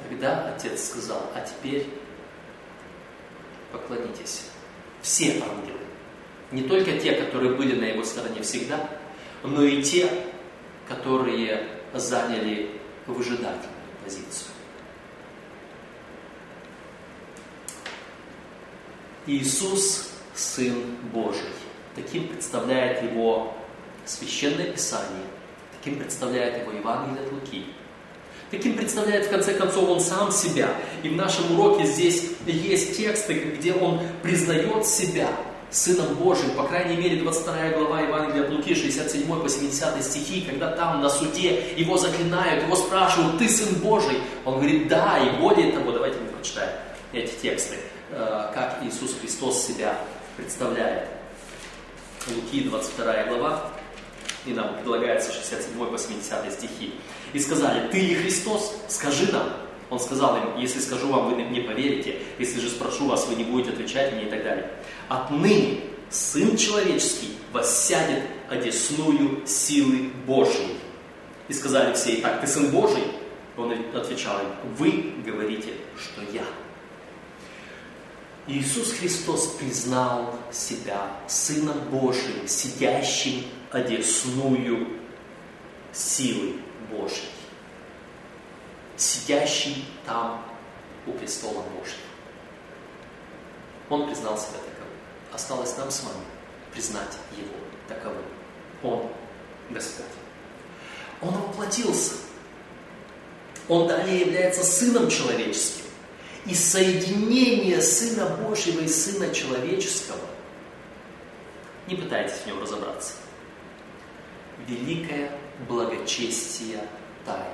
Тогда 0.09 0.53
Отец 0.53 0.89
сказал, 0.89 1.31
а 1.37 1.41
теперь 1.41 1.87
поклонитесь. 3.71 4.47
Все 5.03 5.35
ангелы. 5.35 5.79
Не 6.51 6.63
только 6.63 6.99
те, 6.99 7.13
которые 7.13 7.55
были 7.55 7.79
на 7.79 7.85
его 7.85 8.03
стороне 8.03 8.43
всегда, 8.43 8.91
но 9.45 9.63
и 9.63 9.81
те, 9.81 10.11
которые 10.89 11.69
заняли 11.95 12.73
выжидательную 13.07 13.71
позицию. 14.05 14.52
Иисус– 19.27 20.09
Сын 20.35 20.75
Божий. 21.13 21.53
Таким 21.95 22.27
представляет 22.29 23.03
его 23.03 23.55
Священное 24.05 24.67
Писание. 24.67 25.27
Таким 25.79 25.99
представляет 25.99 26.63
его 26.63 26.73
Евангелие 26.73 27.25
от 27.25 27.33
Луки. 27.33 27.67
Таким 28.51 28.77
представляет, 28.77 29.27
в 29.27 29.31
конце 29.31 29.55
концов, 29.55 29.89
он 29.89 30.01
сам 30.01 30.33
себя. 30.33 30.71
И 31.03 31.09
в 31.09 31.17
нашем 31.17 31.59
уроке 31.59 31.87
здесь 31.87 32.31
есть 32.47 32.97
тексты, 32.97 33.35
где 33.35 33.73
он 33.73 34.01
признает 34.23 34.87
себя 34.87 35.29
Сыном 35.71 36.15
Божьим, 36.17 36.51
по 36.51 36.65
крайней 36.65 36.97
мере, 36.97 37.17
22 37.17 37.71
глава 37.71 38.03
Евангелия 38.03 38.45
от 38.45 38.51
Луки, 38.51 38.75
67 38.75 39.27
по 39.41 39.49
70 39.49 40.05
стихи, 40.05 40.43
когда 40.43 40.73
там 40.73 41.01
на 41.01 41.09
суде 41.09 41.73
его 41.77 41.97
заклинают, 41.97 42.65
его 42.65 42.77
спрашивают, 42.77 43.39
ты 43.39 43.49
Сын 43.49 43.75
Божий? 43.77 44.19
Он 44.45 44.57
говорит, 44.57 44.89
да, 44.89 45.19
и 45.19 45.41
более 45.41 45.73
того, 45.73 45.93
давайте 45.93 46.19
мы 46.19 46.27
прочитаем 46.29 46.73
эти 47.15 47.33
тексты, 47.41 47.77
как 48.13 48.81
Иисус 48.83 49.17
Христос 49.21 49.67
себя 49.67 49.99
представляет. 50.37 51.09
Луки, 52.29 52.63
22 52.63 53.25
глава, 53.25 53.71
и 54.47 54.53
нам 54.53 54.75
предлагается 54.77 55.33
67 55.33 55.87
по 55.87 55.99
70 55.99 56.53
стихи. 56.53 56.95
И 57.33 57.39
сказали, 57.39 57.89
ты 57.89 58.01
ли 58.01 58.15
Христос? 58.15 58.77
Скажи 58.89 59.33
нам. 59.33 59.49
Он 59.91 60.01
сказал 60.01 60.37
им, 60.37 60.57
если 60.59 60.81
скажу 60.81 61.09
вам, 61.09 61.29
вы 61.29 61.45
мне 61.45 61.61
поверите, 61.63 62.19
если 62.39 62.61
же 62.61 62.69
спрошу 62.69 63.09
вас, 63.09 63.27
вы 63.27 63.35
не 63.35 63.45
будете 63.45 63.73
отвечать 63.73 64.13
мне 64.13 64.25
и 64.25 64.31
так 64.31 64.43
далее. 64.43 64.71
Отныне 65.09 65.81
Сын 66.11 66.57
Человеческий 66.57 67.37
воссядет 67.53 68.23
одесную 68.49 69.47
силы 69.47 70.11
Божьей. 70.27 70.79
И 71.49 71.53
сказали 71.53 71.93
все, 71.93 72.21
итак, 72.21 72.41
ты 72.41 72.47
Сын 72.47 72.71
Божий? 72.71 73.05
Он 73.57 73.75
отвечал 73.95 74.39
им, 74.39 74.47
вы 74.77 75.13
говорите, 75.27 75.73
что 75.99 76.23
я. 76.33 76.45
Иисус 78.47 78.93
Христос 78.93 79.47
признал 79.59 80.35
себя 80.51 81.11
Сыном 81.29 81.79
Божьим, 81.91 82.47
сидящим 82.49 83.45
одесную 83.71 84.89
силы 85.93 86.57
Божьей 86.91 87.29
сидящий 89.03 89.85
там 90.07 90.45
у 91.07 91.13
престола 91.13 91.63
Божьего. 91.63 91.99
Он 93.91 94.07
признал 94.07 94.39
себя 94.39 94.59
таковым. 94.59 94.97
Осталось 95.33 95.77
нам 95.77 95.91
с 95.91 96.03
вами 96.03 96.25
признать 96.73 97.13
Его 97.37 97.55
таковым. 97.89 98.25
Он 98.83 99.09
Господь. 99.71 100.07
Он 101.21 101.31
воплотился. 101.35 102.15
Он 103.69 103.89
далее 103.89 104.21
является 104.21 104.65
Сыном 104.65 105.09
Человеческим. 105.09 105.82
И 106.47 106.55
соединение 106.55 107.81
Сына 107.81 108.37
Божьего 108.37 108.81
и 108.81 108.89
Сына 108.89 109.33
Человеческого, 109.33 110.27
не 111.87 111.95
пытайтесь 111.95 112.39
в 112.39 112.47
нем 112.47 112.61
разобраться, 112.61 113.15
великое 114.67 115.31
благочестие 115.69 116.85
тайны. 117.25 117.47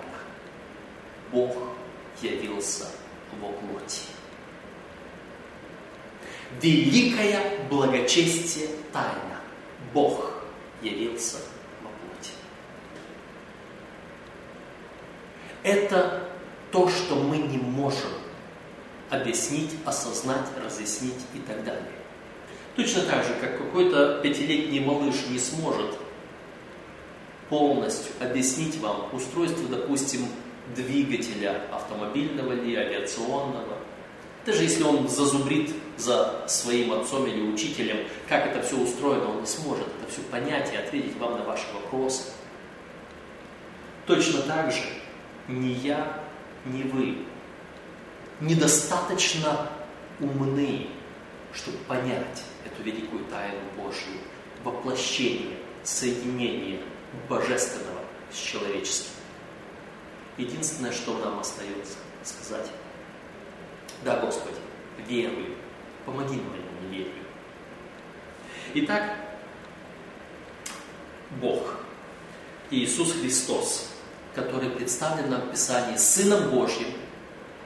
Бог 1.30 1.54
явился 2.22 2.86
во 3.40 3.52
плоти. 3.52 4.02
Великое 6.62 7.66
благочестие 7.68 8.68
тайна. 8.92 9.40
Бог 9.92 10.32
явился 10.80 11.36
во 11.82 11.90
плоти. 11.90 12.32
Это 15.62 16.26
то, 16.72 16.88
что 16.88 17.16
мы 17.16 17.36
не 17.36 17.58
можем 17.58 18.10
объяснить, 19.10 19.70
осознать, 19.84 20.46
разъяснить 20.62 21.20
и 21.34 21.38
так 21.38 21.64
далее. 21.64 21.90
Точно 22.76 23.02
так 23.02 23.24
же, 23.24 23.34
как 23.40 23.58
какой-то 23.58 24.20
пятилетний 24.22 24.80
малыш 24.80 25.16
не 25.30 25.38
сможет 25.38 25.96
полностью 27.48 28.12
объяснить 28.20 28.78
вам 28.78 29.08
устройство, 29.12 29.68
допустим, 29.68 30.26
двигателя 30.76 31.62
автомобильного 31.72 32.52
или 32.52 32.76
авиационного. 32.76 33.78
Даже 34.44 34.62
если 34.62 34.82
он 34.82 35.08
зазубрит 35.08 35.74
за 35.96 36.44
своим 36.46 36.92
отцом 36.92 37.26
или 37.26 37.40
учителем, 37.40 37.98
как 38.28 38.46
это 38.46 38.62
все 38.62 38.76
устроено, 38.76 39.30
он 39.30 39.40
не 39.40 39.46
сможет 39.46 39.86
это 39.86 40.10
все 40.10 40.20
понять 40.30 40.72
и 40.72 40.76
ответить 40.76 41.16
вам 41.18 41.38
на 41.38 41.44
ваши 41.44 41.64
вопросы. 41.74 42.24
Точно 44.06 44.40
так 44.42 44.70
же 44.72 44.84
ни 45.48 45.72
я, 45.84 46.22
ни 46.64 46.82
вы 46.82 47.18
недостаточно 48.40 49.70
умны, 50.20 50.88
чтобы 51.52 51.78
понять 51.78 52.42
эту 52.64 52.82
великую 52.82 53.24
тайну 53.26 53.58
Божью, 53.76 54.18
воплощение, 54.64 55.58
соединение 55.82 56.80
божественного 57.28 58.00
с 58.32 58.36
человеческим. 58.36 59.10
Единственное, 60.36 60.92
что 60.92 61.18
нам 61.18 61.40
остается 61.40 61.96
сказать, 62.22 62.70
да, 64.04 64.20
Господи, 64.20 64.56
верую, 65.08 65.56
помоги 66.04 66.36
моему 66.36 66.80
неверию. 66.82 67.24
Итак, 68.74 69.16
Бог, 71.40 71.74
Иисус 72.70 73.12
Христос, 73.12 73.90
который 74.34 74.70
представлен 74.70 75.30
нам 75.30 75.40
в 75.42 75.50
Писании 75.50 75.96
Сыном 75.96 76.50
Божьим, 76.50 76.88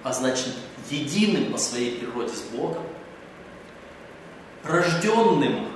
а 0.03 0.12
значит 0.12 0.55
единым 0.90 1.53
по 1.53 1.59
своей 1.59 1.98
природе 1.98 2.32
с 2.34 2.42
Богом, 2.42 2.82
рожденным, 4.64 5.66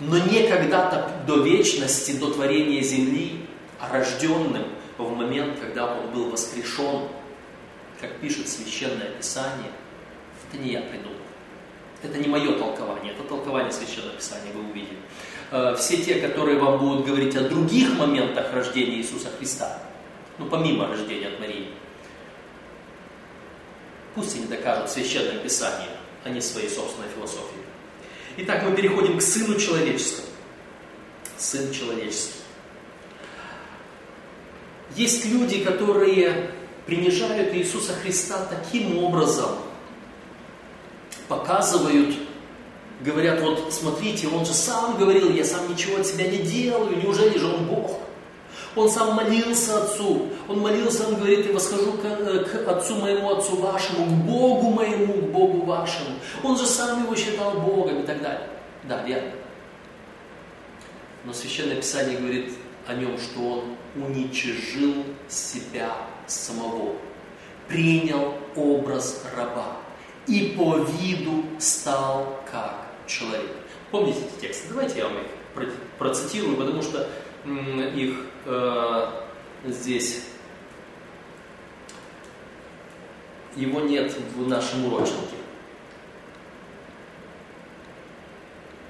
но 0.00 0.18
не 0.18 0.46
когда-то 0.48 1.10
до 1.26 1.42
вечности, 1.42 2.12
до 2.12 2.32
творения 2.32 2.82
земли, 2.82 3.46
а 3.80 3.92
рожденным 3.92 4.64
в 4.98 5.14
момент, 5.14 5.58
когда 5.60 5.94
он 5.94 6.10
был 6.10 6.30
воскрешен, 6.30 7.08
как 8.00 8.16
пишет 8.16 8.48
Священное 8.48 9.10
Писание, 9.10 9.70
это 10.48 10.62
не 10.62 10.72
я 10.72 10.80
придумал. 10.80 11.16
Это 12.02 12.18
не 12.18 12.28
мое 12.28 12.52
толкование, 12.58 13.12
это 13.12 13.22
толкование 13.24 13.72
Священного 13.72 14.16
Писания, 14.16 14.52
вы 14.52 14.70
увидели. 14.70 14.98
Э, 15.50 15.74
все 15.76 15.96
те, 15.96 16.16
которые 16.16 16.58
вам 16.58 16.78
будут 16.78 17.06
говорить 17.06 17.34
о 17.36 17.48
других 17.48 17.98
моментах 17.98 18.52
рождения 18.52 18.96
Иисуса 18.96 19.30
Христа, 19.38 19.78
ну 20.38 20.46
помимо 20.46 20.86
рождения 20.88 21.28
от 21.28 21.40
Марии, 21.40 21.68
Пусть 24.16 24.34
они 24.34 24.46
докажут 24.46 24.90
священное 24.90 25.38
писание, 25.38 25.90
а 26.24 26.30
не 26.30 26.40
своей 26.40 26.70
собственной 26.70 27.08
философией. 27.14 27.62
Итак, 28.38 28.64
мы 28.64 28.74
переходим 28.74 29.18
к 29.18 29.22
Сыну 29.22 29.60
Человеческому. 29.60 30.28
Сын 31.36 31.70
Человеческий. 31.70 32.40
Есть 34.96 35.26
люди, 35.26 35.62
которые 35.62 36.50
принижают 36.86 37.54
Иисуса 37.54 37.92
Христа 37.92 38.46
таким 38.46 38.96
образом, 39.04 39.50
показывают, 41.28 42.16
говорят, 43.02 43.42
вот 43.42 43.70
смотрите, 43.74 44.28
он 44.28 44.46
же 44.46 44.54
сам 44.54 44.96
говорил, 44.96 45.30
я 45.30 45.44
сам 45.44 45.68
ничего 45.68 45.98
от 45.98 46.06
себя 46.06 46.26
не 46.26 46.38
делаю, 46.38 46.96
неужели 46.96 47.38
же 47.38 47.46
он 47.46 47.66
Бог? 47.66 48.00
Он 48.76 48.90
сам 48.90 49.14
молился 49.14 49.82
Отцу, 49.82 50.28
он 50.48 50.60
молился, 50.60 51.08
он 51.08 51.14
говорит, 51.16 51.46
я 51.46 51.52
восхожу 51.52 51.92
к, 51.92 52.04
э, 52.04 52.44
к 52.44 52.68
Отцу 52.68 52.96
моему, 52.96 53.30
Отцу 53.30 53.56
вашему, 53.56 54.04
к 54.04 54.10
Богу 54.26 54.70
моему, 54.70 55.14
к 55.14 55.30
Богу 55.30 55.64
вашему. 55.64 56.10
Он 56.42 56.58
же 56.58 56.66
сам 56.66 57.04
его 57.04 57.16
считал 57.16 57.52
Богом 57.60 58.02
и 58.02 58.06
так 58.06 58.20
далее. 58.20 58.48
Да, 58.84 59.02
верно. 59.02 59.32
Но 61.24 61.32
Священное 61.32 61.76
Писание 61.76 62.18
говорит 62.18 62.52
о 62.86 62.94
нем, 62.94 63.18
что 63.18 63.40
он 63.40 64.04
уничижил 64.04 65.04
себя 65.26 65.92
самого, 66.26 66.96
принял 67.68 68.34
образ 68.54 69.24
раба 69.34 69.78
и 70.26 70.54
по 70.56 70.76
виду 70.76 71.44
стал 71.58 72.40
как 72.50 72.86
человек. 73.06 73.56
Помните 73.90 74.20
эти 74.20 74.42
тексты? 74.42 74.68
Давайте 74.68 74.98
я 74.98 75.04
вам 75.04 75.14
их 75.18 75.72
процитирую, 75.98 76.56
потому 76.56 76.82
что 76.82 77.08
их 77.94 78.25
э, 78.46 79.10
здесь 79.66 80.22
его 83.56 83.80
нет 83.80 84.14
в 84.34 84.46
нашем 84.48 84.86
урочнике. 84.86 85.36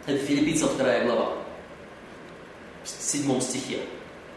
Это 0.06 0.18
Филиппийцам 0.18 0.70
2 0.76 1.00
глава, 1.00 1.32
в 2.84 2.88
7 2.88 3.40
стихе, 3.40 3.80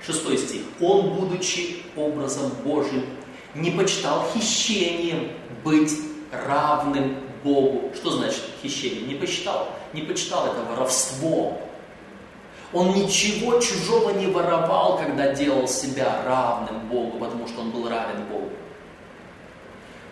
6 0.05 0.39
стих. 0.39 0.61
«Он, 0.79 1.13
будучи 1.13 1.83
образом 1.95 2.51
Божьим, 2.63 3.05
не 3.53 3.71
почитал 3.71 4.27
хищением 4.33 5.31
быть 5.63 5.91
равным 6.31 7.17
Богу». 7.43 7.91
Что 7.95 8.11
значит 8.11 8.41
хищение? 8.61 9.01
Не 9.01 9.15
посчитал. 9.15 9.69
Не 9.93 10.01
почитал 10.01 10.47
это 10.47 10.63
воровство. 10.63 11.61
Он 12.71 12.93
ничего 12.93 13.59
чужого 13.59 14.11
не 14.11 14.27
воровал, 14.27 14.97
когда 14.97 15.33
делал 15.33 15.67
себя 15.67 16.21
равным 16.25 16.87
Богу, 16.87 17.17
потому 17.17 17.47
что 17.47 17.61
он 17.61 17.71
был 17.71 17.89
равен 17.89 18.25
Богу 18.31 18.49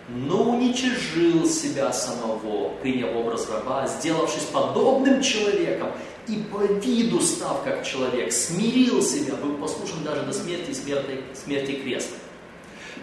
но 0.10 0.51
уничижил 0.51 1.45
себя 1.45 1.91
самого, 1.91 2.70
приняв 2.82 3.16
образ 3.16 3.49
раба, 3.49 3.88
сделавшись 3.88 4.43
подобным 4.43 5.22
человеком 5.22 5.91
и 6.28 6.38
по 6.51 6.64
виду 6.64 7.20
став 7.20 7.64
как 7.64 7.86
человек, 7.86 8.32
смирил 8.32 9.01
себя, 9.01 9.36
был 9.36 9.58
послушен 9.58 10.03
даже 10.03 10.24
до 10.24 10.34
смерти 10.34 10.72
и 10.72 10.74
смерти, 10.74 11.22
смерти 11.34 11.74
креста. 11.74 12.16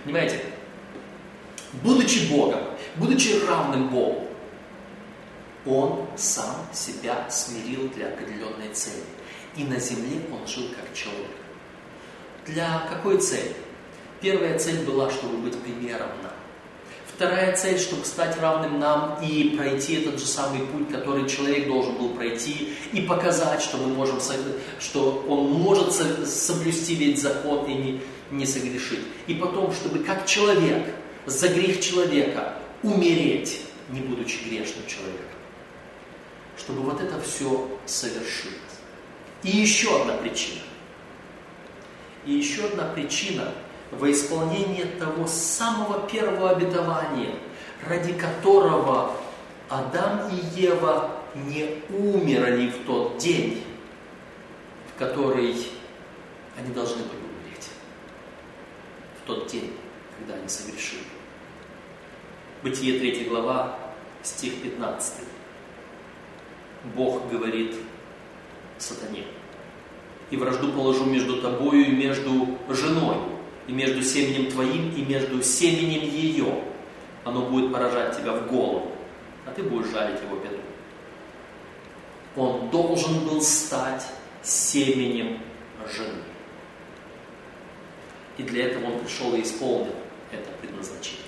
Понимаете, 0.05 0.41
будучи 1.83 2.31
Богом, 2.31 2.61
будучи 2.97 3.45
равным 3.47 3.89
Богу, 3.89 4.27
он 5.67 6.07
сам 6.17 6.67
себя 6.73 7.27
смирил 7.31 7.89
для 7.89 8.09
определенной 8.09 8.69
цели. 8.73 9.03
И 9.57 9.65
на 9.65 9.79
земле 9.79 10.21
он 10.33 10.47
жил 10.47 10.65
как 10.75 10.95
человек. 10.95 11.31
Для 12.47 12.87
какой 12.91 13.19
цели? 13.19 13.55
Первая 14.21 14.59
цель 14.59 14.85
была, 14.85 15.11
чтобы 15.11 15.39
быть 15.39 15.57
примером 15.59 16.09
нам. 16.23 16.33
Вторая 17.15 17.55
цель, 17.55 17.79
чтобы 17.79 18.05
стать 18.05 18.37
равным 18.41 18.81
нам 18.81 19.23
и 19.23 19.57
пройти 19.57 19.95
этот 20.03 20.19
же 20.19 20.27
самый 20.27 20.67
путь, 20.67 20.91
который 20.91 21.29
человек 21.29 21.69
должен 21.69 21.95
был 21.97 22.09
пройти, 22.11 22.75
и 22.93 23.03
показать, 23.03 23.63
что 23.63 23.77
мы 23.77 23.87
можем, 23.87 24.19
что 24.81 25.25
он 25.29 25.53
может 25.53 25.93
соблюсти 25.93 26.97
весь 26.97 27.21
закон 27.21 27.67
и 27.67 27.75
не, 27.75 28.01
не 28.33 28.47
согрешить. 28.47 29.01
И 29.29 29.35
потом, 29.35 29.73
чтобы 29.73 30.01
как 30.01 30.27
человек, 30.27 30.87
за 31.27 31.49
грех 31.49 31.81
человека 31.81 32.55
умереть, 32.83 33.61
не 33.91 34.01
будучи 34.01 34.39
грешным 34.49 34.85
человеком. 34.87 35.39
Чтобы 36.59 36.81
вот 36.81 37.01
это 37.01 37.21
все 37.21 37.69
совершить. 37.87 38.74
И 39.45 39.51
еще 39.51 40.01
одна 40.01 40.15
причина. 40.15 40.63
И 42.27 42.33
еще 42.33 42.65
одна 42.65 42.85
причина– 42.85 43.53
во 43.91 44.11
исполнение 44.11 44.87
того 44.87 45.27
самого 45.27 46.09
первого 46.09 46.51
обетования, 46.51 47.35
ради 47.87 48.13
которого 48.13 49.17
Адам 49.69 50.31
и 50.31 50.61
Ева 50.61 51.11
не 51.35 51.83
умерли 51.91 52.71
в 52.71 52.87
тот 52.87 53.19
день, 53.19 53.63
в 54.93 54.99
который 54.99 55.57
они 56.59 56.73
должны 56.75 57.03
были 57.05 57.21
умереть. 57.21 57.69
В 59.23 59.27
тот 59.27 59.47
день, 59.47 59.73
когда 60.19 60.35
они 60.35 60.49
согрешили. 60.49 61.03
Бытие 62.63 62.99
3 62.99 63.25
глава, 63.25 63.79
стих 64.23 64.63
15. 64.63 65.25
Бог 66.97 67.29
говорит 67.31 67.77
сатане. 68.79 69.25
«И 70.31 70.37
вражду 70.37 70.73
положу 70.73 71.05
между 71.05 71.41
тобою 71.41 71.87
и 71.87 71.93
между 71.93 72.59
женой, 72.69 73.17
и 73.67 73.73
между 73.73 74.03
семенем 74.03 74.51
твоим, 74.51 74.95
и 74.95 75.03
между 75.03 75.43
семенем 75.43 76.03
ее. 76.03 76.63
Оно 77.25 77.47
будет 77.47 77.73
поражать 77.73 78.17
тебя 78.19 78.33
в 78.33 78.47
голову, 78.47 78.93
а 79.47 79.51
ты 79.51 79.63
будешь 79.63 79.91
жалить 79.91 80.21
его 80.21 80.37
беду. 80.37 80.59
Он 82.37 82.69
должен 82.71 83.27
был 83.27 83.41
стать 83.41 84.07
семенем 84.43 85.41
жены. 85.97 86.23
И 88.37 88.43
для 88.43 88.67
этого 88.67 88.93
он 88.93 88.99
пришел 88.99 89.35
и 89.35 89.43
исполнил 89.43 89.95
это 90.33 90.51
предназначение. 90.61 91.23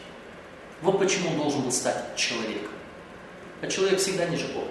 Вот 0.82 0.98
почему 0.98 1.30
он 1.30 1.38
должен 1.38 1.62
был 1.62 1.72
стать 1.72 2.16
человеком. 2.16 2.72
А 3.62 3.66
человек 3.68 3.98
всегда 3.98 4.26
не 4.26 4.36
живой. 4.36 4.66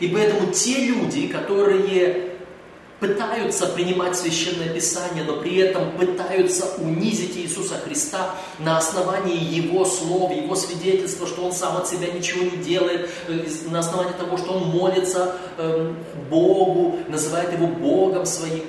И 0.00 0.08
поэтому 0.08 0.52
те 0.52 0.86
люди, 0.86 1.28
которые 1.28 2.34
пытаются 3.00 3.66
принимать 3.66 4.16
Священное 4.16 4.68
Писание, 4.68 5.24
но 5.24 5.40
при 5.40 5.56
этом 5.56 5.92
пытаются 5.92 6.74
унизить 6.78 7.36
Иисуса 7.36 7.74
Христа 7.74 8.34
на 8.58 8.78
основании 8.78 9.36
Его 9.36 9.84
слов, 9.84 10.32
Его 10.32 10.54
свидетельства, 10.54 11.26
что 11.26 11.44
Он 11.44 11.52
сам 11.52 11.76
от 11.76 11.88
себя 11.88 12.10
ничего 12.12 12.44
не 12.44 12.62
делает, 12.62 13.10
э, 13.28 13.46
на 13.70 13.80
основании 13.80 14.12
того, 14.12 14.36
что 14.38 14.54
Он 14.54 14.68
молится 14.68 15.36
э, 15.58 15.92
Богу, 16.30 16.98
называет 17.08 17.52
Его 17.52 17.66
Богом 17.66 18.24
своим. 18.26 18.64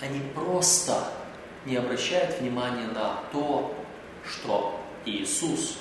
Они 0.00 0.20
просто 0.34 0.94
не 1.66 1.76
обращают 1.76 2.40
внимания 2.40 2.86
на 2.94 3.20
то, 3.32 3.74
что 4.26 4.80
Иисус, 5.04 5.76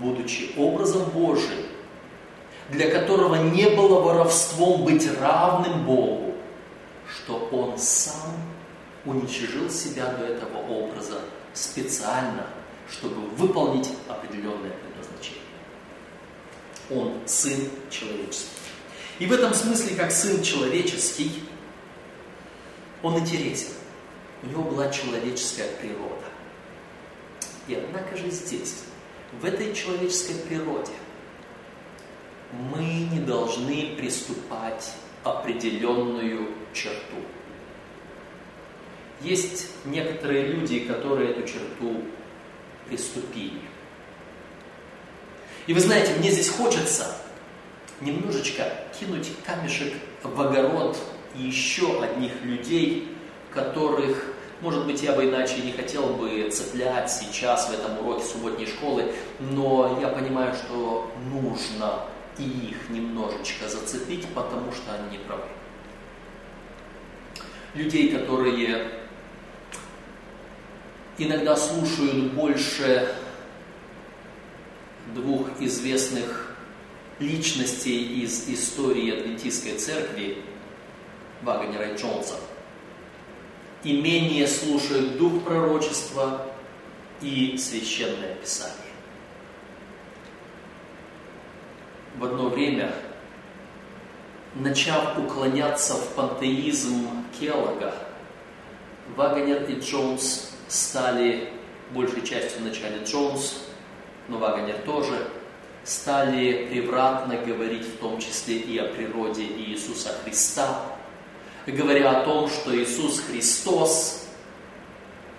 будучи 0.00 0.52
образом 0.56 1.04
Божиим, 1.10 1.66
для 2.70 2.90
которого 2.90 3.36
не 3.36 3.68
было 3.68 4.00
воровством 4.00 4.84
быть 4.84 5.06
равным 5.20 5.84
Богу, 5.84 6.34
что 7.08 7.48
он 7.52 7.78
сам 7.78 8.34
уничижил 9.04 9.70
себя 9.70 10.06
до 10.06 10.24
этого 10.24 10.58
образа 10.58 11.20
специально, 11.52 12.46
чтобы 12.90 13.28
выполнить 13.36 13.90
определенное 14.08 14.70
предназначение. 14.70 15.42
Он 16.90 17.12
сын 17.26 17.68
человеческий. 17.90 18.48
И 19.18 19.26
в 19.26 19.32
этом 19.32 19.54
смысле, 19.54 19.96
как 19.96 20.10
сын 20.10 20.42
человеческий, 20.42 21.44
он 23.02 23.18
интересен. 23.18 23.72
У 24.42 24.46
него 24.46 24.62
была 24.62 24.90
человеческая 24.90 25.68
природа. 25.80 26.24
И 27.68 27.74
однако 27.74 28.16
же 28.16 28.30
здесь, 28.30 28.82
в 29.40 29.44
этой 29.44 29.74
человеческой 29.74 30.34
природе, 30.34 30.92
мы 32.72 33.08
не 33.12 33.20
должны 33.20 33.94
приступать 33.96 34.92
определенную 35.22 36.48
черту. 36.72 37.16
Есть 39.20 39.70
некоторые 39.84 40.48
люди, 40.48 40.80
которые 40.80 41.30
эту 41.30 41.46
черту 41.46 42.02
приступили. 42.86 43.60
И 45.66 45.72
вы 45.72 45.80
знаете, 45.80 46.12
мне 46.18 46.30
здесь 46.30 46.50
хочется 46.50 47.16
немножечко 48.00 48.64
кинуть 48.98 49.30
камешек 49.46 49.94
в 50.22 50.40
огород 50.40 50.98
еще 51.34 52.02
одних 52.02 52.42
людей, 52.42 53.16
которых, 53.50 54.26
может 54.60 54.84
быть, 54.86 55.02
я 55.02 55.12
бы 55.12 55.24
иначе 55.24 55.56
не 55.62 55.72
хотел 55.72 56.08
бы 56.08 56.50
цеплять 56.50 57.10
сейчас 57.10 57.70
в 57.70 57.72
этом 57.72 57.98
уроке 57.98 58.24
субботней 58.24 58.66
школы, 58.66 59.12
но 59.40 59.98
я 60.02 60.08
понимаю, 60.08 60.54
что 60.54 61.10
нужно 61.32 62.04
и 62.38 62.42
их 62.42 62.90
немножечко 62.90 63.68
зацепить, 63.68 64.26
потому 64.34 64.72
что 64.72 64.94
они 64.94 65.18
не 65.18 65.24
правы. 65.24 65.44
Людей, 67.74 68.16
которые 68.16 69.04
иногда 71.18 71.56
слушают 71.56 72.32
больше 72.32 73.14
двух 75.14 75.48
известных 75.60 76.56
личностей 77.18 78.22
из 78.22 78.48
истории 78.48 79.20
Адвентистской 79.20 79.76
церкви, 79.76 80.42
Вагнера 81.42 81.90
и 81.90 81.96
Джонса, 81.96 82.36
и 83.84 84.00
менее 84.00 84.48
слушают 84.48 85.18
дух 85.18 85.44
пророчества 85.44 86.46
и 87.20 87.56
священное 87.58 88.34
писание. 88.36 88.83
В 92.16 92.24
одно 92.24 92.48
время, 92.48 92.92
начав 94.54 95.18
уклоняться 95.18 95.94
в 95.94 96.14
пантеизм 96.14 97.08
Келлога, 97.38 97.92
Вагнер 99.16 99.64
и 99.64 99.80
Джонс 99.80 100.52
стали, 100.68 101.48
большей 101.90 102.22
частью 102.22 102.60
вначале 102.60 103.02
Джонс, 103.04 103.64
но 104.28 104.38
Вагнер 104.38 104.76
тоже, 104.86 105.28
стали 105.82 106.66
превратно 106.66 107.36
говорить 107.36 107.84
в 107.84 107.98
том 107.98 108.18
числе 108.20 108.58
и 108.58 108.78
о 108.78 108.84
природе 108.84 109.42
Иисуса 109.42 110.14
Христа, 110.22 110.82
говоря 111.66 112.20
о 112.20 112.24
том, 112.24 112.48
что 112.48 112.74
Иисус 112.76 113.20
Христос 113.20 114.28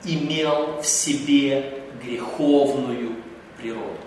имел 0.03 0.81
в 0.81 0.85
себе 0.85 1.83
греховную 2.03 3.15
природу. 3.57 3.97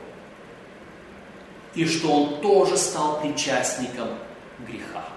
И 1.74 1.84
что 1.86 2.12
Он 2.12 2.40
тоже 2.40 2.76
стал 2.76 3.20
причастником 3.20 4.08
греха. 4.66 5.08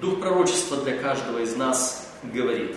Дух 0.00 0.20
пророчества 0.20 0.78
для 0.78 0.96
каждого 0.96 1.38
из 1.38 1.56
нас 1.56 2.12
говорит. 2.22 2.76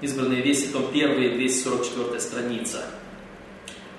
Избранные 0.00 0.42
вести, 0.42 0.68
том 0.68 0.88
1, 0.88 1.34
244 1.34 2.20
страница. 2.20 2.86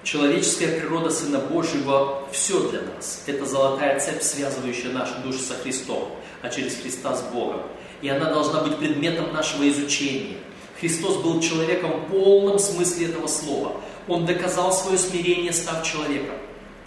Человеческая 0.03 0.79
природа 0.79 1.11
Сына 1.11 1.37
Божьего– 1.37 2.27
все 2.31 2.71
для 2.71 2.81
нас. 2.81 3.23
Это 3.27 3.45
золотая 3.45 3.99
цепь, 3.99 4.23
связывающая 4.23 4.91
наши 4.91 5.13
души 5.23 5.39
со 5.39 5.53
Христом, 5.53 6.15
а 6.41 6.49
через 6.49 6.75
Христа 6.81 7.15
с 7.15 7.21
Богом. 7.31 7.61
И 8.01 8.09
она 8.09 8.31
должна 8.31 8.61
быть 8.61 8.77
предметом 8.77 9.31
нашего 9.31 9.69
изучения. 9.69 10.37
Христос 10.81 11.17
был 11.17 11.39
человеком 11.39 11.91
в 11.91 12.09
полном 12.09 12.57
смысле 12.57 13.09
этого 13.09 13.27
слова. 13.27 13.79
Он 14.07 14.25
доказал 14.25 14.73
свое 14.73 14.97
смирение, 14.97 15.53
став 15.53 15.87
человеком. 15.87 16.35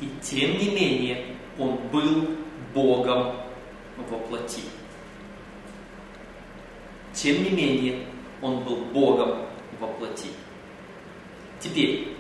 И 0.00 0.08
тем 0.20 0.58
не 0.58 0.68
менее, 0.68 1.36
Он 1.60 1.78
был 1.92 2.26
Богом 2.74 3.36
во 4.10 4.18
плоти. 4.18 4.62
Тем 7.12 7.44
не 7.44 7.50
менее, 7.50 8.04
Он 8.42 8.64
был 8.64 8.78
Богом 8.92 9.46
во 9.78 9.86
плоти. 9.86 10.30
Теперь, 11.60 12.16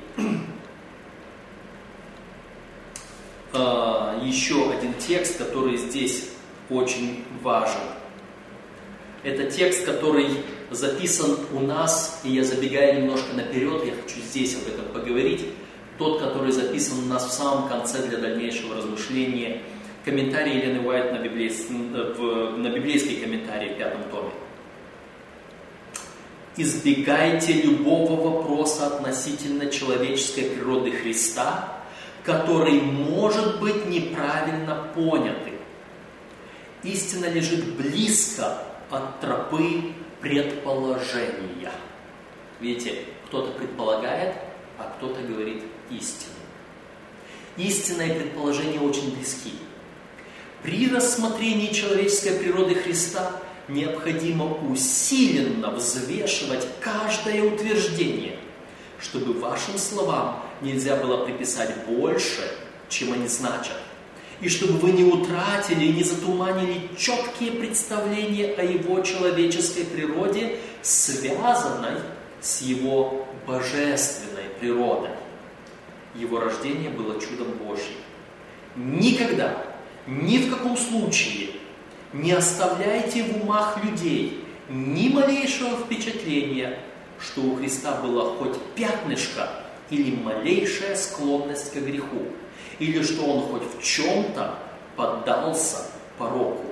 а, 3.52 4.16
еще 4.22 4.70
один 4.70 4.94
текст, 4.94 5.38
который 5.38 5.76
здесь 5.76 6.30
очень 6.70 7.24
важен. 7.42 7.80
Это 9.24 9.50
текст, 9.50 9.84
который 9.84 10.28
записан 10.70 11.36
у 11.52 11.60
нас, 11.60 12.20
и 12.24 12.30
я 12.30 12.44
забегаю 12.44 13.02
немножко 13.02 13.34
наперед, 13.34 13.84
я 13.84 13.92
хочу 14.02 14.20
здесь 14.20 14.56
об 14.56 14.72
этом 14.72 14.86
поговорить. 14.92 15.46
Тот, 15.98 16.20
который 16.20 16.52
записан 16.52 16.98
у 17.04 17.06
нас 17.06 17.26
в 17.26 17.32
самом 17.32 17.68
конце 17.68 18.06
для 18.06 18.18
дальнейшего 18.18 18.76
размышления– 18.76 19.62
комментарий 20.04 20.58
Елены 20.58 20.86
Уайт 20.86 21.12
на, 21.12 21.18
библейс... 21.18 21.66
в... 21.68 22.58
на 22.58 22.68
библейский 22.68 23.16
комментарий 23.16 23.74
в 23.74 23.78
пятом 23.78 24.02
томе. 24.10 24.30
Избегайте 26.56 27.52
любого 27.62 28.14
вопроса 28.20 28.86
относительно 28.86 29.66
человеческой 29.70 30.50
природы 30.50 30.92
Христа, 30.92 31.80
который 32.22 32.80
может 32.80 33.60
быть 33.60 33.86
неправильно 33.86 34.88
понятым. 34.94 35.54
Истина 36.84 37.26
лежит 37.26 37.64
близко 37.74 38.58
от 38.90 39.20
тропы 39.20 39.94
предположения. 40.24 41.70
Видите, 42.58 43.04
кто-то 43.26 43.52
предполагает, 43.52 44.34
а 44.78 44.94
кто-то 44.96 45.20
говорит 45.20 45.62
истину. 45.90 46.32
Истина 47.58 48.02
и 48.02 48.18
предположение 48.18 48.80
очень 48.80 49.14
близки. 49.14 49.52
При 50.62 50.88
рассмотрении 50.88 51.74
человеческой 51.74 52.38
природы 52.38 52.74
Христа 52.74 53.32
необходимо 53.68 54.46
усиленно 54.70 55.70
взвешивать 55.70 56.66
каждое 56.80 57.42
утверждение, 57.42 58.38
чтобы 58.98 59.34
вашим 59.34 59.76
словам 59.76 60.42
нельзя 60.62 60.96
было 60.96 61.26
приписать 61.26 61.84
больше, 61.86 62.50
чем 62.88 63.12
они 63.12 63.28
значат, 63.28 63.76
и 64.40 64.48
чтобы 64.48 64.74
вы 64.74 64.92
не 64.92 65.04
утратили 65.04 65.84
и 65.84 65.92
не 65.92 66.02
затуманили 66.02 66.88
четкие 66.96 67.52
представления 67.52 68.54
о 68.54 68.64
его 68.64 69.00
человеческой 69.00 69.84
природе, 69.84 70.56
связанной 70.82 72.00
с 72.40 72.60
его 72.60 73.26
божественной 73.46 74.44
природой. 74.60 75.10
Его 76.14 76.40
рождение 76.40 76.90
было 76.90 77.20
чудом 77.20 77.52
Божьим. 77.58 77.96
Никогда 78.76 79.64
ни 80.06 80.38
в 80.38 80.50
каком 80.50 80.76
случае 80.76 81.50
не 82.12 82.32
оставляйте 82.32 83.24
в 83.24 83.42
умах 83.42 83.78
людей 83.82 84.44
ни 84.68 85.08
малейшего 85.08 85.76
впечатления, 85.76 86.78
что 87.20 87.42
у 87.42 87.56
Христа 87.56 88.00
была 88.00 88.36
хоть 88.36 88.56
пятнышко 88.74 89.48
или 89.90 90.14
малейшая 90.16 90.96
склонность 90.96 91.72
к 91.72 91.76
греху, 91.76 92.26
или 92.78 93.02
что 93.02 93.24
он 93.24 93.48
хоть 93.48 93.62
в 93.62 93.82
чем-то 93.82 94.58
поддался 94.96 95.86
пороку. 96.18 96.64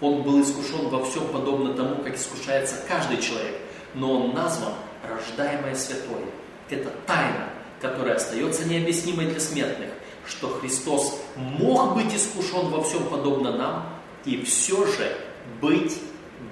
Он 0.00 0.22
был 0.22 0.42
искушен 0.42 0.88
во 0.88 1.04
всем 1.04 1.26
подобно 1.28 1.74
тому, 1.74 2.02
как 2.02 2.16
искушается 2.16 2.76
каждый 2.88 3.20
человек, 3.20 3.56
но 3.94 4.20
он 4.20 4.34
назван 4.34 4.72
рождаемое 5.08 5.74
святое. 5.74 6.24
Это 6.70 6.90
тайна, 7.06 7.50
которая 7.80 8.16
остается 8.16 8.64
необъяснимой 8.64 9.26
для 9.26 9.40
смертных, 9.40 9.90
что 10.26 10.48
Христос 10.48 11.20
мог 11.36 11.94
быть 11.94 12.14
искушен 12.14 12.68
во 12.68 12.82
всем 12.82 13.04
подобно 13.04 13.52
нам 13.56 14.00
и 14.24 14.42
все 14.42 14.86
же 14.86 15.16
быть 15.60 15.98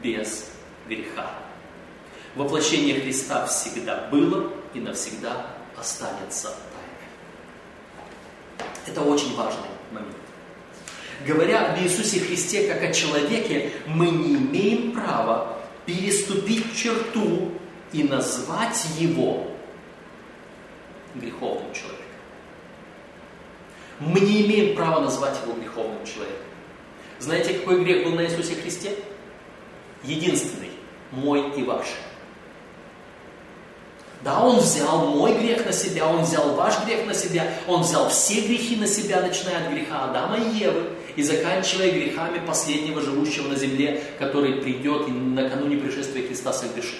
без 0.03 0.51
греха. 0.89 1.30
Воплощение 2.34 3.01
Христа 3.01 3.47
всегда 3.47 4.09
было 4.11 4.53
и 4.74 4.80
навсегда 4.80 5.47
останется. 5.76 6.55
Это 8.87 9.03
очень 9.03 9.35
важный 9.35 9.68
момент. 9.93 10.16
Говоря 11.26 11.72
об 11.72 11.81
Иисусе 11.81 12.20
Христе 12.20 12.72
как 12.72 12.83
о 12.83 12.93
человеке, 12.93 13.72
мы 13.87 14.07
не 14.11 14.37
имеем 14.37 14.93
права 14.93 15.59
переступить 15.85 16.76
черту 16.76 17.53
и 17.93 18.05
назвать 18.05 18.87
Его 18.99 19.49
греховным 21.14 21.72
человеком. 21.72 22.05
Мы 24.01 24.20
не 24.20 24.47
имеем 24.47 24.76
права 24.76 25.01
назвать 25.01 25.37
его 25.43 25.59
греховным 25.59 26.05
человеком. 26.07 26.47
Знаете, 27.18 27.55
какой 27.55 27.83
грех 27.83 28.05
был 28.05 28.12
на 28.12 28.24
Иисусе 28.24 28.55
Христе? 28.55 28.97
Единственный. 30.05 30.70
Мой 31.11 31.51
и 31.57 31.64
ваш. 31.64 31.87
Да, 34.23 34.41
Он 34.41 34.59
взял 34.59 35.07
мой 35.07 35.39
грех 35.39 35.64
на 35.64 35.73
себя, 35.73 36.09
Он 36.09 36.23
взял 36.23 36.55
ваш 36.55 36.85
грех 36.85 37.07
на 37.07 37.14
себя, 37.14 37.53
Он 37.66 37.83
взял 37.83 38.09
все 38.09 38.41
грехи 38.41 38.77
на 38.77 38.87
себя, 38.87 39.21
начиная 39.21 39.66
от 39.66 39.73
греха 39.73 40.05
Адама 40.05 40.37
и 40.37 40.59
Евы, 40.59 40.91
и 41.14 41.23
заканчивая 41.23 41.93
грехами 41.93 42.45
последнего 42.45 43.01
живущего 43.01 43.49
на 43.49 43.57
земле, 43.57 44.03
который 44.19 44.55
придет 44.55 45.09
и 45.09 45.12
накануне 45.12 45.77
пришествия 45.77 46.27
Христа 46.27 46.53
согрешит. 46.53 46.99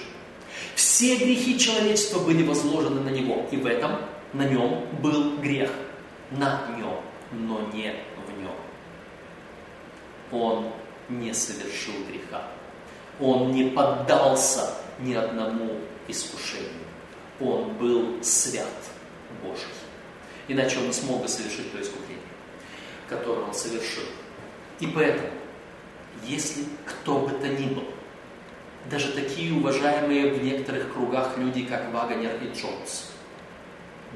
Все 0.77 1.17
грехи 1.17 1.59
человечества 1.59 2.21
были 2.21 2.45
возложены 2.45 3.01
на 3.01 3.09
Него, 3.09 3.47
и 3.51 3.57
в 3.57 3.67
этом, 3.67 3.97
на 4.33 4.45
Нем 4.45 4.85
был 5.03 5.39
грех– 5.39 5.71
на 6.31 6.77
нем, 6.77 7.01
но 7.33 7.61
не 7.73 7.95
в 8.27 8.41
нем. 8.41 8.55
Он 10.31 10.73
не 11.09 11.33
совершил 11.33 11.95
греха. 12.09 12.43
Он 13.21 13.53
не 13.53 13.71
поддался 13.71 14.75
ни 15.01 15.15
одному 15.15 15.79
искушению. 16.07 16.88
Он 17.41 17.73
был 17.75 18.23
свят 18.23 18.67
Божий. 19.43 19.69
Иначе 20.49 20.79
он 20.79 20.87
не 20.87 20.93
смог 20.93 21.23
бы 21.23 21.29
совершить 21.29 21.71
то 21.73 21.81
искупление, 21.81 22.25
которое 23.09 23.43
он 23.43 23.55
совершил. 23.55 24.05
И 24.81 24.87
поэтому, 24.87 25.29
если 26.25 26.65
кто 26.85 27.21
бы 27.21 27.31
то 27.31 27.49
ни 27.49 27.67
был, 27.75 27.85
даже 28.91 29.13
такие 29.13 29.53
уважаемые 29.53 30.33
в 30.33 30.43
некоторых 30.43 30.93
кругах 30.93 31.37
люди, 31.37 31.65
как 31.65 31.93
Вагонер 31.93 32.37
и 32.43 32.47
Джонс, 32.59 33.13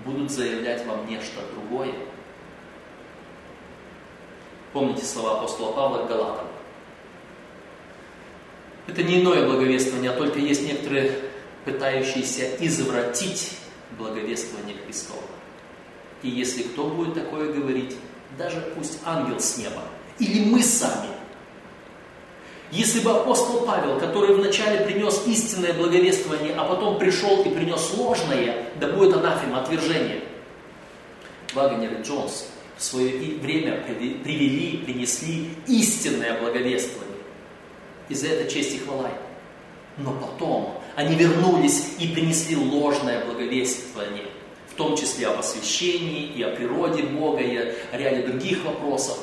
будут 0.04 0.30
заявлять 0.30 0.86
вам 0.86 1.06
нечто 1.06 1.40
другое. 1.54 1.92
Помните 4.72 5.04
слова 5.04 5.38
апостола 5.38 5.72
Павла 5.72 6.06
к 6.06 6.08
Галатам. 6.08 6.46
Это 8.86 9.02
не 9.02 9.20
иное 9.20 9.46
благовествование, 9.46 10.10
а 10.10 10.16
только 10.16 10.38
есть 10.38 10.66
некоторые 10.66 11.31
пытающиеся 11.64 12.56
извратить 12.58 13.52
благовествование 13.98 14.76
Христова. 14.84 15.22
И 16.22 16.28
если 16.28 16.62
кто 16.62 16.88
будет 16.88 17.14
такое 17.14 17.52
говорить, 17.52 17.96
даже 18.38 18.60
пусть 18.76 18.98
ангел 19.04 19.38
с 19.40 19.58
неба, 19.58 19.82
или 20.18 20.44
мы 20.44 20.62
сами, 20.62 21.08
если 22.72 23.00
бы 23.00 23.10
апостол 23.10 23.66
Павел, 23.66 23.98
который 23.98 24.34
вначале 24.34 24.86
принес 24.86 25.26
истинное 25.26 25.74
благовествование, 25.74 26.54
а 26.54 26.64
потом 26.64 26.98
пришел 26.98 27.42
и 27.42 27.50
принес 27.50 27.92
ложное, 27.94 28.66
да 28.80 28.88
будет 28.88 29.14
анафема, 29.14 29.60
отвержение. 29.60 30.22
Вагнер 31.52 31.92
и 31.92 32.02
Джонс 32.02 32.46
в 32.78 32.82
свое 32.82 33.38
время 33.38 33.82
привели, 33.82 34.78
принесли 34.78 35.50
истинное 35.66 36.40
благовествование. 36.40 37.12
И 38.08 38.14
за 38.14 38.28
это 38.28 38.50
честь 38.50 38.74
и 38.74 38.78
хвала 38.78 39.10
Но 39.98 40.12
потом 40.12 40.81
они 40.94 41.14
вернулись 41.14 41.94
и 41.98 42.08
принесли 42.08 42.56
ложное 42.56 43.24
благовествование, 43.24 44.26
в 44.68 44.74
том 44.74 44.96
числе 44.96 45.28
о 45.28 45.32
посвящении 45.32 46.26
и 46.26 46.42
о 46.42 46.54
природе 46.54 47.02
Бога, 47.02 47.40
и 47.40 47.56
о 47.56 47.96
ряде 47.96 48.26
других 48.26 48.64
вопросов. 48.64 49.18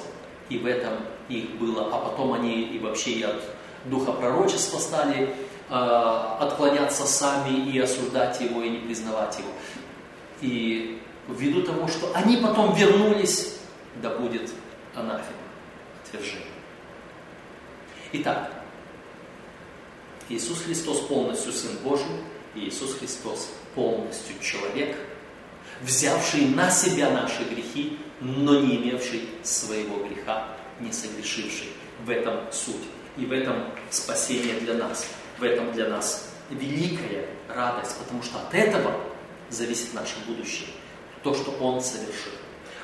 И 0.49 0.57
в 0.57 0.65
этом 0.65 0.93
их 1.29 1.51
было. 1.57 1.89
А 1.93 1.99
потом 1.99 2.33
они 2.33 2.63
и 2.63 2.79
вообще 2.79 3.11
и 3.11 3.23
от 3.23 3.41
духа 3.85 4.11
пророчества 4.11 4.79
стали 4.79 5.29
э, 5.69 5.73
отклоняться 5.73 7.05
сами 7.05 7.69
и 7.69 7.79
осуждать 7.79 8.41
его, 8.41 8.63
и 8.63 8.69
не 8.69 8.79
признавать 8.79 9.37
его. 9.37 9.49
И 10.41 10.99
ввиду 11.27 11.61
того, 11.61 11.87
что 11.87 12.11
они 12.15 12.37
потом 12.37 12.73
вернулись, 12.75 13.57
да 14.01 14.09
будет 14.09 14.49
анафема, 14.95 15.37
отвержение. 16.03 16.45
Итак, 18.11 18.58
Иисус 20.29 20.61
Христос 20.61 21.01
полностью 21.01 21.51
Сын 21.51 21.71
Божий, 21.83 22.05
и 22.55 22.69
Иисус 22.69 22.95
Христос 22.95 23.49
полностью 23.75 24.35
человек, 24.41 24.95
взявший 25.81 26.45
на 26.45 26.69
себя 26.69 27.09
наши 27.09 27.43
грехи, 27.43 27.97
но 28.21 28.59
не 28.59 28.77
имевший 28.77 29.29
своего 29.43 30.03
греха, 30.05 30.47
не 30.79 30.91
согрешивший. 30.91 31.69
В 32.05 32.09
этом 32.09 32.35
суть. 32.51 32.75
И 33.17 33.25
в 33.25 33.31
этом 33.31 33.65
спасение 33.89 34.59
для 34.59 34.75
нас. 34.75 35.07
В 35.37 35.43
этом 35.43 35.71
для 35.73 35.89
нас 35.89 36.29
великая 36.49 37.25
радость, 37.47 37.97
потому 37.97 38.23
что 38.23 38.39
от 38.39 38.53
этого 38.53 38.93
зависит 39.49 39.93
наше 39.93 40.15
будущее. 40.27 40.69
То, 41.23 41.33
что 41.33 41.51
Он 41.59 41.81
совершил. 41.81 42.31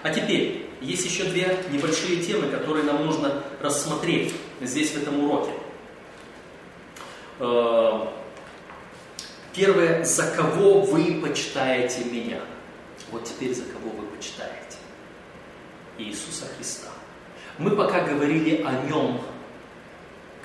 А 0.03 0.09
теперь, 0.09 0.69
есть 0.81 1.05
еще 1.05 1.23
две 1.23 1.57
небольшие 1.71 2.21
темы, 2.23 2.47
которые 2.49 2.83
нам 2.83 3.05
нужно 3.05 3.43
рассмотреть 3.61 4.33
здесь, 4.61 4.91
в 4.91 5.01
этом 5.01 5.23
уроке. 5.23 5.51
Э, 7.39 8.07
первое, 9.53 10.03
за 10.03 10.31
кого 10.31 10.81
вы 10.81 11.21
почитаете 11.21 12.05
меня? 12.05 12.39
Вот 13.11 13.25
теперь 13.25 13.53
за 13.53 13.63
кого 13.63 13.89
вы 13.89 14.05
почитаете? 14.07 14.77
Иисуса 15.97 16.45
Христа. 16.55 16.89
Мы 17.57 17.75
пока 17.75 18.01
говорили 18.01 18.61
о 18.63 18.83
нем, 18.83 19.21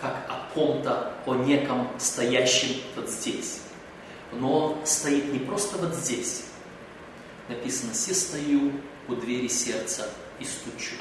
как 0.01 0.27
о 0.29 0.53
ком-то, 0.55 1.13
о 1.27 1.35
неком 1.35 1.89
стоящем 1.99 2.81
вот 2.97 3.09
здесь. 3.09 3.63
Но 4.33 4.59
он 4.59 4.87
стоит 4.87 5.33
не 5.33 5.41
просто 5.41 5.77
вот 5.79 5.95
здесь. 5.95 6.45
Написано, 7.49 7.95
«Се 7.95 8.15
стою 8.15 8.73
у 9.09 9.17
двери 9.17 9.49
сердца 9.49 10.09
и 10.39 10.45
стучу». 10.45 10.95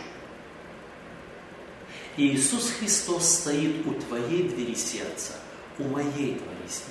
И 2.17 2.35
Иисус 2.35 2.71
Христос 2.71 3.29
стоит 3.29 3.85
у 3.85 3.93
твоей 3.93 4.49
двери 4.49 4.73
сердца, 4.73 5.33
у 5.79 5.83
моей 5.83 6.41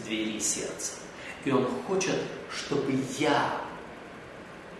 двери 0.04 0.38
сердца. 0.38 0.94
И 1.44 1.50
Он 1.50 1.66
хочет, 1.86 2.16
чтобы 2.50 2.94
я 3.18 3.60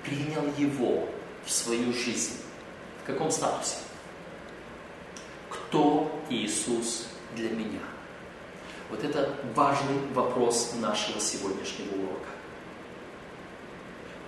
принял 0.05 0.45
Его 0.57 1.09
в 1.45 1.51
свою 1.51 1.93
жизнь. 1.93 2.37
В 3.03 3.07
каком 3.07 3.31
статусе? 3.31 3.77
кто 5.69 6.11
Иисус 6.31 7.09
для 7.35 7.51
меня? 7.51 7.81
Вот 8.91 9.05
это 9.05 9.35
важный 9.55 9.99
вопрос 10.15 10.73
нашего 10.81 11.21
сегодняшнего 11.21 11.95
урока. 11.95 12.29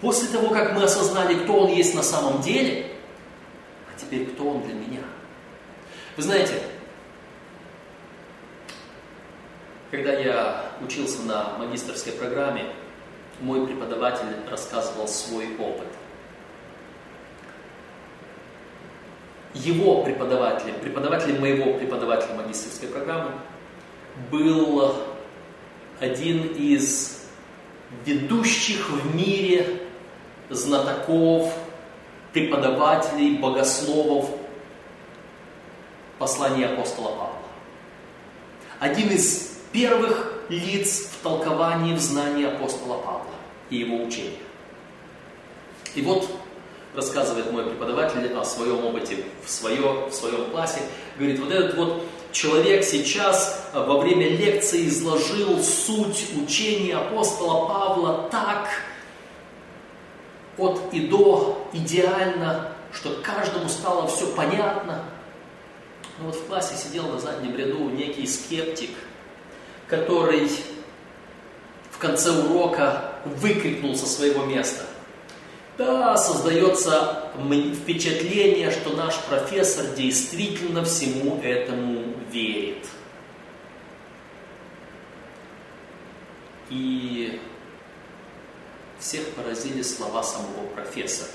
После 0.03 0.28
того, 0.28 0.51
как 0.51 0.74
мы 0.74 0.85
осознали, 0.85 1.43
кто 1.43 1.61
Он 1.61 1.70
есть 1.70 1.95
на 1.95 2.03
самом 2.03 2.43
деле, 2.43 2.93
а 3.89 3.99
теперь 3.99 4.26
кто 4.26 4.51
Он 4.51 4.62
для 4.62 4.74
меня? 4.74 5.01
Вы 6.16 6.22
знаете, 6.22 6.62
когда 9.91 10.12
я 10.12 10.72
учился 10.82 11.22
на 11.22 11.59
магистрской 11.59 12.12
программе, 12.12 12.64
мой 13.41 13.66
преподаватель 13.66 14.26
рассказывал 14.51 15.09
свой 15.09 15.57
опыт– 15.59 15.86
его 19.55 20.03
преподавателем, 20.03 20.74
преподавателем 20.80 21.41
моего 21.41 21.74
преподавателя 21.74 22.34
магистрской 22.34 22.88
программы, 22.88 23.32
был 24.30 24.95
один 25.99 26.47
из 26.55 27.24
ведущих 28.05 28.88
в 28.88 29.14
мире 29.14 29.82
знатоков, 30.51 31.53
преподавателей, 32.32 33.38
богословов 33.38 34.30
послания 36.18 36.66
апостола 36.66 37.09
Павла. 37.09 37.38
Один 38.78 39.11
из 39.11 39.49
первых 39.72 40.42
лиц 40.48 41.10
в 41.12 41.22
толковании, 41.22 41.94
в 41.94 42.00
знании 42.00 42.46
апостола 42.46 42.98
Павла 42.98 43.24
и 43.70 43.76
его 43.76 44.04
учения. 44.04 44.38
И 45.94 46.02
вот 46.02 46.28
рассказывает 46.94 47.52
мой 47.52 47.64
преподаватель 47.64 48.32
о 48.34 48.44
своем 48.44 48.84
опыте 48.84 49.24
в, 49.44 49.50
свое, 49.50 50.08
в 50.08 50.12
своем 50.12 50.50
классе. 50.50 50.80
Говорит, 51.16 51.40
вот 51.40 51.52
этот 51.52 51.76
вот 51.76 52.02
человек 52.32 52.84
сейчас 52.84 53.70
э, 53.72 53.78
во 53.78 53.98
время 53.98 54.28
лекции 54.28 54.88
изложил 54.88 55.62
суть 55.62 56.26
учения 56.42 56.96
апостола 56.96 57.68
Павла 57.68 58.28
так, 58.30 58.68
от 60.58 60.92
и 60.92 61.06
до, 61.06 61.66
идеально, 61.72 62.72
что 62.92 63.10
каждому 63.22 63.68
стало 63.68 64.06
все 64.08 64.26
понятно. 64.34 65.04
Но 66.18 66.26
вот 66.26 66.34
в 66.34 66.46
классе 66.46 66.74
сидел 66.76 67.04
на 67.04 67.18
заднем 67.18 67.56
ряду 67.56 67.88
некий 67.88 68.26
скептик, 68.26 68.90
который 69.91 70.49
в 71.91 71.99
конце 71.99 72.30
урока 72.30 73.12
выкрикнул 73.24 73.95
со 73.95 74.07
своего 74.07 74.45
места– 74.45 74.84
да, 75.80 76.14
создается 76.19 77.31
впечатление, 77.74 78.70
что 78.70 78.90
наш 78.90 79.19
профессор 79.20 79.86
действительно 79.97 80.85
всему 80.85 81.40
этому 81.43 82.05
верит. 82.31 82.86
И 86.69 87.40
всех 88.98 89.27
поразили 89.31 89.81
слова 89.81 90.23
самого 90.23 90.66
профессора, 90.74 91.31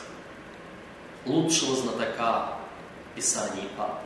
лучшего 1.26 1.76
знатока 1.76 2.60
Писаний 3.16 3.68
Павла. 3.76 4.00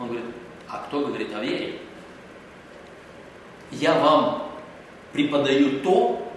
Он 0.00 0.08
говорит, 0.08 0.26
а 0.68 0.78
кто 0.78 1.06
говорит 1.06 1.32
о 1.32 1.38
вере? 1.38 1.78
Я 3.70 3.94
вам 3.94 4.50
преподаю 5.12 5.80
то, 5.80 6.32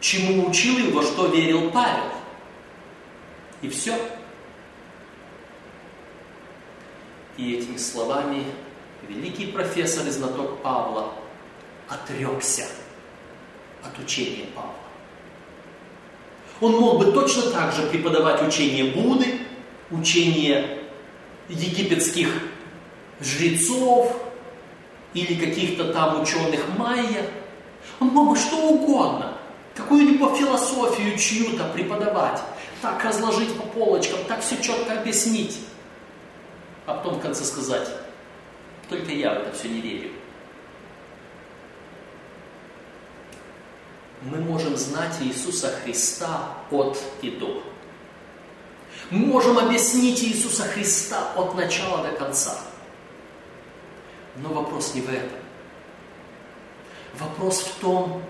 чему 0.00 0.48
учил 0.48 0.78
и 0.78 0.90
во 0.90 1.02
что 1.02 1.26
верил 1.26 1.70
Павел. 1.70 2.04
И 3.62 3.68
все. 3.68 3.96
И 7.36 7.54
этими 7.54 7.76
словами 7.76 8.44
великий 9.08 9.46
профессор 9.46 10.06
и 10.06 10.10
знаток 10.10 10.62
Павла 10.62 11.12
отрекся 11.88 12.66
от 13.82 13.98
учения 13.98 14.46
Павла. 14.54 14.72
Он 16.60 16.72
мог 16.72 16.98
бы 16.98 17.12
точно 17.12 17.50
так 17.50 17.72
же 17.72 17.82
преподавать 17.88 18.42
учение 18.42 18.92
Будды, 18.92 19.40
учение 19.90 20.82
египетских 21.48 22.42
жрецов 23.20 24.25
или 25.16 25.34
каких-то 25.34 25.92
там 25.92 26.20
ученых 26.20 26.66
майя. 26.76 27.28
Он 28.00 28.08
мог 28.08 28.30
бы 28.30 28.36
что 28.36 28.56
угодно, 28.56 29.38
какую-нибудь 29.74 30.36
философию 30.36 31.18
чью-то 31.18 31.64
преподавать 31.72 32.40
так 32.82 33.02
разложить 33.04 33.56
по 33.56 33.62
полочкам, 33.64 34.20
так 34.28 34.40
все 34.42 34.62
четко 34.62 35.00
объяснить. 35.00 35.58
А 36.84 36.94
потом 36.94 37.18
в 37.18 37.22
конце 37.22 37.44
сказать, 37.44 37.88
только 38.88 39.12
я 39.12 39.34
в 39.34 39.38
это 39.38 39.52
все 39.56 39.68
не 39.68 39.80
верю. 39.80 40.10
Мы 44.22 44.38
можем 44.38 44.76
знать 44.76 45.16
Иисуса 45.20 45.68
Христа 45.82 46.54
от 46.70 46.98
и 47.22 47.30
до. 47.30 47.62
Мы 49.10 49.18
можем 49.26 49.58
объяснить 49.58 50.22
Иисуса 50.22 50.64
Христа 50.64 51.32
от 51.36 51.54
начала 51.54 52.02
до 52.02 52.12
конца. 52.16 52.58
Но 54.36 54.50
вопрос 54.50 54.94
не 54.94 55.00
в 55.00 55.08
этом. 55.08 55.38
Вопрос 57.18 57.60
в 57.60 57.80
том, 57.80 58.22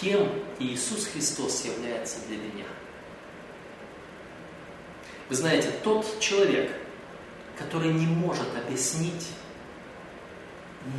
кем 0.00 0.28
Иисус 0.58 1.06
Христос 1.06 1.64
является 1.64 2.18
для 2.28 2.36
меня. 2.36 2.66
Вы 5.28 5.34
знаете, 5.34 5.70
тот 5.82 6.20
человек, 6.20 6.70
который 7.58 7.92
не 7.92 8.06
может 8.06 8.46
объяснить, 8.56 9.28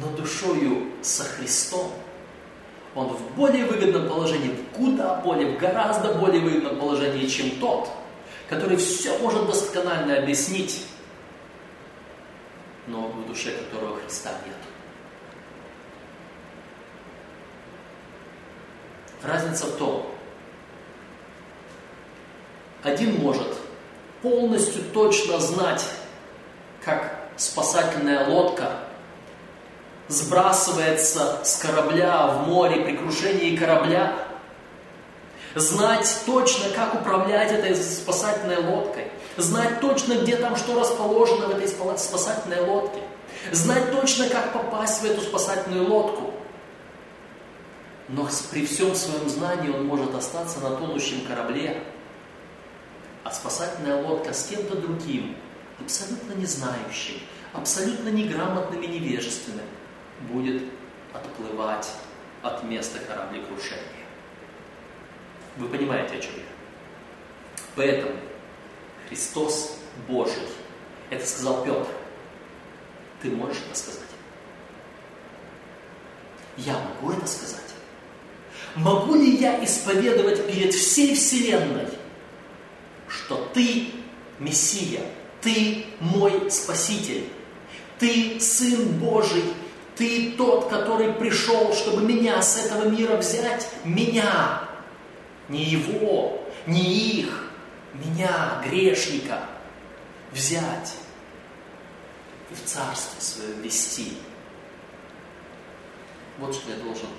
но 0.01 0.09
душою 0.15 0.91
со 1.01 1.23
Христом, 1.23 1.91
он 2.95 3.07
в 3.07 3.35
более 3.35 3.65
выгодном 3.65 4.07
положении, 4.07 4.49
в 4.49 4.75
куда 4.75 5.15
более, 5.15 5.55
в 5.55 5.59
гораздо 5.59 6.13
более 6.13 6.41
выгодном 6.41 6.79
положении, 6.79 7.27
чем 7.27 7.51
тот, 7.59 7.89
который 8.47 8.77
все 8.77 9.17
может 9.19 9.45
досконально 9.47 10.17
объяснить, 10.17 10.85
но 12.87 13.07
в 13.07 13.27
душе 13.27 13.51
которого 13.51 13.99
Христа 13.99 14.31
нет. 14.45 14.55
Разница 19.23 19.67
в 19.67 19.77
том, 19.77 20.05
один 22.83 23.21
может 23.21 23.55
полностью 24.21 24.83
точно 24.93 25.39
знать, 25.39 25.85
как 26.83 27.29
спасательная 27.37 28.27
лодка 28.27 28.79
сбрасывается 30.09 31.39
с 31.43 31.57
корабля 31.57 32.27
в 32.27 32.47
море 32.47 32.83
при 32.83 32.97
крушении 32.97 33.55
корабля, 33.55 34.17
знать 35.55 36.21
точно, 36.25 36.69
как 36.75 36.95
управлять 36.95 37.51
этой 37.51 37.75
спасательной 37.75 38.57
лодкой, 38.57 39.11
знать 39.37 39.79
точно, 39.81 40.13
где 40.13 40.35
там 40.35 40.55
что 40.55 40.79
расположено 40.79 41.47
в 41.47 41.57
этой 41.57 41.67
спасательной 41.67 42.61
лодке, 42.61 43.01
знать 43.51 43.91
точно, 43.91 44.27
как 44.29 44.53
попасть 44.53 45.01
в 45.01 45.05
эту 45.05 45.21
спасательную 45.21 45.87
лодку– 45.87 46.33
но 48.09 48.29
при 48.51 48.65
всем 48.65 48.93
своем 48.95 49.29
знании 49.29 49.69
он 49.69 49.85
может 49.85 50.13
остаться 50.13 50.59
на 50.59 50.71
тонущем 50.71 51.25
корабле, 51.25 51.83
а 53.23 53.31
спасательная 53.31 54.03
лодка 54.03 54.33
с 54.33 54.47
кем-то 54.47 54.75
другим, 54.75 55.35
абсолютно 55.79 56.33
не 56.33 56.45
знающим, 56.45 57.15
абсолютно 57.53 58.09
неграмотным 58.09 58.81
и 58.81 58.87
невежественным, 58.87 59.65
будет 60.29 60.63
отплывать 61.13 61.89
от 62.41 62.63
места 62.63 62.99
кораблекрушения. 62.99 63.81
Вы 65.57 65.67
понимаете, 65.67 66.15
о 66.15 66.19
чем 66.19 66.33
я? 66.35 66.43
Поэтому 67.75 68.13
Христос 69.07 69.77
Божий, 70.07 70.47
это 71.09 71.25
сказал 71.25 71.63
Петр, 71.63 71.87
ты 73.21 73.29
можешь 73.29 73.57
это 73.69 73.77
сказать? 73.77 74.01
Я 76.57 76.73
могу 76.73 77.13
это 77.13 77.27
сказать? 77.27 77.59
Могу 78.75 79.15
ли 79.15 79.35
я 79.35 79.63
исповедовать 79.63 80.47
перед 80.47 80.73
всей 80.73 81.15
Вселенной, 81.15 81.87
что 83.07 83.49
Ты 83.53 83.91
Мессия, 84.39 85.01
Ты 85.41 85.85
мой 85.99 86.49
Спаситель, 86.49 87.25
Ты 87.99 88.39
Сын 88.39 88.87
Божий, 88.97 89.43
Ты 89.95 90.33
тот, 90.37 90.69
который 90.69 91.13
пришел, 91.13 91.73
чтобы 91.73 92.01
меня 92.01 92.41
с 92.41 92.65
этого 92.65 92.89
мира 92.89 93.17
взять, 93.17 93.67
меня, 93.83 94.67
не 95.49 95.63
его, 95.63 96.43
не 96.65 97.19
их, 97.19 97.51
меня, 97.93 98.61
грешника, 98.65 99.41
взять 100.31 100.95
и 102.49 102.53
в 102.53 102.63
Царство 102.65 103.21
Свое 103.21 103.53
ввести. 103.55 104.13
Вот 106.39 106.55
что 106.55 106.71
я 106.71 106.77
должен 106.77 107.09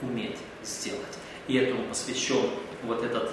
уметь 0.00 0.38
сделать. 0.62 1.18
И 1.48 1.56
этому 1.56 1.84
посвящен 1.84 2.50
вот 2.84 3.02
этот 3.02 3.32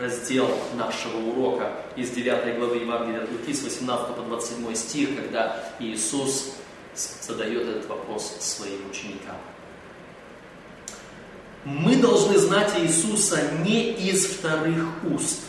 раздел 0.00 0.48
нашего 0.74 1.18
урока 1.18 1.72
из 1.96 2.10
9 2.10 2.58
главы 2.58 2.76
Евангелия 2.76 3.24
от 3.24 3.32
Луки 3.32 3.52
с 3.52 3.62
18 3.62 4.14
по 4.14 4.22
27 4.22 4.74
стих, 4.74 5.16
когда 5.16 5.74
Иисус 5.78 6.54
задает 6.94 7.68
этот 7.68 7.86
вопрос 7.86 8.36
своим 8.40 8.88
ученикам. 8.90 9.36
Мы 11.66 11.96
должны 11.96 12.38
знать 12.38 12.70
Иисуса 12.78 13.40
не 13.64 13.90
из 13.90 14.24
вторых 14.24 14.86
уст. 15.12 15.40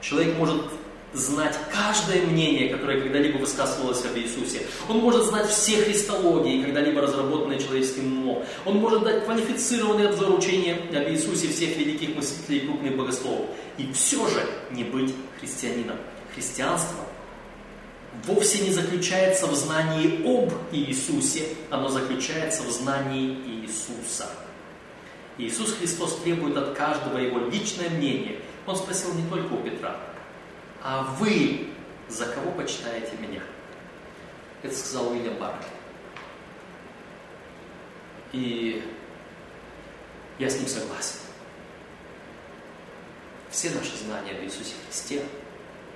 Человек 0.00 0.36
может 0.36 0.60
знать 1.12 1.56
каждое 1.72 2.22
мнение, 2.22 2.70
которое 2.70 3.00
когда-либо 3.00 3.38
высказывалось 3.38 4.04
об 4.04 4.16
Иисусе. 4.16 4.62
Он 4.88 4.96
может 4.98 5.26
знать 5.26 5.48
все 5.48 5.76
христологии, 5.76 6.64
когда-либо 6.64 7.02
разработанные 7.02 7.60
человеческим 7.60 8.18
умом. 8.18 8.44
Он 8.64 8.78
может 8.78 9.04
дать 9.04 9.26
квалифицированный 9.26 10.08
обзор 10.08 10.36
учения 10.36 10.74
об 10.74 11.08
Иисусе 11.08 11.46
всех 11.46 11.76
великих 11.76 12.16
мыслителей 12.16 12.58
и 12.58 12.66
крупных 12.66 12.96
богословов. 12.96 13.46
И 13.76 13.92
все 13.92 14.26
же 14.26 14.44
не 14.72 14.82
быть 14.82 15.14
христианином. 15.38 15.98
Христианство 16.34 16.98
вовсе 18.26 18.64
не 18.64 18.72
заключается 18.72 19.46
в 19.46 19.54
знании 19.54 20.20
об 20.26 20.52
Иисусе, 20.72 21.44
оно 21.70 21.88
заключается 21.88 22.64
в 22.64 22.72
знании 22.72 23.36
Иисуса. 23.46 24.26
Иисус 25.38 25.72
Христос 25.74 26.16
требует 26.18 26.56
от 26.56 26.76
каждого 26.76 27.16
его 27.18 27.38
личное 27.38 27.88
мнение. 27.90 28.40
Он 28.66 28.76
спросил 28.76 29.14
не 29.14 29.26
только 29.30 29.52
у 29.52 29.62
Петра, 29.62 29.96
а 30.82 31.14
вы 31.18 31.68
за 32.08 32.26
кого 32.26 32.50
почитаете 32.50 33.12
меня? 33.18 33.42
Это 34.62 34.74
сказал 34.74 35.12
Уильям 35.12 35.36
Баркли. 35.38 35.68
И 38.32 38.84
я 40.38 40.50
с 40.50 40.58
ним 40.58 40.66
согласен. 40.66 41.20
Все 43.48 43.70
наши 43.70 43.96
знания 43.96 44.32
об 44.32 44.44
Иисусе 44.44 44.74
Христе 44.86 45.24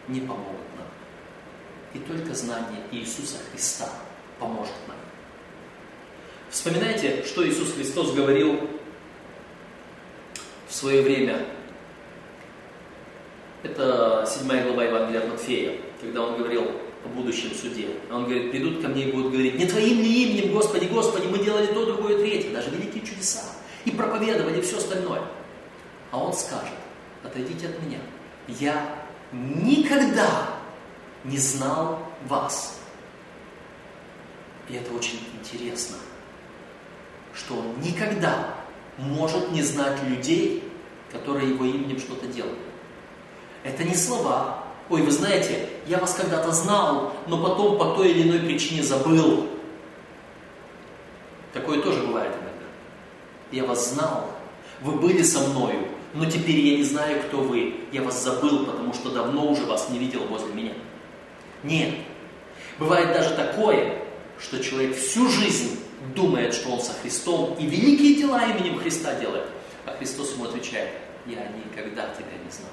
не 0.09 0.21
помогут 0.21 0.67
нам. 0.77 0.87
И 1.93 1.99
только 1.99 2.35
знание 2.35 2.81
Иисуса 2.91 3.37
Христа 3.51 3.89
поможет 4.39 4.73
нам. 4.89 4.97
Вспоминайте, 6.49 7.25
что 7.25 7.47
Иисус 7.47 7.75
Христос 7.75 8.13
говорил 8.13 8.69
свое 10.83 11.03
время 11.03 11.47
это 13.63 14.29
седьмая 14.29 14.65
глава 14.65 14.83
Евангелия 14.83 15.21
от 15.21 15.29
Матфея, 15.29 15.81
когда 16.01 16.23
он 16.23 16.37
говорил 16.37 16.65
о 17.05 17.09
будущем 17.15 17.55
суде. 17.55 17.87
Он 18.11 18.25
говорит, 18.25 18.51
придут 18.51 18.83
ко 18.83 18.89
мне 18.89 19.05
и 19.05 19.13
будут 19.13 19.31
говорить, 19.31 19.57
не 19.57 19.67
твоим 19.67 20.01
ли 20.01 20.25
именем, 20.25 20.53
Господи, 20.53 20.87
Господи, 20.87 21.29
мы 21.29 21.39
делали 21.39 21.67
то, 21.67 21.87
другое, 21.87 22.19
третье, 22.19 22.51
даже 22.51 22.71
великие 22.71 23.07
чудеса, 23.07 23.43
и 23.85 23.93
проповедовали 23.93 24.61
все 24.61 24.79
остальное. 24.79 25.23
А 26.11 26.19
он 26.19 26.33
скажет, 26.33 26.75
отойдите 27.23 27.69
от 27.69 27.81
меня, 27.81 27.99
я 28.49 29.05
никогда 29.31 30.49
не 31.23 31.39
знал 31.39 32.01
вас. 32.27 32.81
И 34.69 34.75
это 34.75 34.93
очень 34.95 35.21
интересно, 35.41 35.95
что 37.33 37.55
он 37.55 37.81
никогда 37.81 38.57
может 38.99 39.53
не 39.53 39.63
знать 39.63 40.03
людей, 40.03 40.72
которые 41.13 41.51
его 41.51 41.65
именем 41.65 41.99
что-то 41.99 42.27
делают. 42.27 42.59
Это 43.63 43.85
не 43.85 43.95
слова. 43.95 44.65
Ой, 44.89 45.03
вы 45.03 45.11
знаете, 45.11 45.69
я 45.87 45.99
вас 45.99 46.15
когда-то 46.15 46.51
знал, 46.53 47.15
но 47.27 47.43
потом 47.43 47.79
по 47.79 47.95
той 47.95 48.11
или 48.11 48.29
иной 48.29 48.41
причине 48.41 48.83
забыл. 48.83 49.47
Такое 51.53 51.81
тоже 51.81 52.01
бывает 52.03 52.33
иногда. 52.33 52.67
Я 53.53 53.65
вас 53.65 53.93
знал, 53.93 54.31
вы 54.81 54.93
были 54.93 55.23
со 55.23 55.41
мною, 55.49 55.87
но 56.15 56.25
теперь 56.25 56.59
я 56.61 56.77
не 56.77 56.83
знаю, 56.83 57.23
кто 57.23 57.39
вы. 57.39 57.75
Я 57.93 58.03
вас 58.03 58.23
забыл, 58.23 58.67
потому 58.67 58.93
что 58.93 59.11
давно 59.11 59.47
уже 59.47 59.65
вас 59.65 59.89
не 59.91 59.99
видел 59.99 60.25
возле 60.25 60.53
меня. 60.53 60.73
Нет. 61.63 61.95
Бывает 62.79 63.13
даже 63.13 63.35
такое, 63.35 63.99
что 64.41 64.63
человек 64.63 64.97
всю 64.97 65.29
жизнь 65.29 65.79
думает, 66.15 66.55
что 66.55 66.71
он 66.71 66.81
со 66.81 66.93
Христом 66.95 67.55
и 67.59 67.67
великие 67.67 68.17
дела 68.17 68.45
именем 68.45 68.79
Христа 68.79 69.15
делает. 69.15 69.45
А 69.87 69.93
Христос 69.93 70.33
ему 70.33 70.45
отвечает, 70.45 70.91
я 71.27 71.49
никогда 71.49 72.15
тебя 72.15 72.37
не 72.45 72.51
знал. 72.51 72.73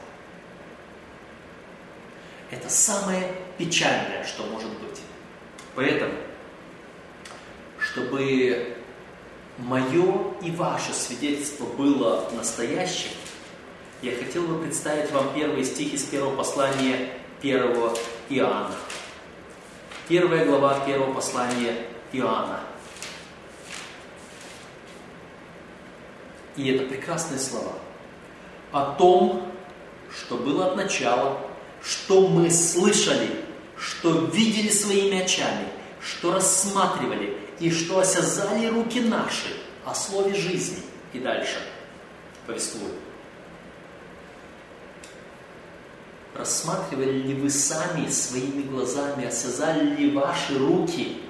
Это 2.52 2.70
самое 2.70 3.32
печальное, 3.58 4.24
что 4.24 4.46
может 4.46 4.72
быть. 4.80 5.02
Поэтому, 5.76 6.14
чтобы 7.78 8.76
мое 9.58 10.34
и 10.42 10.52
ваше 10.52 10.94
свидетельство 10.94 11.66
было 11.66 12.30
настоящим, 12.34 13.12
я 14.02 14.16
хотел 14.16 14.44
бы 14.44 14.62
представить 14.62 15.12
вам 15.12 15.34
первый 15.36 15.64
стих 15.64 15.94
из 15.94 16.06
первого 16.06 16.36
послания 16.36 17.10
первого 17.42 17.96
Иоанна. 18.30 18.76
Первая 20.08 20.46
глава 20.46 20.80
первого 20.86 21.14
послания 21.14 21.76
Иоанна. 22.14 22.62
И 26.56 26.68
это 26.72 26.86
прекрасные 26.86 27.40
слова. 27.40 27.74
О 28.72 28.94
том, 28.94 29.52
что 30.12 30.38
было 30.38 30.68
от 30.68 30.76
начала, 30.76 31.40
что 31.84 32.28
мы 32.28 32.50
слышали, 32.52 33.44
что 33.78 34.26
видели 34.26 34.70
своими 34.70 35.22
очами, 35.22 35.68
что 36.02 36.34
рассматривали 36.34 37.38
и 37.60 37.72
что 37.72 38.00
осязали 38.00 38.68
руки 38.68 39.00
наши 39.02 39.56
о 39.86 39.94
слове 39.94 40.36
жизни. 40.36 40.84
И 41.14 41.20
дальше. 41.20 41.58
повествую. 42.46 42.94
Рассматривали 46.36 47.12
ли 47.12 47.34
вы 47.34 47.50
сами 47.50 48.08
своими 48.08 48.64
глазами, 48.64 49.26
осязали 49.26 49.96
ли 49.96 50.12
ваши 50.12 50.58
руки 50.58 51.22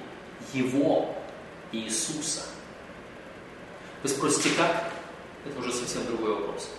Его, 0.52 1.14
Иисуса? 1.72 2.42
Вы 4.02 4.08
спросите, 4.08 4.50
как? 4.56 4.92
Это 5.46 5.58
уже 5.58 5.72
совсем 5.72 6.06
другой 6.06 6.34
вопрос. 6.34 6.70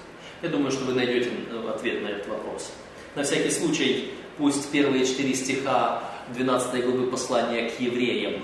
Я 0.41 0.49
думаю, 0.49 0.71
что 0.71 0.85
вы 0.85 0.93
найдете 0.93 1.29
э, 1.49 1.69
ответ 1.69 2.01
на 2.01 2.07
этот 2.07 2.27
вопрос. 2.27 2.71
На 3.15 3.23
всякий 3.23 3.51
случай, 3.51 4.13
пусть 4.37 4.71
первые 4.71 5.05
четыре 5.05 5.35
стиха 5.35 6.03
12 6.29 6.83
главы 6.83 7.11
послания 7.11 7.69
к 7.69 7.79
евреям, 7.79 8.43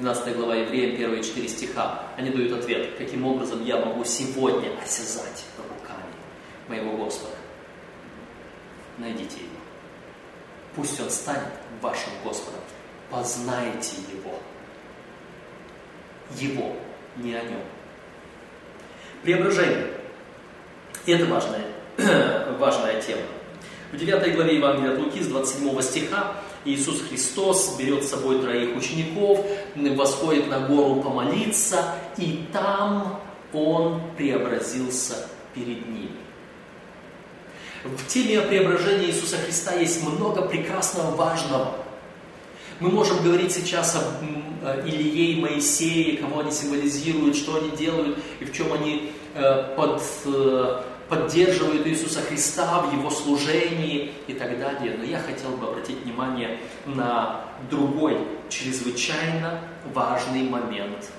12 0.00 0.36
глава 0.36 0.56
евреям, 0.56 0.96
первые 0.96 1.22
четыре 1.22 1.48
стиха, 1.48 2.02
они 2.16 2.30
дают 2.30 2.52
ответ, 2.52 2.96
каким 2.98 3.24
образом 3.24 3.64
я 3.64 3.76
могу 3.76 4.04
сегодня 4.04 4.70
осязать 4.82 5.44
руками 5.58 6.12
моего 6.68 6.96
Господа. 6.96 7.36
Найдите 8.98 9.36
его. 9.36 9.60
Пусть 10.74 11.00
он 11.00 11.10
станет 11.10 11.52
вашим 11.80 12.12
Господом. 12.24 12.60
Познайте 13.10 13.96
его. 14.12 14.38
Его, 16.36 16.76
не 17.16 17.34
о 17.34 17.42
нем. 17.42 17.62
Преображение. 19.22 19.99
Это 21.06 21.24
важная, 21.26 21.64
важная 22.58 23.00
тема. 23.00 23.22
В 23.92 23.96
9 23.96 24.34
главе 24.34 24.56
Евангелия 24.56 24.92
от 24.92 24.98
Луки 25.00 25.20
с 25.20 25.26
27 25.26 25.82
стиха 25.82 26.34
Иисус 26.64 27.02
Христос 27.02 27.76
берет 27.78 28.04
с 28.04 28.10
собой 28.10 28.40
троих 28.40 28.76
учеников, 28.76 29.44
восходит 29.74 30.48
на 30.48 30.60
гору 30.60 31.02
помолиться, 31.02 31.94
и 32.16 32.44
там 32.52 33.20
Он 33.52 34.00
преобразился 34.16 35.28
перед 35.54 35.88
ними. 35.88 36.10
В 37.82 38.06
теме 38.06 38.40
о 38.40 38.42
преображении 38.42 39.06
Иисуса 39.06 39.38
Христа 39.38 39.74
есть 39.74 40.06
много 40.06 40.42
прекрасного, 40.42 41.16
важного. 41.16 41.76
Мы 42.78 42.90
можем 42.90 43.22
говорить 43.24 43.52
сейчас 43.52 43.96
об 43.96 44.86
Илье 44.86 45.32
и 45.32 45.40
Моисее, 45.40 46.18
кого 46.18 46.40
они 46.40 46.52
символизируют, 46.52 47.36
что 47.36 47.56
они 47.56 47.70
делают 47.70 48.18
и 48.40 48.44
в 48.44 48.52
чем 48.52 48.72
они 48.72 49.12
э, 49.34 49.74
под, 49.76 50.02
э, 50.26 50.82
поддерживают 51.10 51.86
Иисуса 51.86 52.22
Христа 52.22 52.82
в 52.82 52.94
Его 52.94 53.10
служении 53.10 54.12
и 54.28 54.32
так 54.32 54.58
далее. 54.58 54.96
Но 54.96 55.04
я 55.04 55.18
хотел 55.18 55.50
бы 55.50 55.66
обратить 55.66 55.98
внимание 55.98 56.60
на 56.86 57.44
другой, 57.68 58.16
чрезвычайно 58.48 59.60
важный 59.92 60.44
момент 60.44 61.10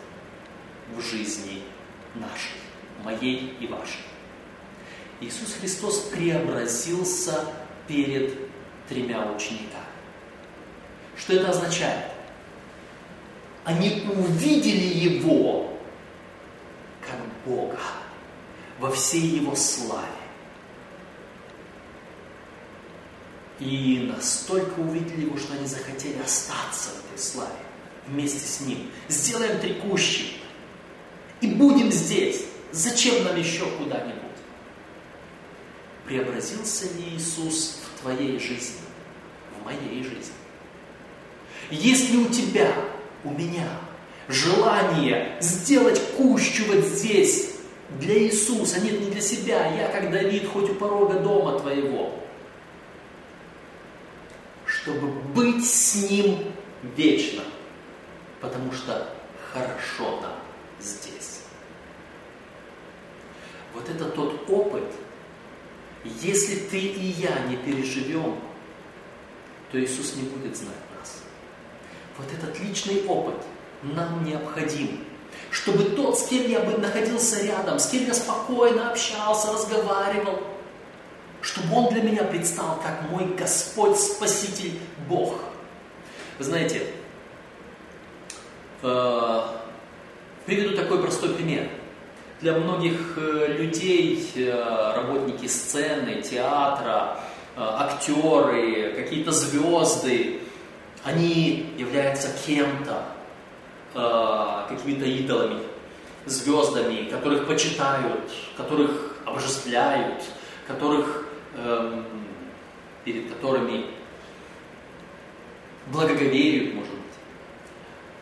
в 0.95 1.01
жизни 1.01 1.61
нашей, 2.15 2.57
моей 3.03 3.53
и 3.59 3.67
вашей. 3.67 4.01
Иисус 5.19 5.55
Христос 5.59 5.99
преобразился 6.11 7.43
перед 7.87 8.33
тремя 8.87 9.29
учениками. 9.35 9.67
Что 11.17 11.33
это 11.33 11.49
означает? 11.49 12.05
Они 13.65 14.07
увидели 14.15 15.19
Его 15.19 15.77
как 17.01 17.19
Бога 17.45 17.77
во 18.81 18.89
всей 18.91 19.21
Его 19.21 19.55
славе. 19.55 20.07
И 23.59 24.11
настолько 24.11 24.79
увидели 24.79 25.25
Его, 25.25 25.37
что 25.37 25.53
они 25.53 25.67
захотели 25.67 26.19
остаться 26.19 26.89
в 26.89 27.05
этой 27.05 27.21
славе 27.21 27.51
вместе 28.07 28.39
с 28.39 28.61
Ним. 28.61 28.89
Сделаем 29.07 29.59
три 29.59 29.79
и 31.41 31.47
будем 31.47 31.91
здесь. 31.91 32.45
Зачем 32.71 33.23
нам 33.23 33.37
еще 33.37 33.65
куда-нибудь? 33.77 34.15
Преобразился 36.05 36.85
ли 36.85 37.15
Иисус 37.15 37.81
в 37.85 38.01
твоей 38.01 38.39
жизни, 38.39 38.81
в 39.59 39.65
моей 39.65 40.03
жизни? 40.03 40.33
Если 41.69 42.17
у 42.17 42.29
тебя, 42.29 42.73
у 43.23 43.29
меня 43.31 43.67
желание 44.27 45.37
сделать 45.41 46.01
кущу 46.17 46.63
вот 46.67 46.83
здесь, 46.85 47.50
для 47.99 48.17
Иисуса, 48.19 48.79
нет, 48.81 48.99
не 48.99 49.11
для 49.11 49.21
себя, 49.21 49.67
я 49.75 49.89
как 49.89 50.11
Давид, 50.11 50.47
хоть 50.47 50.69
у 50.69 50.75
порога 50.75 51.19
дома 51.19 51.59
твоего, 51.59 52.13
чтобы 54.65 55.07
быть 55.07 55.65
с 55.65 56.09
Ним 56.09 56.51
вечно, 56.95 57.43
потому 58.39 58.71
что 58.71 59.07
хорошо 59.51 60.21
нам 60.21 60.35
здесь. 60.79 61.41
Вот 63.73 63.89
это 63.89 64.05
тот 64.05 64.49
опыт, 64.49 64.83
если 66.03 66.55
ты 66.55 66.79
и 66.79 67.05
я 67.05 67.39
не 67.47 67.57
переживем, 67.57 68.39
то 69.71 69.79
Иисус 69.79 70.15
не 70.15 70.23
будет 70.23 70.57
знать 70.57 70.75
нас. 70.99 71.23
Вот 72.17 72.27
этот 72.33 72.59
личный 72.59 73.05
опыт 73.05 73.35
нам 73.83 74.23
необходим, 74.23 75.05
чтобы 75.51 75.83
тот, 75.83 76.17
с 76.17 76.27
кем 76.27 76.49
я 76.49 76.61
бы 76.61 76.77
находился 76.77 77.43
рядом, 77.43 77.77
с 77.77 77.87
кем 77.87 78.05
я 78.05 78.13
спокойно 78.13 78.91
общался, 78.91 79.53
разговаривал, 79.53 80.39
чтобы 81.41 81.75
он 81.75 81.93
для 81.93 82.01
меня 82.01 82.23
предстал 82.23 82.79
как 82.81 83.09
мой 83.09 83.25
Господь, 83.37 83.97
Спаситель, 83.97 84.79
Бог. 85.07 85.39
Вы 86.39 86.45
знаете, 86.45 86.87
э, 88.81 89.41
приведу 90.45 90.75
такой 90.75 91.01
простой 91.01 91.29
пример– 91.35 91.69
для 92.41 92.53
многих 92.53 93.17
э, 93.17 93.55
людей, 93.59 94.31
э, 94.35 94.93
работники 94.95 95.47
сцены, 95.47 96.21
театра, 96.21 97.19
актеры, 97.55 98.93
какие-то 98.95 99.31
звезды, 99.31 100.39
они 101.03 101.73
являются 101.77 102.29
кем-то, 102.45 103.03
какими-то 103.93 105.05
идолами, 105.05 105.61
звездами, 106.25 107.09
которых 107.09 107.47
почитают, 107.47 108.31
которых 108.55 109.17
обожествляют, 109.25 110.23
которых, 110.67 111.25
эм, 111.55 112.05
перед 113.03 113.33
которыми 113.33 113.85
благоговеют, 115.87 116.75
может 116.75 116.91
быть. 116.91 117.01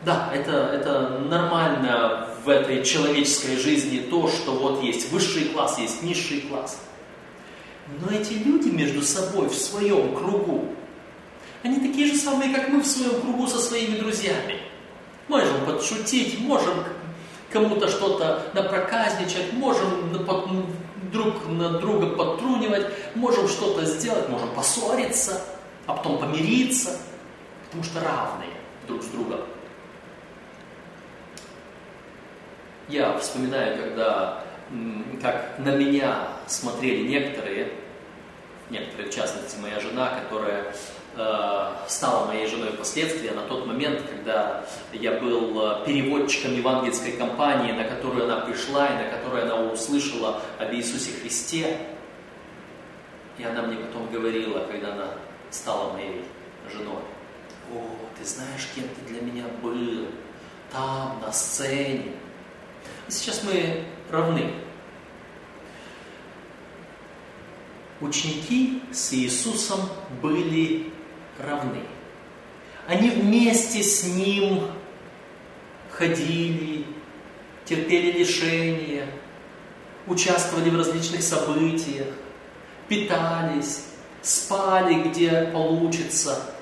Да, 0.04 0.30
это, 0.34 0.52
это 0.52 1.18
нормально 1.28 2.28
в 2.44 2.48
этой 2.48 2.82
человеческой 2.82 3.56
жизни 3.56 3.98
то, 4.10 4.28
что 4.28 4.52
вот 4.52 4.82
есть 4.82 5.10
высший 5.12 5.46
класс, 5.50 5.78
есть 5.78 6.02
низший 6.02 6.40
класс. 6.42 6.80
Но 8.00 8.10
эти 8.10 8.32
люди 8.34 8.68
между 8.68 9.02
собой 9.02 9.48
в 9.48 9.54
своем 9.54 10.14
кругу, 10.14 10.74
они 11.62 11.80
такие 11.80 12.06
же 12.06 12.16
самые, 12.16 12.54
как 12.54 12.68
мы 12.68 12.80
в 12.80 12.86
своем 12.86 13.20
кругу 13.20 13.46
со 13.46 13.58
своими 13.58 13.98
друзьями. 13.98 14.60
Можем 15.30 15.64
подшутить, 15.64 16.40
можем 16.40 16.74
кому-то 17.52 17.86
что-то 17.86 18.50
напроказничать, 18.52 19.52
можем 19.52 20.12
друг 21.12 21.46
на 21.46 21.78
друга 21.78 22.16
подтрунивать, 22.16 22.88
можем 23.14 23.46
что-то 23.46 23.84
сделать, 23.84 24.28
можем 24.28 24.48
поссориться, 24.56 25.40
а 25.86 25.94
потом 25.94 26.18
помириться, 26.18 26.98
потому 27.66 27.84
что 27.84 28.00
равные 28.00 28.50
друг 28.88 29.04
с 29.04 29.06
другом. 29.06 29.38
Я 32.88 33.16
вспоминаю, 33.18 33.80
когда, 33.80 34.42
как 35.22 35.60
на 35.60 35.76
меня 35.76 36.26
смотрели 36.48 37.06
некоторые, 37.06 37.72
некоторые, 38.68 39.08
в 39.08 39.14
частности, 39.14 39.56
моя 39.58 39.78
жена, 39.78 40.08
которая 40.08 40.74
стала 41.88 42.26
моей 42.26 42.46
женой 42.46 42.70
впоследствии, 42.72 43.28
на 43.30 43.42
тот 43.42 43.66
момент, 43.66 44.02
когда 44.08 44.64
я 44.92 45.20
был 45.20 45.60
э, 45.60 45.84
переводчиком 45.84 46.54
евангельской 46.54 47.12
компании, 47.12 47.72
на 47.72 47.84
которую 47.84 48.24
она 48.24 48.42
пришла 48.46 48.86
и 48.86 49.04
на 49.04 49.10
которой 49.10 49.42
она 49.42 49.56
услышала 49.72 50.40
об 50.58 50.72
Иисусе 50.72 51.10
Христе. 51.20 51.76
И 53.38 53.44
она 53.44 53.62
мне 53.62 53.76
потом 53.76 54.08
говорила, 54.08 54.60
когда 54.70 54.92
она 54.92 55.08
стала 55.50 55.92
моей 55.94 56.24
женой, 56.72 57.02
«О, 57.74 57.82
ты 58.18 58.24
знаешь, 58.24 58.68
кем 58.74 58.84
ты 58.84 59.12
для 59.12 59.20
меня 59.20 59.44
был, 59.62 60.06
там, 60.70 61.20
на 61.20 61.32
сцене, 61.32 62.14
Сейчас 63.10 63.42
мы 63.42 63.84
равны. 64.08 64.52
Ученики 68.00 68.82
с 68.92 69.12
Иисусом 69.12 69.80
были 70.22 70.92
равны. 71.46 71.82
Они 72.86 73.10
вместе 73.10 73.82
с 73.82 74.04
Ним 74.04 74.62
ходили, 75.90 76.84
терпели 77.64 78.18
лишения, 78.18 79.06
участвовали 80.06 80.70
в 80.70 80.76
различных 80.76 81.22
событиях, 81.22 82.08
питались, 82.88 83.84
спали, 84.22 85.08
где 85.08 85.50
получится. 85.52 86.52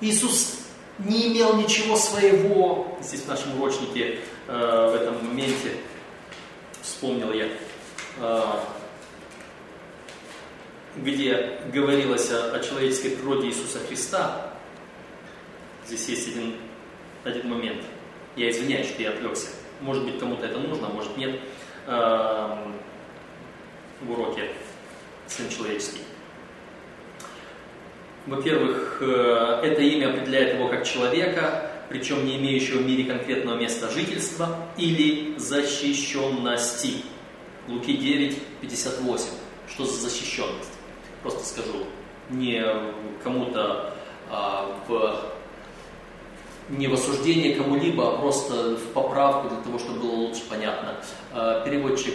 Иисус 0.00 0.60
не 0.98 1.28
имел 1.28 1.56
ничего 1.56 1.96
своего. 1.96 2.96
Здесь 3.02 3.22
в 3.22 3.28
нашем 3.28 3.60
урочнике 3.60 4.20
э, 4.46 4.90
в 4.90 4.94
этом 4.94 5.26
моменте 5.26 5.72
вспомнил 6.86 7.32
я, 7.32 7.48
а, 8.20 8.64
где 10.96 11.58
говорилось 11.72 12.30
о, 12.30 12.54
о 12.54 12.60
человеческой 12.60 13.10
природе 13.10 13.48
Иисуса 13.48 13.78
Христа. 13.86 14.52
Здесь 15.86 16.08
есть 16.08 16.28
один, 16.28 16.54
один 17.24 17.48
момент. 17.48 17.82
Я 18.36 18.50
извиняюсь, 18.50 18.88
что 18.88 19.02
я 19.02 19.10
отвлекся. 19.10 19.48
Может 19.80 20.04
быть, 20.04 20.18
кому-то 20.18 20.46
это 20.46 20.58
нужно, 20.58 20.88
может 20.88 21.16
нет. 21.16 21.38
А, 21.86 22.72
в 24.00 24.10
уроке 24.10 24.50
Сын 25.26 25.48
Человеческий. 25.48 26.00
Во-первых, 28.26 28.98
э, 29.00 29.60
это 29.62 29.82
имя 29.82 30.10
определяет 30.10 30.54
его 30.54 30.68
как 30.68 30.84
человека, 30.84 31.70
причем 31.88 32.26
не 32.26 32.36
имеющего 32.36 32.78
в 32.78 32.86
мире 32.86 33.04
конкретного 33.04 33.56
места 33.56 33.88
жительства 33.88 34.66
или 34.76 35.38
защищенности. 35.38 37.04
Луки 37.68 37.96
9, 37.96 38.38
58. 38.60 39.26
Что 39.68 39.84
за 39.84 40.08
защищенность? 40.08 40.75
Просто 41.26 41.44
скажу, 41.44 41.78
не 42.30 42.64
кому-то 43.24 43.92
а, 44.30 44.78
в 44.86 45.32
не 46.68 46.86
в 46.86 46.94
осуждение 46.94 47.56
кому-либо, 47.56 48.14
а 48.14 48.18
просто 48.18 48.76
в 48.76 48.92
поправку 48.92 49.48
для 49.48 49.58
того, 49.58 49.80
чтобы 49.80 49.98
было 49.98 50.12
лучше 50.12 50.42
понятно. 50.48 50.94
А, 51.32 51.64
переводчик 51.64 52.14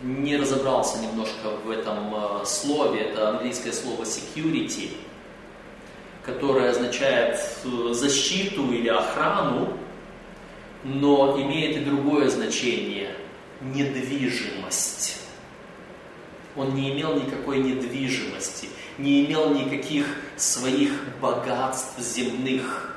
не 0.00 0.38
разобрался 0.38 1.00
немножко 1.00 1.50
в 1.62 1.70
этом 1.70 2.14
а, 2.14 2.44
слове. 2.46 3.00
Это 3.00 3.28
английское 3.28 3.72
слово 3.72 4.04
security– 4.04 4.92
которое 6.24 6.70
означает 6.70 7.38
защиту 7.92 8.72
или 8.72 8.88
охрану, 8.88 9.76
но 10.84 11.38
имеет 11.40 11.76
и 11.76 11.80
другое 11.80 12.30
значение– 12.30 13.14
недвижимость. 13.60 15.27
Он 16.58 16.74
не 16.74 16.90
имел 16.90 17.14
никакой 17.14 17.58
недвижимости, 17.58 18.68
не 18.98 19.24
имел 19.24 19.54
никаких 19.54 20.06
своих 20.36 20.90
богатств 21.22 21.98
земных, 22.00 22.96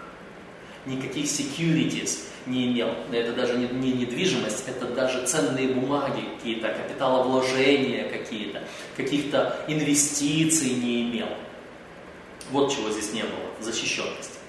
никаких 0.87 1.25
securities 1.25 2.23
не 2.47 2.71
имел. 2.71 2.89
Это 3.11 3.33
даже 3.33 3.57
не, 3.57 3.67
не 3.67 3.93
недвижимость, 3.93 4.63
это 4.67 4.87
даже 4.87 5.27
ценные 5.27 5.67
бумаги 5.67 6.23
какие-то, 6.35 6.69
капиталовложения 6.69 8.09
какие-то, 8.09 8.63
каких-то 8.97 9.63
инвестиций 9.67 10.71
не 10.71 11.03
имел. 11.03 11.29
Вот 12.49 12.73
чего 12.73 12.89
здесь 12.89 13.13
не 13.13 13.21
было, 13.21 13.51
защищенность. 13.59 14.39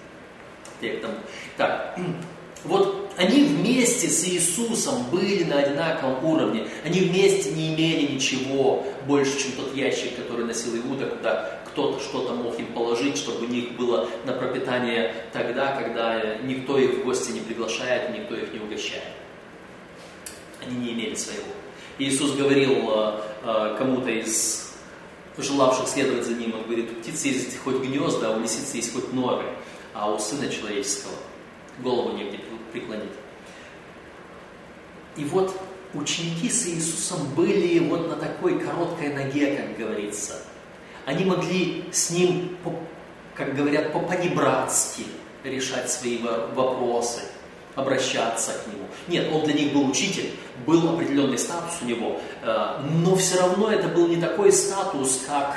Так, 1.56 1.98
вот 2.64 3.12
они 3.16 3.44
вместе 3.44 4.08
с 4.08 4.26
Иисусом 4.26 5.04
были 5.10 5.44
на 5.44 5.58
одинаковом 5.58 6.24
уровне. 6.24 6.66
Они 6.84 7.00
вместе 7.00 7.50
не 7.50 7.74
имели 7.74 8.12
ничего 8.12 8.86
больше, 9.06 9.38
чем 9.38 9.52
тот 9.52 9.74
ящик, 9.74 10.16
который 10.16 10.44
носил 10.44 10.76
Иуда, 10.76 11.06
куда 11.06 11.60
кто-то 11.66 12.00
что-то 12.00 12.34
мог 12.34 12.58
им 12.58 12.66
положить, 12.66 13.16
чтобы 13.16 13.46
у 13.46 13.48
них 13.48 13.76
было 13.76 14.08
на 14.24 14.32
пропитание 14.32 15.14
тогда, 15.32 15.74
когда 15.80 16.36
никто 16.38 16.78
их 16.78 16.98
в 16.98 17.04
гости 17.04 17.32
не 17.32 17.40
приглашает, 17.40 18.10
никто 18.16 18.34
их 18.34 18.52
не 18.52 18.60
угощает. 18.60 19.04
Они 20.64 20.76
не 20.76 20.92
имели 20.92 21.14
своего. 21.14 21.52
Иисус 21.98 22.32
говорил 22.32 22.90
э, 22.90 23.20
э, 23.44 23.74
кому-то 23.78 24.10
из 24.10 24.72
желавших 25.38 25.88
следовать 25.88 26.24
за 26.24 26.34
ним. 26.34 26.54
Он 26.54 26.64
говорит, 26.64 26.90
у 26.92 26.94
птицы 27.00 27.28
есть 27.28 27.58
хоть 27.58 27.80
гнезда, 27.80 28.34
а 28.34 28.36
у 28.36 28.40
лисицы 28.40 28.76
есть 28.76 28.92
хоть 28.92 29.12
норы, 29.12 29.46
а 29.94 30.12
у 30.12 30.18
Сына 30.18 30.48
Человеческого 30.48 31.14
голову 31.78 32.16
негде 32.16 32.40
преклонить. 32.72 33.12
И 35.16 35.24
вот 35.24 35.54
ученики 35.94 36.48
с 36.48 36.66
Иисусом 36.68 37.26
были 37.34 37.78
вот 37.80 38.08
на 38.08 38.16
такой 38.16 38.58
короткой 38.58 39.12
ноге, 39.12 39.56
как 39.56 39.78
говорится. 39.78 40.34
Они 41.04 41.24
могли 41.24 41.84
с 41.90 42.10
Ним, 42.10 42.56
как 43.34 43.56
говорят, 43.56 43.92
по-понебратски 43.92 45.04
решать 45.44 45.90
свои 45.90 46.18
вопросы– 46.54 47.20
обращаться 47.74 48.52
к 48.52 48.66
нему. 48.66 48.86
Нет, 49.08 49.32
он 49.32 49.44
для 49.44 49.54
них 49.54 49.72
был 49.72 49.88
учитель, 49.88 50.30
был 50.66 50.94
определенный 50.94 51.38
статус 51.38 51.78
у 51.80 51.86
него, 51.86 52.20
э, 52.42 52.80
но 53.02 53.16
все 53.16 53.40
равно 53.40 53.70
это 53.70 53.88
был 53.88 54.08
не 54.08 54.16
такой 54.16 54.52
статус, 54.52 55.22
как 55.26 55.56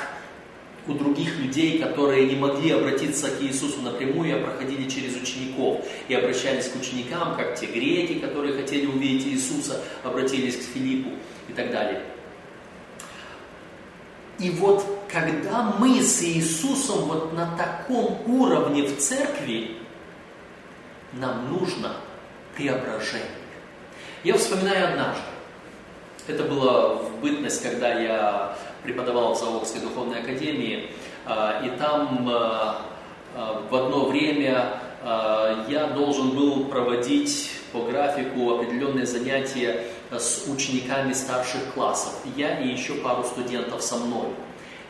у 0.86 0.94
других 0.94 1.38
людей, 1.38 1.78
которые 1.78 2.26
не 2.26 2.36
могли 2.36 2.70
обратиться 2.70 3.28
к 3.30 3.42
Иисусу 3.42 3.82
напрямую, 3.82 4.36
а 4.36 4.44
проходили 4.44 4.88
через 4.88 5.16
учеников 5.16 5.84
и 6.08 6.14
обращались 6.14 6.68
к 6.68 6.76
ученикам, 6.76 7.36
как 7.36 7.58
те 7.58 7.66
греки, 7.66 8.18
которые 8.18 8.54
хотели 8.54 8.86
увидеть 8.86 9.26
Иисуса, 9.26 9.82
обратились 10.04 10.56
к 10.56 10.62
Филиппу 10.62 11.10
и 11.48 11.52
так 11.52 11.70
далее. 11.70 12.02
И 14.38 14.50
вот 14.50 14.84
когда 15.10 15.74
мы 15.78 16.02
с 16.02 16.22
Иисусом 16.22 17.06
вот 17.06 17.32
на 17.32 17.56
таком 17.56 18.20
уровне 18.26 18.82
в 18.82 18.98
церкви, 18.98 19.76
нам 21.12 21.52
нужно 21.52 21.96
преображение. 22.54 23.26
Я 24.24 24.36
вспоминаю 24.36 24.88
однажды. 24.88 25.22
Это 26.26 26.42
было 26.42 26.96
в 26.96 27.20
бытность, 27.20 27.62
когда 27.62 27.94
я 28.00 28.58
преподавал 28.86 29.34
в 29.34 29.38
Заволжской 29.38 29.80
духовной 29.80 30.20
академии, 30.20 30.90
а, 31.24 31.60
и 31.64 31.76
там 31.76 32.28
а, 32.28 32.82
а, 33.34 33.62
в 33.68 33.74
одно 33.74 34.06
время 34.06 34.80
я 35.68 35.92
должен 35.94 36.30
был 36.30 36.64
проводить 36.64 37.52
по 37.72 37.82
графику 37.82 38.54
определенные 38.54 39.06
занятия 39.06 39.84
с 40.10 40.48
учениками 40.48 41.12
старших 41.12 41.74
классов. 41.74 42.12
Я 42.34 42.58
и 42.58 42.68
еще 42.72 42.94
пару 42.94 43.22
студентов 43.22 43.82
со 43.82 43.98
мной. 43.98 44.30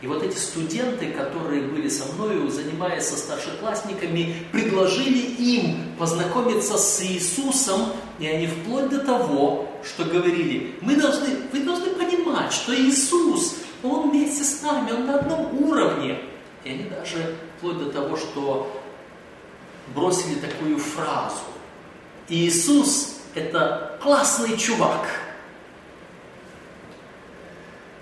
И 0.00 0.06
вот 0.06 0.22
эти 0.22 0.36
студенты, 0.38 1.10
которые 1.10 1.62
были 1.62 1.88
со 1.88 2.10
мной, 2.14 2.50
занимаясь 2.50 3.04
со 3.04 3.16
старшеклассниками, 3.16 4.36
предложили 4.52 5.18
им 5.18 5.96
познакомиться 5.98 6.78
с 6.78 7.02
Иисусом, 7.02 7.92
и 8.18 8.26
они 8.26 8.46
вплоть 8.46 8.88
до 8.88 9.00
того, 9.00 9.68
что 9.84 10.04
говорили, 10.04 10.74
мы 10.80 10.96
должны, 10.96 11.28
вы 11.52 11.60
должны 11.60 11.90
понимать, 11.90 12.52
что 12.52 12.74
Иисус, 12.74 13.56
Он 13.82 14.10
вместе 14.10 14.44
с 14.44 14.62
нами, 14.62 14.92
Он 14.92 15.06
на 15.06 15.20
одном 15.20 15.62
уровне. 15.62 16.20
И 16.64 16.70
они 16.70 16.84
даже 16.84 17.36
вплоть 17.56 17.78
до 17.78 17.90
того, 17.90 18.16
что 18.16 18.80
бросили 19.94 20.34
такую 20.34 20.78
фразу. 20.78 21.44
Иисус– 22.28 23.20
это 23.34 23.98
классный 24.02 24.56
чувак– 24.56 25.06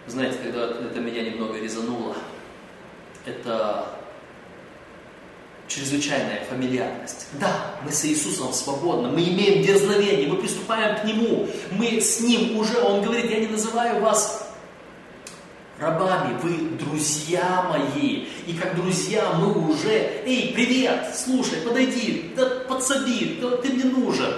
знаете, 0.07 0.37
когда 0.43 0.67
это 0.67 1.01
меня 1.01 1.23
немного 1.23 1.59
резануло, 1.59 2.15
это 3.25 3.87
чрезвычайная 5.67 6.45
фамильярность. 6.45 7.27
Да, 7.41 7.77
мы 7.83 7.91
с 7.91 8.05
Иисусом 8.05 8.53
свободны, 8.53 9.09
мы 9.09 9.23
имеем 9.23 9.63
дерзновение, 9.63 10.29
мы 10.29 10.37
приступаем 10.37 11.01
к 11.01 11.05
Нему, 11.05 11.49
мы 11.73 12.01
с 12.01 12.21
Ним 12.21 12.59
уже, 12.59 12.79
Он 12.81 13.03
говорит, 13.03 13.31
я 13.31 13.41
не 13.41 13.47
называю 13.47 14.03
вас 14.03 14.44
рабами, 15.79 16.39
вы 16.41 16.77
друзья 16.77 17.63
мои. 17.69 18.27
И 18.47 18.55
как 18.61 18.77
друзья 18.77 19.33
мы 19.33 19.71
уже, 19.71 19.93
эй, 20.25 20.53
привет, 20.55 21.15
слушай, 21.15 21.61
подойди, 21.63 22.33
да 22.37 22.61
подсоби, 22.69 23.39
да, 23.41 23.57
ты 23.59 23.73
мне 23.73 23.85
нужен. 23.85 24.35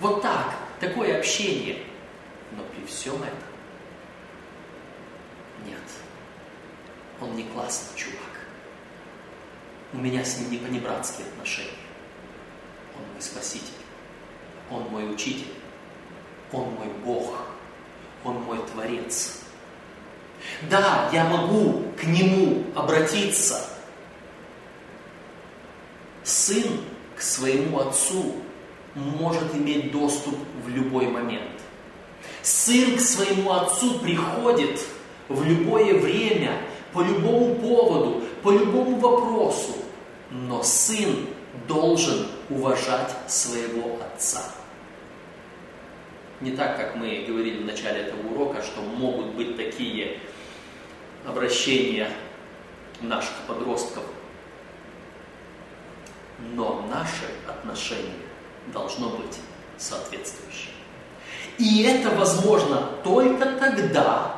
Вот 0.00 0.22
так, 0.22 0.54
такое 0.80 1.18
общение. 1.18 1.78
Но 2.52 2.62
при 2.74 2.86
всем 2.86 3.16
этом 3.16 3.54
он 7.24 7.36
не 7.36 7.44
классный 7.44 7.96
чувак. 7.96 8.20
У 9.92 9.98
меня 9.98 10.24
с 10.24 10.38
ним 10.38 10.50
не 10.50 10.58
понебратские 10.58 11.26
отношения. 11.28 11.70
Он 12.96 13.12
мой 13.12 13.22
спаситель. 13.22 13.68
Он 14.70 14.82
мой 14.84 15.12
учитель. 15.12 15.52
Он 16.52 16.70
мой 16.74 16.88
Бог. 17.04 17.46
Он 18.24 18.40
мой 18.42 18.58
Творец. 18.66 19.40
Да, 20.70 21.08
я 21.12 21.24
могу 21.24 21.82
к 22.00 22.04
Нему 22.04 22.64
обратиться. 22.74 23.68
Сын 26.22 26.80
к 27.16 27.22
своему 27.22 27.80
отцу 27.80 28.36
может 28.94 29.54
иметь 29.54 29.92
доступ 29.92 30.36
в 30.64 30.68
любой 30.68 31.06
момент. 31.06 31.60
Сын 32.42 32.96
к 32.96 33.00
своему 33.00 33.52
отцу 33.52 33.98
приходит 33.98 34.80
в 35.28 35.44
любое 35.44 35.98
время 35.98 36.60
по 36.92 37.00
любому 37.02 37.54
поводу, 37.56 38.22
по 38.42 38.50
любому 38.52 38.96
вопросу. 38.96 39.72
Но 40.30 40.62
сын 40.62 41.26
должен 41.68 42.26
уважать 42.50 43.14
своего 43.28 43.98
отца. 44.00 44.42
Не 46.40 46.52
так, 46.52 46.76
как 46.76 46.96
мы 46.96 47.24
говорили 47.26 47.62
в 47.62 47.66
начале 47.66 48.00
этого 48.00 48.34
урока, 48.34 48.62
что 48.62 48.82
могут 48.82 49.34
быть 49.34 49.56
такие 49.56 50.18
обращения 51.26 52.10
наших 53.00 53.34
подростков. 53.46 54.04
Но 56.54 56.86
наше 56.90 57.30
отношение 57.48 58.12
должно 58.72 59.10
быть 59.10 59.38
соответствующим. 59.78 60.72
И 61.58 61.82
это 61.82 62.10
возможно 62.10 62.90
только 63.04 63.46
тогда, 63.52 64.36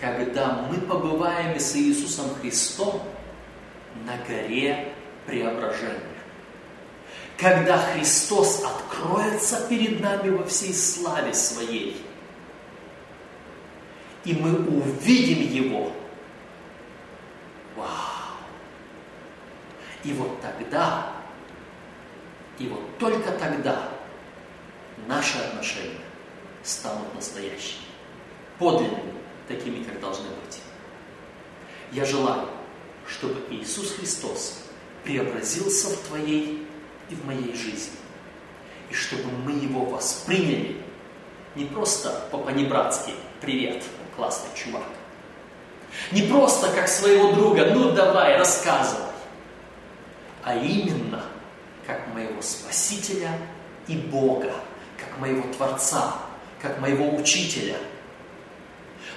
когда 0.00 0.66
мы 0.70 0.78
побываем 0.80 1.58
с 1.58 1.74
Иисусом 1.76 2.34
Христом 2.40 3.02
на 4.06 4.16
горе 4.26 4.92
преображения. 5.26 5.98
Когда 7.36 7.78
Христос 7.78 8.62
откроется 8.64 9.66
перед 9.68 10.00
нами 10.00 10.30
во 10.30 10.44
всей 10.44 10.74
славе 10.74 11.34
Своей, 11.34 12.04
и 14.24 14.34
мы 14.34 14.54
увидим 14.66 15.40
Его. 15.40 15.92
Вау! 17.76 17.88
И 20.04 20.12
вот 20.12 20.40
тогда, 20.40 21.12
и 22.58 22.68
вот 22.68 22.98
только 22.98 23.30
тогда 23.32 23.88
наши 25.06 25.38
отношения 25.38 26.00
станут 26.62 27.14
настоящими, 27.14 27.84
подлинными, 28.58 29.14
такими, 29.48 29.82
как 29.82 30.00
должны 30.00 30.28
быть. 30.28 30.60
Я 31.92 32.04
желаю, 32.04 32.48
чтобы 33.06 33.42
Иисус 33.50 33.92
Христос 33.92 34.62
преобразился 35.04 35.88
в 35.88 35.96
твоей 36.08 36.66
и 37.08 37.14
в 37.14 37.24
моей 37.26 37.54
жизни. 37.54 37.96
И 38.90 38.94
чтобы 38.94 39.30
мы 39.44 39.52
его 39.52 39.84
восприняли 39.84 40.76
не 41.54 41.64
просто 41.64 42.28
по-понебратски 42.30 43.12
«Привет, 43.40 43.84
классный 44.20 44.50
чувак». 44.54 44.84
Не 46.12 46.22
просто 46.22 46.68
как 46.68 46.88
своего 46.88 47.32
друга 47.32 47.70
«Ну 47.72 47.92
давай, 47.92 48.36
рассказывай», 48.36 49.06
а 50.44 50.54
именно 50.54 51.24
как 51.86 52.06
моего 52.14 52.40
Спасителя 52.42 53.30
и 53.88 53.96
Бога, 53.96 54.52
как 54.98 55.18
моего 55.18 55.42
Творца, 55.54 56.14
как 56.60 56.80
моего 56.80 57.16
Учителя. 57.16 57.76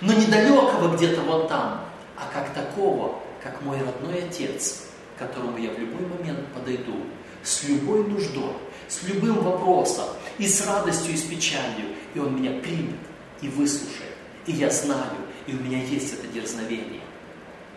Но 0.01 0.13
недалекого 0.13 0.95
где-то 0.95 1.21
вот 1.21 1.49
там, 1.49 1.85
а 2.17 2.29
как 2.33 2.53
такого, 2.53 3.19
как 3.43 3.61
мой 3.61 3.77
родной 3.79 4.23
Отец, 4.23 4.85
к 5.15 5.19
которому 5.19 5.57
я 5.57 5.69
в 5.69 5.77
любой 5.77 6.07
момент 6.07 6.47
подойду, 6.53 6.95
с 7.43 7.63
любой 7.65 8.05
нуждой, 8.05 8.53
с 8.87 9.03
любым 9.03 9.43
вопросом, 9.43 10.05
и 10.37 10.47
с 10.47 10.65
радостью, 10.65 11.13
и 11.13 11.17
с 11.17 11.23
печалью, 11.23 11.89
и 12.13 12.19
Он 12.19 12.35
меня 12.41 12.59
примет 12.61 12.99
и 13.41 13.49
выслушает. 13.49 14.12
И 14.45 14.51
я 14.51 14.69
знаю, 14.69 15.15
и 15.47 15.53
у 15.53 15.59
меня 15.59 15.81
есть 15.81 16.13
это 16.13 16.27
дерзновение. 16.27 17.01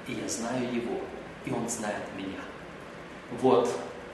И 0.09 0.13
я 0.13 0.29
знаю 0.29 0.75
Его, 0.75 1.01
и 1.45 1.51
Он 1.51 1.69
знает 1.69 2.03
меня. 2.17 2.41
Вот 3.41 3.69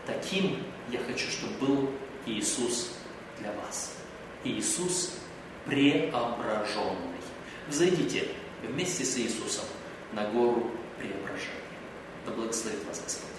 таким 0.06 0.58
я 0.90 0.98
хочу, 1.00 1.30
чтобы 1.30 1.54
был 1.66 1.90
Иисус 2.26 2.92
для 3.38 3.52
вас. 3.52 3.94
Иисус 4.44 5.14
преображенный. 5.66 7.22
Взойдите 7.68 8.28
вместе 8.62 9.04
с 9.04 9.16
Иисусом 9.18 9.64
на 10.12 10.28
гору 10.30 10.70
преображения. 10.98 11.48
Да 12.26 12.32
благословит 12.32 12.84
вас 12.86 13.00
Господь. 13.02 13.31